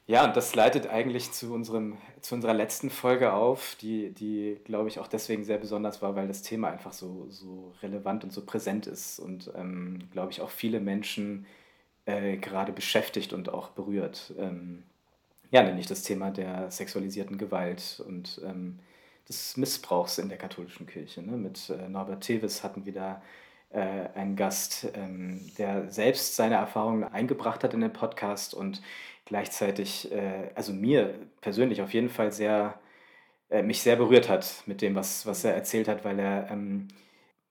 ja. 0.09 0.25
Und 0.25 0.37
das 0.37 0.55
leitet 0.57 0.89
eigentlich 0.89 1.31
zu, 1.31 1.55
unserem, 1.55 1.97
zu 2.21 2.35
unserer 2.35 2.55
letzten 2.55 2.91
Folge 2.91 3.33
auf, 3.33 3.77
die, 3.81 4.11
die 4.11 4.59
glaube 4.65 4.89
ich, 4.89 4.99
auch 4.99 5.07
deswegen 5.07 5.45
sehr 5.45 5.59
besonders 5.59 6.03
war, 6.03 6.17
weil 6.17 6.27
das 6.27 6.43
Thema 6.43 6.71
einfach 6.71 6.93
so, 6.93 7.27
so 7.31 7.73
relevant 7.83 8.25
und 8.25 8.33
so 8.33 8.45
präsent 8.45 8.89
ist 8.89 9.21
und, 9.21 9.53
ähm, 9.57 10.01
glaube 10.11 10.33
ich, 10.33 10.41
auch 10.41 10.51
viele 10.51 10.81
Menschen 10.81 11.47
äh, 12.07 12.37
gerade 12.39 12.73
beschäftigt 12.73 13.33
und 13.33 13.49
auch 13.49 13.69
berührt. 13.69 14.33
Ähm, 14.39 14.83
ja, 15.51 15.63
nämlich 15.63 15.87
das 15.87 16.03
Thema 16.03 16.31
der 16.31 16.71
sexualisierten 16.71 17.39
Gewalt 17.39 18.03
und 18.07 18.41
ähm, 18.45 18.81
des 19.29 19.57
Missbrauchs 19.57 20.19
in 20.19 20.29
der 20.29 20.39
katholischen 20.39 20.87
Kirche. 20.87 21.23
Ne? 21.23 21.37
Mit 21.37 21.71
äh, 21.71 21.89
Norbert 21.89 22.23
Tevis 22.23 22.65
hatten 22.65 22.85
wir 22.87 22.93
da 22.93 23.23
äh, 23.71 24.09
einen 24.15 24.35
Gast, 24.35 24.89
ähm, 24.95 25.41
der 25.59 25.91
selbst 25.91 26.37
seine 26.37 26.55
Erfahrungen 26.55 27.05
eingebracht 27.05 27.63
hat 27.65 27.75
in 27.75 27.81
den 27.83 27.93
Podcast 27.93 28.55
und 28.55 28.81
gleichzeitig, 29.27 30.11
äh, 30.11 30.51
also 30.55 30.73
mir 30.73 31.15
persönlich 31.43 31.83
auf 31.83 31.93
jeden 31.93 32.09
Fall 32.09 32.33
sehr, 32.33 32.81
äh, 33.51 33.63
mich 33.63 33.83
sehr 33.83 33.97
berührt 33.97 34.29
hat 34.31 34.63
mit 34.67 34.81
dem, 34.81 34.95
was, 34.95 35.27
was 35.27 35.45
er 35.45 35.55
erzählt 35.55 35.87
hat, 35.87 36.03
weil 36.05 36.19
er, 36.19 36.51
ähm, 36.51 36.89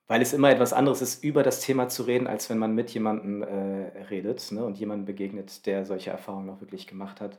weil 0.08 0.20
es 0.22 0.32
immer 0.32 0.50
etwas 0.50 0.72
anderes 0.72 1.02
ist, 1.02 1.22
über 1.22 1.44
das 1.44 1.60
Thema 1.60 1.88
zu 1.88 2.02
reden, 2.04 2.26
als 2.26 2.50
wenn 2.50 2.58
man 2.58 2.74
mit 2.74 2.90
jemandem 2.90 3.42
redet 4.10 4.50
ne, 4.52 4.64
und 4.64 4.78
jemandem 4.78 5.04
begegnet, 5.04 5.66
der 5.66 5.84
solche 5.84 6.10
Erfahrungen 6.10 6.50
auch 6.50 6.60
wirklich 6.62 6.86
gemacht 6.86 7.20
hat, 7.20 7.38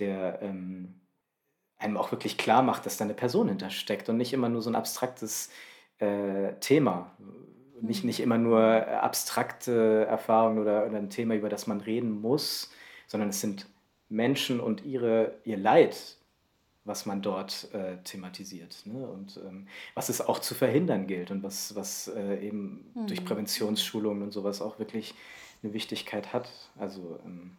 der 0.00 0.40
ähm, 0.42 0.94
einem 1.78 1.96
auch 1.96 2.10
wirklich 2.12 2.36
klar 2.36 2.62
macht, 2.62 2.86
dass 2.86 2.96
da 2.96 3.04
eine 3.04 3.14
Person 3.14 3.48
hintersteckt 3.48 4.08
und 4.08 4.16
nicht 4.16 4.32
immer 4.32 4.48
nur 4.48 4.62
so 4.62 4.70
ein 4.70 4.74
abstraktes 4.76 5.50
Thema, 6.60 7.10
nicht, 7.80 8.04
nicht 8.04 8.20
immer 8.20 8.38
nur 8.38 8.60
abstrakte 8.88 10.06
Erfahrungen 10.08 10.58
oder, 10.58 10.86
oder 10.86 10.98
ein 10.98 11.10
Thema, 11.10 11.34
über 11.34 11.48
das 11.48 11.66
man 11.66 11.80
reden 11.80 12.20
muss, 12.20 12.70
sondern 13.06 13.30
es 13.30 13.40
sind 13.40 13.66
Menschen 14.08 14.60
und 14.60 14.84
ihre, 14.84 15.34
ihr 15.44 15.56
Leid, 15.56 16.16
was 16.84 17.06
man 17.06 17.20
dort 17.22 17.72
äh, 17.74 17.98
thematisiert. 18.02 18.82
Ne? 18.86 19.06
Und 19.06 19.38
ähm, 19.46 19.68
was 19.94 20.08
es 20.08 20.20
auch 20.20 20.38
zu 20.38 20.54
verhindern 20.54 21.06
gilt 21.06 21.30
und 21.30 21.42
was, 21.42 21.76
was 21.76 22.08
äh, 22.08 22.38
eben 22.46 22.90
mhm. 22.94 23.06
durch 23.06 23.24
Präventionsschulungen 23.24 24.22
und 24.22 24.32
sowas 24.32 24.62
auch 24.62 24.78
wirklich 24.78 25.14
eine 25.62 25.74
Wichtigkeit 25.74 26.32
hat. 26.32 26.48
Also 26.78 27.20
ähm, 27.24 27.56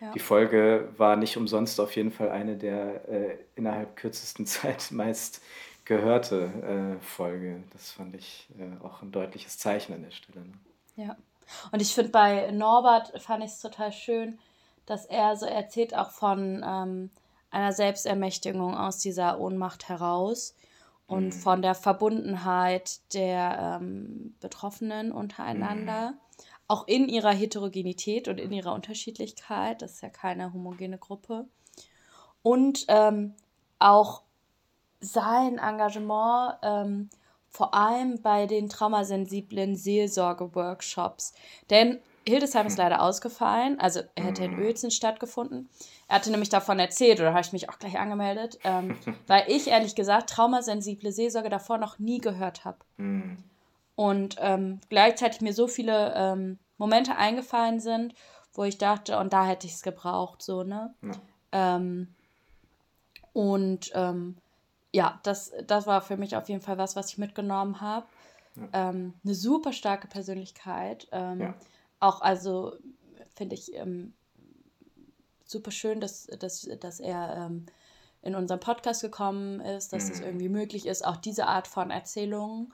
ja. 0.00 0.10
die 0.12 0.18
Folge 0.18 0.88
war 0.96 1.16
nicht 1.16 1.36
umsonst 1.36 1.80
auf 1.80 1.94
jeden 1.94 2.10
Fall 2.10 2.30
eine 2.30 2.56
der 2.56 3.08
äh, 3.08 3.38
innerhalb 3.54 3.96
kürzesten 3.96 4.46
Zeit 4.46 4.90
meist 4.90 5.42
gehörte 5.86 6.98
äh, 6.98 7.02
Folge. 7.02 7.62
Das 7.72 7.90
fand 7.90 8.14
ich 8.14 8.48
äh, 8.58 8.84
auch 8.84 9.02
ein 9.02 9.12
deutliches 9.12 9.56
Zeichen 9.56 9.94
an 9.94 10.02
der 10.02 10.10
Stelle. 10.10 10.40
Ne? 10.40 10.52
Ja. 10.96 11.16
Und 11.72 11.80
ich 11.80 11.94
finde 11.94 12.10
bei 12.10 12.50
Norbert 12.50 13.20
fand 13.22 13.42
ich 13.44 13.52
es 13.52 13.60
total 13.60 13.92
schön, 13.92 14.38
dass 14.84 15.06
er 15.06 15.36
so 15.36 15.46
erzählt 15.46 15.94
auch 15.94 16.10
von 16.10 16.64
ähm, 16.66 17.10
einer 17.50 17.72
Selbstermächtigung 17.72 18.76
aus 18.76 18.98
dieser 18.98 19.40
Ohnmacht 19.40 19.88
heraus 19.88 20.54
und 21.06 21.26
mhm. 21.26 21.32
von 21.32 21.62
der 21.62 21.74
Verbundenheit 21.74 23.00
der 23.14 23.78
ähm, 23.80 24.34
Betroffenen 24.40 25.12
untereinander, 25.12 26.10
mhm. 26.10 26.16
auch 26.66 26.88
in 26.88 27.08
ihrer 27.08 27.32
Heterogenität 27.32 28.26
und 28.26 28.40
in 28.40 28.52
ihrer 28.52 28.74
Unterschiedlichkeit, 28.74 29.82
das 29.82 29.94
ist 29.94 30.02
ja 30.02 30.08
keine 30.08 30.52
homogene 30.52 30.98
Gruppe, 30.98 31.46
und 32.42 32.84
ähm, 32.88 33.34
auch 33.78 34.22
sein 35.00 35.58
Engagement 35.58 36.54
ähm, 36.62 37.10
vor 37.48 37.74
allem 37.74 38.20
bei 38.20 38.46
den 38.46 38.68
traumasensiblen 38.68 39.76
Seelsorge-Workshops. 39.76 41.32
Denn 41.70 42.00
Hildesheim 42.28 42.66
ist 42.66 42.76
leider 42.76 43.00
ausgefallen. 43.00 43.80
Also 43.80 44.00
er 44.14 44.24
hätte 44.24 44.44
in 44.44 44.58
Uelzen 44.58 44.90
stattgefunden. 44.90 45.68
Er 46.08 46.16
hatte 46.16 46.30
nämlich 46.30 46.48
davon 46.48 46.78
erzählt, 46.78 47.20
oder 47.20 47.30
habe 47.30 47.40
ich 47.40 47.52
mich 47.52 47.70
auch 47.70 47.78
gleich 47.78 47.98
angemeldet, 47.98 48.58
ähm, 48.64 48.96
weil 49.26 49.44
ich 49.48 49.68
ehrlich 49.68 49.94
gesagt 49.94 50.30
traumasensible 50.30 51.12
Seelsorge 51.12 51.48
davor 51.48 51.78
noch 51.78 51.98
nie 51.98 52.18
gehört 52.18 52.64
habe. 52.64 52.78
Mhm. 52.96 53.38
Und 53.94 54.36
ähm, 54.40 54.80
gleichzeitig 54.90 55.40
mir 55.40 55.54
so 55.54 55.68
viele 55.68 56.12
ähm, 56.14 56.58
Momente 56.76 57.16
eingefallen 57.16 57.80
sind, 57.80 58.12
wo 58.52 58.64
ich 58.64 58.76
dachte, 58.76 59.18
und 59.18 59.32
da 59.32 59.46
hätte 59.46 59.66
ich 59.66 59.74
es 59.74 59.82
gebraucht, 59.82 60.42
so, 60.42 60.62
ne? 60.62 60.94
Ja. 61.02 61.76
Ähm, 61.76 62.14
und 63.32 63.92
ähm, 63.94 64.36
ja, 64.96 65.20
das, 65.22 65.52
das 65.66 65.86
war 65.86 66.00
für 66.00 66.16
mich 66.16 66.36
auf 66.36 66.48
jeden 66.48 66.60
Fall 66.60 66.78
was, 66.78 66.96
was 66.96 67.10
ich 67.10 67.18
mitgenommen 67.18 67.80
habe. 67.80 68.06
Ja. 68.56 68.90
Ähm, 68.90 69.14
eine 69.24 69.34
super 69.34 69.72
starke 69.72 70.08
Persönlichkeit. 70.08 71.08
Ja 71.12 71.54
auch 72.00 72.20
also 72.20 72.76
finde 73.34 73.54
ich 73.54 73.74
ähm, 73.74 74.14
super 75.44 75.70
schön, 75.70 76.00
dass, 76.00 76.26
dass, 76.26 76.68
dass 76.80 77.00
er 77.00 77.36
ähm, 77.36 77.66
in 78.22 78.34
unseren 78.34 78.60
Podcast 78.60 79.02
gekommen 79.02 79.60
ist, 79.60 79.92
dass 79.92 80.10
es 80.10 80.20
mhm. 80.20 80.26
irgendwie 80.26 80.48
möglich 80.48 80.86
ist, 80.86 81.06
auch 81.06 81.16
diese 81.16 81.46
Art 81.46 81.68
von 81.68 81.90
Erzählungen, 81.90 82.72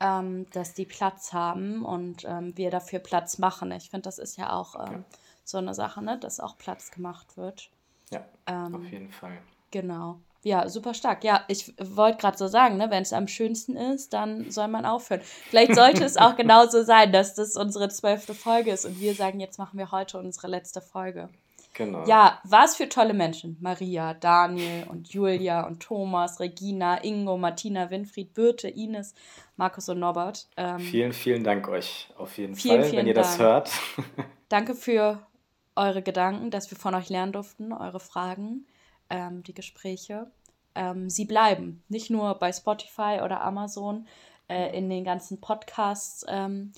ähm, 0.00 0.48
dass 0.50 0.74
die 0.74 0.86
Platz 0.86 1.32
haben 1.32 1.84
und 1.84 2.24
ähm, 2.24 2.56
wir 2.56 2.70
dafür 2.70 2.98
Platz 2.98 3.38
machen. 3.38 3.70
Ich 3.72 3.90
finde, 3.90 4.02
das 4.02 4.18
ist 4.18 4.36
ja 4.36 4.52
auch 4.52 4.74
ähm, 4.86 4.92
ja. 4.92 5.04
so 5.44 5.58
eine 5.58 5.74
Sache, 5.74 6.02
ne? 6.02 6.18
dass 6.18 6.40
auch 6.40 6.56
Platz 6.58 6.90
gemacht 6.90 7.36
wird. 7.36 7.70
Ja, 8.10 8.24
ähm, 8.46 8.74
auf 8.74 8.84
jeden 8.84 9.10
Fall. 9.10 9.38
Genau. 9.70 10.20
Ja, 10.46 10.68
super 10.68 10.94
stark. 10.94 11.24
Ja, 11.24 11.42
ich 11.48 11.74
wollte 11.76 12.18
gerade 12.18 12.38
so 12.38 12.46
sagen, 12.46 12.76
ne, 12.76 12.88
wenn 12.88 13.02
es 13.02 13.12
am 13.12 13.26
schönsten 13.26 13.74
ist, 13.74 14.12
dann 14.12 14.48
soll 14.48 14.68
man 14.68 14.84
aufhören. 14.84 15.20
Vielleicht 15.50 15.74
sollte 15.74 16.04
es 16.04 16.16
auch 16.16 16.36
genauso 16.36 16.84
sein, 16.84 17.10
dass 17.10 17.34
das 17.34 17.56
unsere 17.56 17.88
zwölfte 17.88 18.32
Folge 18.32 18.70
ist 18.70 18.84
und 18.84 19.00
wir 19.00 19.14
sagen, 19.14 19.40
jetzt 19.40 19.58
machen 19.58 19.76
wir 19.76 19.90
heute 19.90 20.18
unsere 20.18 20.46
letzte 20.46 20.80
Folge. 20.80 21.30
Genau. 21.74 22.06
Ja, 22.06 22.40
was 22.44 22.76
für 22.76 22.88
tolle 22.88 23.12
Menschen. 23.12 23.56
Maria, 23.60 24.14
Daniel 24.14 24.86
und 24.88 25.08
Julia 25.08 25.66
und 25.66 25.80
Thomas, 25.82 26.38
Regina, 26.38 27.02
Ingo, 27.02 27.36
Martina, 27.36 27.90
Winfried, 27.90 28.32
Birte, 28.32 28.68
Ines, 28.68 29.14
Markus 29.56 29.88
und 29.88 29.98
Norbert. 29.98 30.46
Ähm, 30.56 30.78
vielen, 30.78 31.12
vielen 31.12 31.42
Dank 31.42 31.66
euch 31.66 32.08
auf 32.16 32.38
jeden 32.38 32.54
vielen, 32.54 32.82
Fall, 32.82 32.90
vielen 32.90 33.00
wenn 33.00 33.08
ihr 33.08 33.14
Dank. 33.14 33.26
das 33.26 33.38
hört. 33.40 33.70
Danke 34.48 34.76
für 34.76 35.26
eure 35.74 36.02
Gedanken, 36.02 36.52
dass 36.52 36.70
wir 36.70 36.78
von 36.78 36.94
euch 36.94 37.08
lernen 37.08 37.32
durften, 37.32 37.72
eure 37.72 37.98
Fragen 37.98 38.64
ähm, 39.10 39.42
die 39.42 39.54
Gespräche. 39.54 40.30
Ähm, 40.74 41.08
sie 41.08 41.24
bleiben 41.24 41.82
nicht 41.88 42.10
nur 42.10 42.34
bei 42.34 42.52
Spotify 42.52 43.20
oder 43.22 43.42
Amazon. 43.42 44.06
äh, 44.48 44.76
in 44.76 44.88
den 44.88 45.04
ganzen 45.04 45.40
Podcasts 45.40 46.24
ähm, 46.28 46.72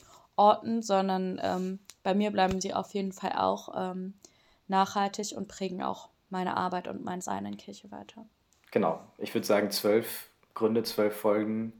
sondern 0.80 1.40
ähm, 1.42 1.80
bei 2.04 2.14
mir 2.14 2.30
bleiben 2.30 2.60
sie 2.60 2.72
auf 2.72 2.94
jeden 2.94 3.10
Fall 3.10 3.32
auch 3.32 3.74
ähm, 3.76 4.14
nachhaltig 4.68 5.36
und 5.36 5.48
prägen 5.48 5.82
auch 5.82 6.10
meine 6.30 6.56
Arbeit 6.56 6.86
und 6.86 7.04
mein 7.04 7.20
Sein 7.20 7.44
in 7.44 7.56
Kirche 7.56 7.90
weiter. 7.90 8.24
Genau, 8.70 9.00
ich 9.16 9.34
würde 9.34 9.46
sagen 9.46 9.72
zwölf 9.72 10.30
Gründe, 10.54 10.84
zwölf 10.84 11.16
Folgen, 11.16 11.72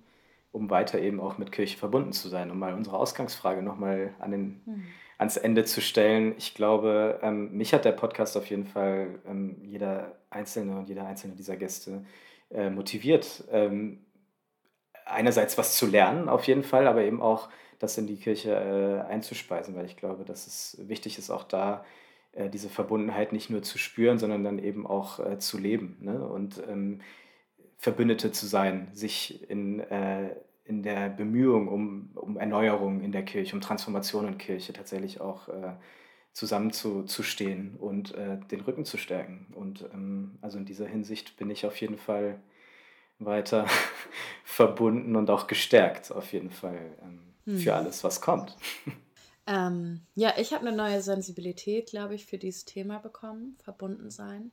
um 0.50 0.70
weiter 0.70 0.98
eben 0.98 1.20
auch 1.20 1.38
mit 1.38 1.52
Kirche 1.52 1.78
verbunden 1.78 2.12
zu 2.12 2.28
sein, 2.28 2.50
um 2.50 2.58
mal 2.58 2.74
unsere 2.74 2.96
Ausgangsfrage 2.96 3.62
nochmal 3.62 4.14
an 4.18 4.32
den, 4.32 4.60
mhm. 4.66 4.86
ans 5.18 5.36
Ende 5.36 5.64
zu 5.64 5.80
stellen. 5.80 6.34
Ich 6.36 6.54
glaube, 6.54 7.20
ähm, 7.22 7.52
mich 7.52 7.72
hat 7.72 7.84
der 7.84 7.92
Podcast 7.92 8.36
auf 8.36 8.50
jeden 8.50 8.66
Fall 8.66 9.20
ähm, 9.24 9.62
jeder 9.62 10.17
Einzelne 10.30 10.78
und 10.78 10.88
jeder 10.88 11.06
Einzelne 11.06 11.34
dieser 11.34 11.56
Gäste 11.56 12.04
äh, 12.50 12.70
motiviert, 12.70 13.44
ähm, 13.50 14.04
einerseits 15.04 15.56
was 15.58 15.76
zu 15.76 15.86
lernen 15.86 16.28
auf 16.28 16.46
jeden 16.46 16.62
Fall, 16.62 16.86
aber 16.86 17.02
eben 17.02 17.22
auch 17.22 17.48
das 17.78 17.96
in 17.96 18.06
die 18.06 18.16
Kirche 18.16 18.52
äh, 18.52 19.10
einzuspeisen, 19.10 19.74
weil 19.76 19.86
ich 19.86 19.96
glaube, 19.96 20.24
dass 20.24 20.46
es 20.46 20.76
wichtig 20.88 21.18
ist, 21.18 21.30
auch 21.30 21.44
da 21.44 21.84
äh, 22.32 22.50
diese 22.50 22.68
Verbundenheit 22.68 23.32
nicht 23.32 23.50
nur 23.50 23.62
zu 23.62 23.78
spüren, 23.78 24.18
sondern 24.18 24.44
dann 24.44 24.58
eben 24.58 24.86
auch 24.86 25.20
äh, 25.20 25.38
zu 25.38 25.58
leben 25.58 25.98
ne? 26.00 26.26
und 26.26 26.62
ähm, 26.68 27.00
Verbündete 27.76 28.32
zu 28.32 28.46
sein, 28.46 28.88
sich 28.92 29.48
in, 29.48 29.80
äh, 29.80 30.34
in 30.64 30.82
der 30.82 31.08
Bemühung 31.08 31.68
um, 31.68 32.10
um 32.14 32.36
Erneuerung 32.36 33.00
in 33.00 33.12
der 33.12 33.24
Kirche, 33.24 33.54
um 33.54 33.60
Transformation 33.60 34.26
in 34.26 34.38
Kirche 34.38 34.72
tatsächlich 34.72 35.20
auch 35.20 35.48
äh, 35.48 35.72
zusammenzustehen 36.32 37.76
und 37.76 38.14
äh, 38.14 38.38
den 38.50 38.60
Rücken 38.60 38.84
zu 38.84 38.96
stärken. 38.96 39.46
Und 39.54 39.84
ähm, 39.92 40.38
also 40.40 40.58
in 40.58 40.64
dieser 40.64 40.86
Hinsicht 40.86 41.36
bin 41.36 41.50
ich 41.50 41.66
auf 41.66 41.80
jeden 41.80 41.98
Fall 41.98 42.40
weiter 43.18 43.66
verbunden 44.44 45.16
und 45.16 45.30
auch 45.30 45.46
gestärkt, 45.46 46.12
auf 46.12 46.32
jeden 46.32 46.50
Fall 46.50 46.96
ähm, 47.02 47.20
hm. 47.44 47.58
für 47.58 47.74
alles, 47.74 48.04
was 48.04 48.20
kommt. 48.20 48.56
Ähm, 49.50 50.02
ja, 50.14 50.34
ich 50.36 50.52
habe 50.52 50.66
eine 50.66 50.76
neue 50.76 51.00
Sensibilität, 51.00 51.88
glaube 51.88 52.14
ich, 52.14 52.26
für 52.26 52.36
dieses 52.36 52.66
Thema 52.66 52.98
bekommen, 52.98 53.56
verbunden 53.64 54.10
sein. 54.10 54.50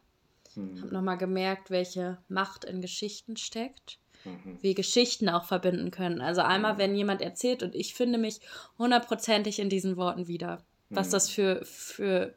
Hm. 0.54 0.82
Habe 0.82 0.94
nochmal 0.94 1.18
gemerkt, 1.18 1.70
welche 1.70 2.18
Macht 2.30 2.64
in 2.64 2.80
Geschichten 2.80 3.36
steckt, 3.36 4.00
mhm. 4.24 4.58
wie 4.62 4.74
Geschichten 4.74 5.28
auch 5.28 5.44
verbinden 5.44 5.92
können. 5.92 6.22
Also 6.22 6.42
einmal, 6.42 6.76
mhm. 6.76 6.78
wenn 6.78 6.96
jemand 6.96 7.22
erzählt 7.22 7.62
und 7.62 7.76
ich 7.76 7.94
finde 7.94 8.18
mich 8.18 8.40
hundertprozentig 8.78 9.60
in 9.60 9.70
diesen 9.70 9.98
Worten 9.98 10.30
wieder, 10.30 10.64
was 10.90 11.08
mhm. 11.08 11.12
das 11.12 11.30
für, 11.30 11.66
für, 11.66 12.34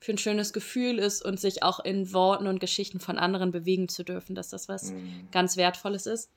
für 0.00 0.12
ein 0.12 0.18
schönes 0.18 0.52
Gefühl 0.52 0.98
ist 0.98 1.24
und 1.24 1.40
sich 1.40 1.62
auch 1.62 1.80
in 1.80 2.12
Worten 2.12 2.46
und 2.46 2.60
Geschichten 2.60 3.00
von 3.00 3.18
anderen 3.18 3.50
bewegen 3.50 3.88
zu 3.88 4.02
dürfen, 4.04 4.34
dass 4.34 4.48
das 4.48 4.68
was 4.68 4.90
mhm. 4.90 5.28
ganz 5.30 5.56
Wertvolles 5.56 6.06
ist 6.06 6.30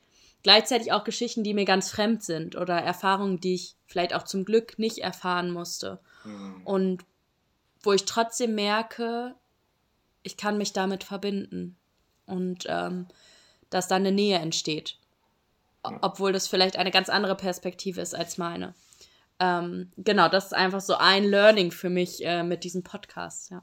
gleichzeitig 0.46 0.92
auch 0.92 1.04
Geschichten, 1.04 1.44
die 1.44 1.56
mir 1.56 1.66
ganz 1.66 1.90
fremd 1.90 2.22
sind 2.22 2.56
oder 2.56 2.76
Erfahrungen, 2.76 3.40
die 3.40 3.56
ich 3.56 3.76
vielleicht 3.88 4.14
auch 4.14 4.22
zum 4.22 4.46
Glück 4.46 4.78
nicht 4.78 5.00
erfahren 5.00 5.50
musste. 5.50 6.00
Mhm. 6.24 6.62
Und 6.64 7.06
wo 7.82 7.94
ich 7.94 8.06
trotzdem 8.06 8.54
merke, 8.54 9.34
ich 10.22 10.38
kann 10.38 10.60
mich 10.60 10.72
damit 10.72 11.04
verbinden 11.04 11.76
und 12.28 12.66
ähm, 12.68 13.08
dass 13.72 13.88
da 13.88 13.96
eine 13.96 14.12
Nähe 14.12 14.38
entsteht. 14.38 15.00
Obwohl 15.82 16.32
das 16.32 16.48
vielleicht 16.48 16.78
eine 16.78 16.92
ganz 16.92 17.10
andere 17.10 17.36
Perspektive 17.36 18.00
ist 18.02 18.14
als 18.14 18.38
meine. 18.38 18.76
Ähm, 19.40 19.92
genau, 19.98 20.30
das 20.30 20.46
ist 20.46 20.54
einfach 20.54 20.82
so 20.82 20.96
ein 20.96 21.24
Learning 21.26 21.72
für 21.72 21.90
mich 21.90 22.26
äh, 22.26 22.44
mit 22.44 22.64
diesem 22.64 22.84
Podcast, 22.84 23.52
ja. 23.52 23.62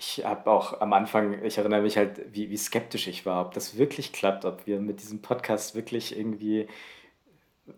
Ich 0.00 0.24
habe 0.24 0.50
auch 0.50 0.80
am 0.80 0.94
Anfang, 0.94 1.44
ich 1.44 1.58
erinnere 1.58 1.82
mich 1.82 1.98
halt, 1.98 2.22
wie, 2.32 2.48
wie 2.48 2.56
skeptisch 2.56 3.06
ich 3.06 3.26
war, 3.26 3.44
ob 3.44 3.52
das 3.52 3.76
wirklich 3.76 4.12
klappt, 4.12 4.46
ob 4.46 4.66
wir 4.66 4.80
mit 4.80 5.02
diesem 5.02 5.20
Podcast 5.20 5.74
wirklich 5.74 6.16
irgendwie 6.18 6.68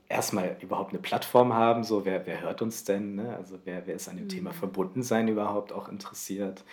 erstmal 0.08 0.56
überhaupt 0.60 0.92
eine 0.92 1.02
Plattform 1.02 1.52
haben, 1.52 1.82
so 1.82 2.04
wer, 2.04 2.26
wer 2.26 2.42
hört 2.42 2.62
uns 2.62 2.84
denn, 2.84 3.16
ne? 3.16 3.36
also 3.36 3.58
wer, 3.64 3.86
wer 3.86 3.96
ist 3.96 4.08
an 4.08 4.16
dem 4.16 4.26
mhm. 4.26 4.30
Thema 4.30 4.52
Verbundensein 4.52 5.26
überhaupt 5.28 5.72
auch 5.72 5.88
interessiert. 5.88 6.64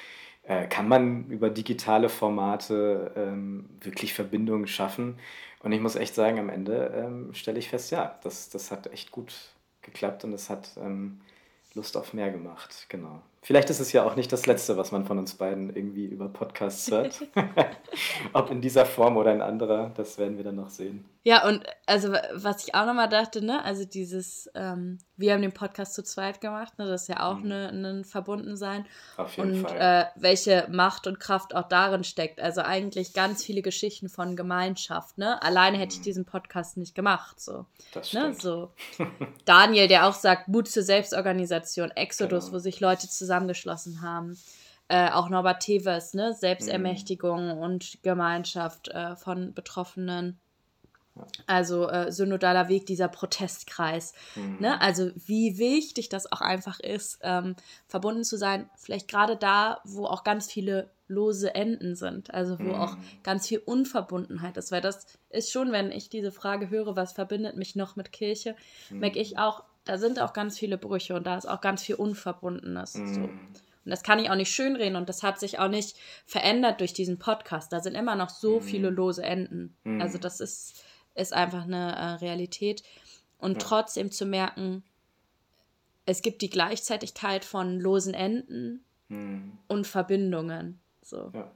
Äh, 0.43 0.67
kann 0.67 0.87
man 0.87 1.25
über 1.29 1.49
digitale 1.49 2.09
Formate 2.09 3.11
ähm, 3.15 3.69
wirklich 3.81 4.13
Verbindungen 4.13 4.67
schaffen? 4.67 5.17
Und 5.61 5.71
ich 5.71 5.81
muss 5.81 5.95
echt 5.95 6.15
sagen, 6.15 6.39
am 6.39 6.49
Ende 6.49 6.93
ähm, 6.95 7.33
stelle 7.33 7.59
ich 7.59 7.69
fest, 7.69 7.91
ja, 7.91 8.19
das, 8.23 8.49
das 8.49 8.71
hat 8.71 8.87
echt 8.93 9.11
gut 9.11 9.33
geklappt 9.87 10.23
und 10.23 10.33
es 10.33 10.51
hat 10.51 10.69
ähm, 10.77 11.19
Lust 11.73 11.97
auf 11.97 12.13
mehr 12.13 12.29
gemacht, 12.31 12.85
genau. 12.89 13.21
Vielleicht 13.41 13.69
ist 13.69 13.79
es 13.79 13.93
ja 13.93 14.03
auch 14.03 14.15
nicht 14.15 14.31
das 14.33 14.45
Letzte, 14.45 14.75
was 14.75 14.91
man 14.91 15.05
von 15.05 15.17
uns 15.17 15.35
beiden 15.35 15.73
irgendwie 15.73 16.05
über 16.05 16.27
Podcasts 16.27 16.91
hört. 16.91 17.25
Ob 18.33 18.51
in 18.51 18.61
dieser 18.61 18.85
Form 18.85 19.15
oder 19.15 19.33
in 19.33 19.41
anderer, 19.41 19.91
das 19.95 20.17
werden 20.17 20.37
wir 20.37 20.43
dann 20.43 20.55
noch 20.55 20.69
sehen. 20.69 21.05
Ja, 21.27 21.45
und 21.45 21.65
also 21.85 22.13
was 22.35 22.65
ich 22.65 22.73
auch 22.73 22.85
nochmal 22.85 23.09
dachte, 23.09 23.43
ne, 23.43 23.61
also 23.65 23.83
dieses, 23.83 24.49
ähm, 24.55 24.97
wir 25.17 25.33
haben 25.33 25.41
den 25.41 25.51
Podcast 25.51 25.93
zu 25.93 26.01
zweit 26.01 26.39
gemacht, 26.39 26.79
ne, 26.79 26.87
das 26.87 27.01
ist 27.01 27.07
ja 27.09 27.29
auch 27.29 27.39
mhm. 27.39 27.47
ne, 27.49 27.67
ein 27.67 28.05
Verbundensein. 28.05 28.85
Auf 29.17 29.35
jeden 29.35 29.55
und, 29.55 29.67
Fall. 29.67 29.77
Äh, 29.77 30.05
welche 30.15 30.69
Macht 30.71 31.05
und 31.05 31.19
Kraft 31.19 31.53
auch 31.53 31.67
darin 31.67 32.05
steckt. 32.05 32.39
Also 32.39 32.61
eigentlich 32.61 33.11
ganz 33.11 33.43
viele 33.43 33.61
Geschichten 33.61 34.07
von 34.07 34.37
Gemeinschaft, 34.37 35.17
ne? 35.17 35.43
Alleine 35.43 35.77
hätte 35.77 35.95
mhm. 35.95 35.99
ich 35.99 36.01
diesen 36.05 36.23
Podcast 36.23 36.77
nicht 36.77 36.95
gemacht. 36.95 37.41
So. 37.41 37.65
Das 37.93 38.13
ne, 38.13 38.33
stimmt. 38.33 38.35
Ne? 38.35 38.39
So. 38.39 38.71
Daniel, 39.43 39.89
der 39.89 40.07
auch 40.07 40.13
sagt, 40.13 40.47
Mut 40.47 40.69
zur 40.69 40.83
Selbstorganisation, 40.83 41.91
Exodus, 41.91 42.45
genau. 42.45 42.55
wo 42.55 42.59
sich 42.59 42.79
Leute 42.79 43.01
zusammen 43.01 43.17
zusammengeschlossen 43.17 44.01
haben. 44.01 44.37
Äh, 44.87 45.11
auch 45.11 45.27
Norbert 45.27 45.61
Tevers, 45.61 46.13
ne? 46.13 46.33
Selbstermächtigung 46.33 47.55
mhm. 47.55 47.61
und 47.61 47.97
Gemeinschaft 48.01 48.87
äh, 48.87 49.17
von 49.17 49.53
Betroffenen. 49.53 50.39
Also 51.45 51.89
äh, 51.89 52.11
synodaler 52.11 52.69
Weg, 52.69 52.85
dieser 52.85 53.07
Protestkreis. 53.07 54.13
Mhm. 54.35 54.57
Ne? 54.59 54.81
Also 54.81 55.11
wie 55.15 55.57
wichtig 55.57 56.09
das 56.09 56.31
auch 56.31 56.41
einfach 56.41 56.79
ist, 56.79 57.19
ähm, 57.21 57.55
verbunden 57.87 58.23
zu 58.23 58.37
sein, 58.37 58.69
vielleicht 58.75 59.07
gerade 59.07 59.35
da, 59.35 59.81
wo 59.83 60.05
auch 60.05 60.23
ganz 60.23 60.51
viele 60.51 60.89
lose 61.07 61.55
Enden 61.55 61.95
sind, 61.95 62.33
also 62.33 62.59
wo 62.59 62.63
mhm. 62.63 62.75
auch 62.75 62.97
ganz 63.23 63.47
viel 63.47 63.59
Unverbundenheit 63.59 64.57
ist, 64.57 64.71
weil 64.71 64.81
das 64.81 65.05
ist 65.29 65.51
schon, 65.51 65.71
wenn 65.71 65.91
ich 65.91 66.09
diese 66.09 66.31
Frage 66.31 66.69
höre, 66.69 66.95
was 66.95 67.13
verbindet 67.13 67.55
mich 67.55 67.75
noch 67.75 67.95
mit 67.95 68.11
Kirche, 68.11 68.55
mhm. 68.89 68.99
merke 68.99 69.19
ich 69.19 69.37
auch, 69.37 69.63
da 69.85 69.97
sind 69.97 70.19
auch 70.19 70.33
ganz 70.33 70.59
viele 70.59 70.77
Brüche 70.77 71.15
und 71.15 71.25
da 71.25 71.37
ist 71.37 71.47
auch 71.47 71.61
ganz 71.61 71.81
viel 71.81 71.95
Unverbundenes. 71.95 72.93
So. 72.93 73.29
Und 73.87 73.91
das 73.91 74.03
kann 74.03 74.19
ich 74.19 74.29
auch 74.29 74.35
nicht 74.35 74.51
schönreden 74.51 74.97
und 74.97 75.07
das 75.07 75.23
hat 75.23 75.39
sich 75.39 75.59
auch 75.59 75.69
nicht 75.69 75.95
verändert 76.25 76.81
durch 76.81 76.91
diesen 76.91 77.19
Podcast. 77.19 77.71
Da 77.71 77.79
sind 77.79 77.95
immer 77.95 78.15
noch 78.15 78.27
so 78.27 78.59
mm. 78.59 78.61
viele 78.61 78.89
lose 78.89 79.23
Enden. 79.23 79.77
Mm. 79.85 80.01
Also 80.01 80.17
das 80.17 80.41
ist, 80.41 80.83
ist 81.17 81.33
einfach 81.33 81.63
eine 81.63 81.95
äh, 81.95 82.05
Realität. 82.15 82.83
Und 83.37 83.53
ja. 83.53 83.59
trotzdem 83.59 84.11
zu 84.11 84.25
merken, 84.25 84.83
es 86.05 86.21
gibt 86.21 86.41
die 86.41 86.49
Gleichzeitigkeit 86.49 87.43
von 87.43 87.79
losen 87.79 88.13
Enden 88.13 88.83
mm. 89.09 89.51
und 89.67 89.85
Verbindungen. 89.85 90.79
So. 91.01 91.31
Ja. 91.33 91.51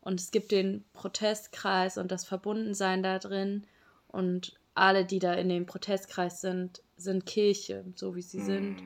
Und 0.00 0.20
es 0.20 0.30
gibt 0.30 0.50
den 0.50 0.84
Protestkreis 0.92 1.96
und 1.96 2.10
das 2.10 2.26
Verbundensein 2.26 3.02
da 3.02 3.18
drin. 3.18 3.66
Und 4.08 4.58
alle, 4.74 5.04
die 5.04 5.18
da 5.18 5.32
in 5.34 5.48
dem 5.48 5.66
Protestkreis 5.66 6.40
sind, 6.40 6.82
sind 6.96 7.24
Kirche, 7.24 7.84
so 7.94 8.14
wie 8.14 8.22
sie 8.22 8.40
mhm. 8.40 8.44
sind. 8.44 8.82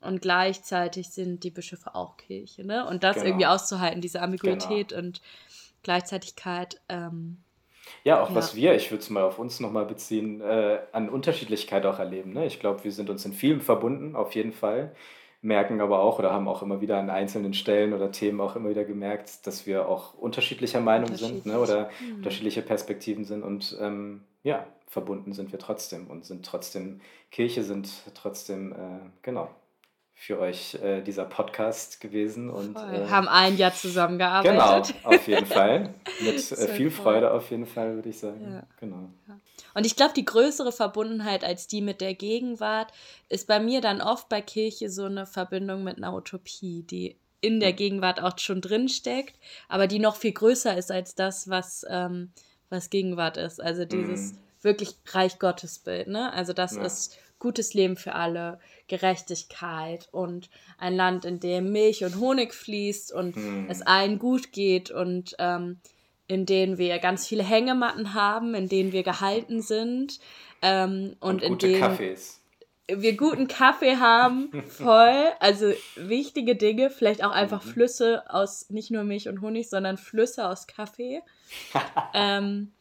Und 0.00 0.22
gleichzeitig 0.22 1.10
sind 1.10 1.42
die 1.42 1.50
Bischöfe 1.50 1.94
auch 1.94 2.16
Kirche, 2.16 2.64
ne? 2.64 2.86
Und 2.86 3.02
das 3.02 3.16
genau. 3.16 3.26
irgendwie 3.26 3.46
auszuhalten, 3.46 4.00
diese 4.00 4.22
Ambiguität 4.22 4.90
genau. 4.90 5.02
und 5.02 5.20
Gleichzeitigkeit. 5.82 6.80
Ähm, 6.88 7.38
ja, 8.04 8.22
auch 8.22 8.30
ja. 8.30 8.34
was 8.34 8.54
wir, 8.54 8.74
ich 8.74 8.90
würde 8.90 9.02
es 9.02 9.10
mal 9.10 9.22
auf 9.22 9.38
uns 9.38 9.60
nochmal 9.60 9.86
beziehen, 9.86 10.40
äh, 10.40 10.80
an 10.92 11.08
Unterschiedlichkeit 11.08 11.86
auch 11.86 11.98
erleben. 11.98 12.32
Ne? 12.32 12.46
Ich 12.46 12.60
glaube, 12.60 12.84
wir 12.84 12.92
sind 12.92 13.10
uns 13.10 13.24
in 13.24 13.32
vielem 13.32 13.60
verbunden, 13.60 14.16
auf 14.16 14.34
jeden 14.34 14.52
Fall. 14.52 14.94
Merken 15.40 15.80
aber 15.80 16.00
auch 16.00 16.18
oder 16.18 16.32
haben 16.32 16.48
auch 16.48 16.62
immer 16.62 16.80
wieder 16.80 16.98
an 16.98 17.10
einzelnen 17.10 17.54
Stellen 17.54 17.92
oder 17.92 18.10
Themen 18.10 18.40
auch 18.40 18.56
immer 18.56 18.70
wieder 18.70 18.84
gemerkt, 18.84 19.46
dass 19.46 19.66
wir 19.66 19.88
auch 19.88 20.14
unterschiedlicher 20.14 20.80
Meinung 20.80 21.14
sind 21.14 21.46
ne? 21.46 21.60
oder 21.60 21.90
mhm. 22.00 22.16
unterschiedliche 22.16 22.62
Perspektiven 22.62 23.24
sind. 23.24 23.44
Und 23.44 23.76
ähm, 23.80 24.22
ja, 24.42 24.66
verbunden 24.88 25.32
sind 25.32 25.52
wir 25.52 25.58
trotzdem 25.58 26.08
und 26.08 26.24
sind 26.24 26.44
trotzdem 26.44 27.00
Kirche, 27.30 27.62
sind 27.62 27.88
trotzdem, 28.14 28.72
äh, 28.72 28.76
genau, 29.22 29.48
für 30.20 30.40
euch 30.40 30.74
äh, 30.82 31.00
dieser 31.00 31.24
Podcast 31.24 32.00
gewesen 32.00 32.50
und 32.50 32.76
äh, 32.76 33.06
haben 33.06 33.28
ein 33.28 33.56
Jahr 33.56 33.72
zusammengearbeitet. 33.72 34.96
Genau, 35.00 35.16
auf 35.16 35.28
jeden 35.28 35.46
Fall. 35.46 35.94
Mit 36.20 36.50
äh, 36.50 36.68
viel 36.74 36.90
Freude 36.90 37.32
auf 37.32 37.52
jeden 37.52 37.66
Fall, 37.66 37.94
würde 37.94 38.08
ich 38.08 38.18
sagen. 38.18 38.52
Ja. 38.52 38.64
Genau. 38.80 39.10
Und 39.74 39.86
ich 39.86 39.94
glaube, 39.94 40.14
die 40.16 40.24
größere 40.24 40.72
Verbundenheit 40.72 41.44
als 41.44 41.68
die 41.68 41.80
mit 41.80 42.00
der 42.00 42.14
Gegenwart 42.14 42.92
ist 43.28 43.46
bei 43.46 43.60
mir 43.60 43.80
dann 43.80 44.00
oft 44.00 44.28
bei 44.28 44.40
Kirche 44.40 44.90
so 44.90 45.04
eine 45.04 45.24
Verbindung 45.24 45.84
mit 45.84 45.98
einer 45.98 46.12
Utopie, 46.12 46.82
die 46.82 47.16
in 47.40 47.60
der 47.60 47.72
Gegenwart 47.72 48.20
auch 48.20 48.36
schon 48.38 48.60
drin 48.60 48.88
steckt, 48.88 49.38
aber 49.68 49.86
die 49.86 50.00
noch 50.00 50.16
viel 50.16 50.32
größer 50.32 50.76
ist 50.76 50.90
als 50.90 51.14
das, 51.14 51.48
was, 51.48 51.86
ähm, 51.88 52.32
was 52.70 52.90
Gegenwart 52.90 53.36
ist. 53.36 53.62
Also 53.62 53.84
dieses 53.84 54.32
mhm 54.32 54.38
wirklich 54.62 54.96
Reich 55.06 55.38
Gottes 55.38 55.78
Bild. 55.78 56.08
Ne? 56.08 56.32
Also 56.32 56.52
das 56.52 56.76
ja. 56.76 56.82
ist 56.82 57.18
gutes 57.38 57.74
Leben 57.74 57.96
für 57.96 58.14
alle, 58.14 58.58
Gerechtigkeit 58.88 60.08
und 60.12 60.48
ein 60.78 60.94
Land, 60.94 61.24
in 61.24 61.40
dem 61.40 61.72
Milch 61.72 62.04
und 62.04 62.18
Honig 62.18 62.54
fließt 62.54 63.12
und 63.12 63.36
hm. 63.36 63.66
es 63.68 63.82
allen 63.82 64.18
gut 64.18 64.52
geht 64.52 64.90
und 64.90 65.36
ähm, 65.38 65.78
in 66.26 66.46
denen 66.46 66.78
wir 66.78 66.98
ganz 66.98 67.26
viele 67.26 67.42
Hängematten 67.42 68.14
haben, 68.14 68.54
in 68.54 68.68
denen 68.68 68.92
wir 68.92 69.02
gehalten 69.02 69.62
sind 69.62 70.20
ähm, 70.62 71.16
und, 71.20 71.42
und 71.42 71.42
in 71.42 71.58
denen 71.58 71.80
Kaffees. 71.80 72.40
wir 72.86 73.16
guten 73.16 73.48
Kaffee 73.48 73.96
haben, 73.96 74.50
voll, 74.68 75.24
also 75.40 75.72
wichtige 75.96 76.54
Dinge, 76.54 76.90
vielleicht 76.90 77.24
auch 77.24 77.30
einfach 77.32 77.64
mhm. 77.64 77.70
Flüsse 77.70 78.22
aus 78.28 78.68
nicht 78.68 78.90
nur 78.90 79.04
Milch 79.04 79.28
und 79.28 79.40
Honig, 79.40 79.70
sondern 79.70 79.96
Flüsse 79.96 80.46
aus 80.46 80.66
Kaffee. 80.66 81.22
ähm, 82.14 82.72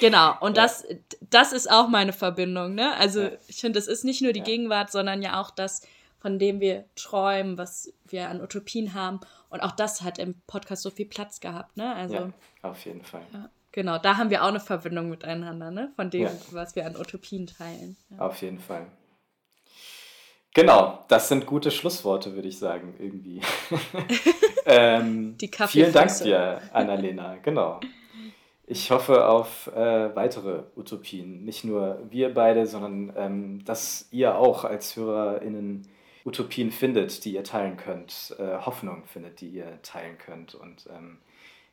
Genau, 0.00 0.36
und 0.40 0.56
das, 0.56 0.84
das 1.30 1.52
ist 1.52 1.70
auch 1.70 1.88
meine 1.88 2.12
Verbindung, 2.12 2.74
ne? 2.74 2.96
Also 2.96 3.22
ja. 3.22 3.30
ich 3.46 3.60
finde, 3.60 3.78
es 3.78 3.86
ist 3.86 4.04
nicht 4.04 4.22
nur 4.22 4.32
die 4.32 4.40
ja. 4.40 4.44
Gegenwart, 4.44 4.90
sondern 4.90 5.22
ja 5.22 5.40
auch 5.40 5.50
das, 5.50 5.82
von 6.18 6.38
dem 6.38 6.60
wir 6.60 6.84
träumen, 6.96 7.58
was 7.58 7.92
wir 8.06 8.28
an 8.28 8.40
Utopien 8.40 8.94
haben. 8.94 9.20
Und 9.50 9.60
auch 9.60 9.72
das 9.72 10.02
hat 10.02 10.18
im 10.18 10.34
Podcast 10.46 10.82
so 10.82 10.90
viel 10.90 11.06
Platz 11.06 11.40
gehabt, 11.40 11.76
ne? 11.76 11.94
Also, 11.94 12.14
ja, 12.14 12.32
auf 12.62 12.84
jeden 12.84 13.02
Fall. 13.04 13.22
Ja, 13.32 13.50
genau, 13.70 13.98
da 13.98 14.16
haben 14.16 14.30
wir 14.30 14.42
auch 14.42 14.48
eine 14.48 14.60
Verbindung 14.60 15.10
miteinander, 15.10 15.70
ne? 15.70 15.92
Von 15.94 16.10
dem, 16.10 16.28
was 16.50 16.74
wir 16.74 16.86
an 16.86 16.96
Utopien 16.96 17.46
teilen. 17.46 17.96
Auf 18.18 18.42
jeden 18.42 18.58
Fall. 18.58 18.86
Genau, 20.54 21.04
das 21.08 21.28
sind 21.28 21.46
gute 21.46 21.72
Schlussworte, 21.72 22.34
würde 22.34 22.48
ich 22.48 22.58
sagen, 22.58 22.94
irgendwie. 22.98 23.40
ähm, 24.66 25.36
Die 25.38 25.50
vielen 25.68 25.92
Dank 25.92 26.16
dir, 26.18 26.62
Annalena, 26.72 27.36
genau. 27.36 27.80
Ich 28.66 28.90
hoffe 28.90 29.28
auf 29.28 29.66
äh, 29.68 30.16
weitere 30.16 30.62
Utopien. 30.74 31.44
Nicht 31.44 31.64
nur 31.64 32.00
wir 32.10 32.32
beide, 32.32 32.66
sondern 32.66 33.12
ähm, 33.16 33.64
dass 33.64 34.08
ihr 34.10 34.36
auch 34.36 34.64
als 34.64 34.96
HörerInnen 34.96 35.86
Utopien 36.24 36.70
findet, 36.70 37.24
die 37.24 37.34
ihr 37.34 37.44
teilen 37.44 37.76
könnt, 37.76 38.34
äh, 38.38 38.58
Hoffnung 38.64 39.04
findet, 39.04 39.40
die 39.40 39.48
ihr 39.48 39.80
teilen 39.82 40.16
könnt 40.16 40.54
und 40.54 40.88
ähm, 40.90 41.18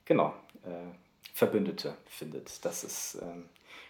genau, 0.03 0.33
äh, 0.65 0.91
Verbündete 1.33 1.95
findet. 2.05 2.65
Das 2.65 2.83
ist, 2.83 3.19
ähm, 3.21 3.45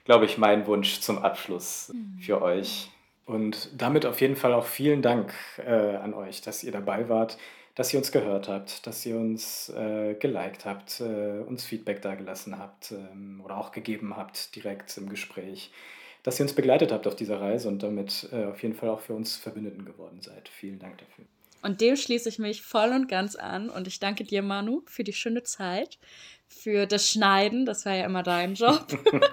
glaube 0.06 0.26
ich, 0.26 0.38
mein 0.38 0.68
Wunsch 0.68 1.00
zum 1.00 1.18
Abschluss 1.18 1.92
mhm. 1.94 2.20
für 2.22 2.42
euch. 2.42 2.92
Und 3.26 3.70
damit 3.82 4.06
auf 4.06 4.22
jeden 4.22 4.36
Fall 4.36 4.54
auch 4.54 4.66
vielen 4.66 5.02
Dank 5.02 5.34
äh, 5.58 5.96
an 5.96 6.14
euch, 6.14 6.42
dass 6.42 6.64
ihr 6.64 6.72
dabei 6.72 7.10
wart, 7.10 7.38
dass 7.76 7.94
ihr 7.94 8.00
uns 8.00 8.12
gehört 8.12 8.48
habt, 8.48 8.86
dass 8.86 9.06
ihr 9.06 9.18
uns 9.18 9.70
äh, 9.70 10.16
geliked 10.16 10.66
habt, 10.66 11.00
äh, 11.02 11.40
uns 11.40 11.64
Feedback 11.64 12.02
dagelassen 12.02 12.58
habt 12.60 12.92
ähm, 12.92 13.42
oder 13.44 13.58
auch 13.58 13.72
gegeben 13.72 14.18
habt 14.18 14.56
direkt 14.56 14.98
im 14.98 15.10
Gespräch 15.10 15.72
dass 16.24 16.40
ihr 16.40 16.44
uns 16.44 16.54
begleitet 16.54 16.92
habt 16.92 17.08
auf 17.08 17.16
dieser 17.16 17.42
Reise 17.42 17.68
und 17.68 17.82
damit 17.84 18.30
äh, 18.32 18.46
auf 18.46 18.62
jeden 18.62 18.76
Fall 18.76 18.90
auch 18.90 19.00
für 19.00 19.14
uns 19.14 19.36
Verbündeten 19.36 19.86
geworden 19.86 20.22
seid. 20.22 20.50
Vielen 20.50 20.80
Dank 20.80 20.98
dafür. 21.00 21.26
Und 21.64 21.82
dem 21.82 21.96
schließe 21.96 22.30
ich 22.30 22.40
mich 22.40 22.62
voll 22.62 22.92
und 22.92 23.08
ganz 23.08 23.36
an. 23.36 23.70
Und 23.70 23.88
ich 23.88 24.00
danke 24.00 24.24
dir, 24.24 24.42
Manu, 24.42 24.82
für 24.86 25.04
die 25.04 25.14
schöne 25.14 25.44
Zeit, 25.44 26.00
für 26.52 26.86
das 26.86 27.10
Schneiden, 27.10 27.66
das 27.66 27.86
war 27.86 27.96
ja 27.96 28.06
immer 28.06 28.24
dein 28.24 28.54
Job. 28.56 28.86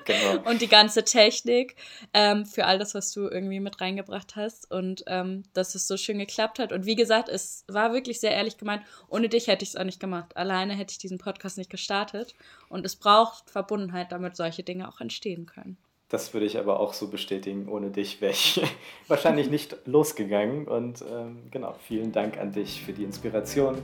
genau. 0.04 0.42
Und 0.48 0.62
die 0.62 0.68
ganze 0.68 1.04
Technik, 1.04 1.76
ähm, 2.14 2.46
für 2.46 2.64
all 2.64 2.78
das, 2.78 2.94
was 2.94 3.12
du 3.12 3.28
irgendwie 3.28 3.60
mit 3.60 3.80
reingebracht 3.80 4.36
hast. 4.36 4.70
Und 4.70 5.04
ähm, 5.06 5.42
dass 5.52 5.74
es 5.74 5.86
so 5.86 5.96
schön 5.96 6.18
geklappt 6.18 6.58
hat. 6.58 6.72
Und 6.72 6.86
wie 6.86 6.94
gesagt, 6.94 7.28
es 7.28 7.64
war 7.68 7.92
wirklich 7.92 8.20
sehr 8.20 8.32
ehrlich 8.32 8.56
gemeint, 8.56 8.82
ohne 9.08 9.28
dich 9.28 9.48
hätte 9.48 9.62
ich 9.62 9.70
es 9.70 9.76
auch 9.76 9.84
nicht 9.84 10.00
gemacht. 10.00 10.36
Alleine 10.36 10.74
hätte 10.74 10.92
ich 10.92 10.98
diesen 10.98 11.18
Podcast 11.18 11.58
nicht 11.58 11.70
gestartet. 11.70 12.34
Und 12.68 12.86
es 12.86 12.96
braucht 12.96 13.50
Verbundenheit, 13.50 14.12
damit 14.12 14.36
solche 14.36 14.62
Dinge 14.62 14.88
auch 14.88 15.00
entstehen 15.00 15.46
können. 15.46 15.76
Das 16.08 16.32
würde 16.32 16.46
ich 16.46 16.58
aber 16.58 16.80
auch 16.80 16.94
so 16.94 17.08
bestätigen. 17.08 17.68
Ohne 17.68 17.90
dich 17.90 18.20
wäre 18.20 18.32
ich 18.32 18.62
wahrscheinlich 19.08 19.50
nicht 19.50 19.76
losgegangen. 19.84 20.66
Und 20.66 21.02
ähm, 21.02 21.42
genau, 21.50 21.74
vielen 21.86 22.12
Dank 22.12 22.38
an 22.38 22.52
dich 22.52 22.82
für 22.82 22.92
die 22.92 23.04
Inspiration, 23.04 23.82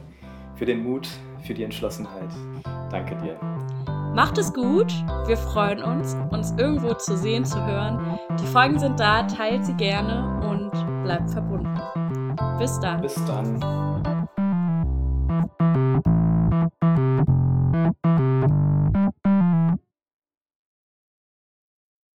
für 0.56 0.64
den 0.64 0.82
Mut, 0.82 1.08
für 1.44 1.54
die 1.54 1.64
Entschlossenheit. 1.64 2.30
Danke 2.90 3.16
dir. 3.16 3.36
Macht 4.14 4.38
es 4.38 4.52
gut, 4.52 4.92
wir 5.26 5.36
freuen 5.36 5.82
uns, 5.82 6.16
uns 6.30 6.54
irgendwo 6.56 6.94
zu 6.94 7.16
sehen, 7.16 7.44
zu 7.44 7.64
hören. 7.66 8.18
Die 8.40 8.46
Folgen 8.46 8.78
sind 8.78 9.00
da, 9.00 9.24
teilt 9.24 9.64
sie 9.66 9.74
gerne 9.74 10.40
und 10.48 10.70
bleibt 11.02 11.30
verbunden. 11.30 11.80
Bis 12.58 12.78
dann. 12.78 13.00
Bis 13.00 13.16
dann. 13.26 13.60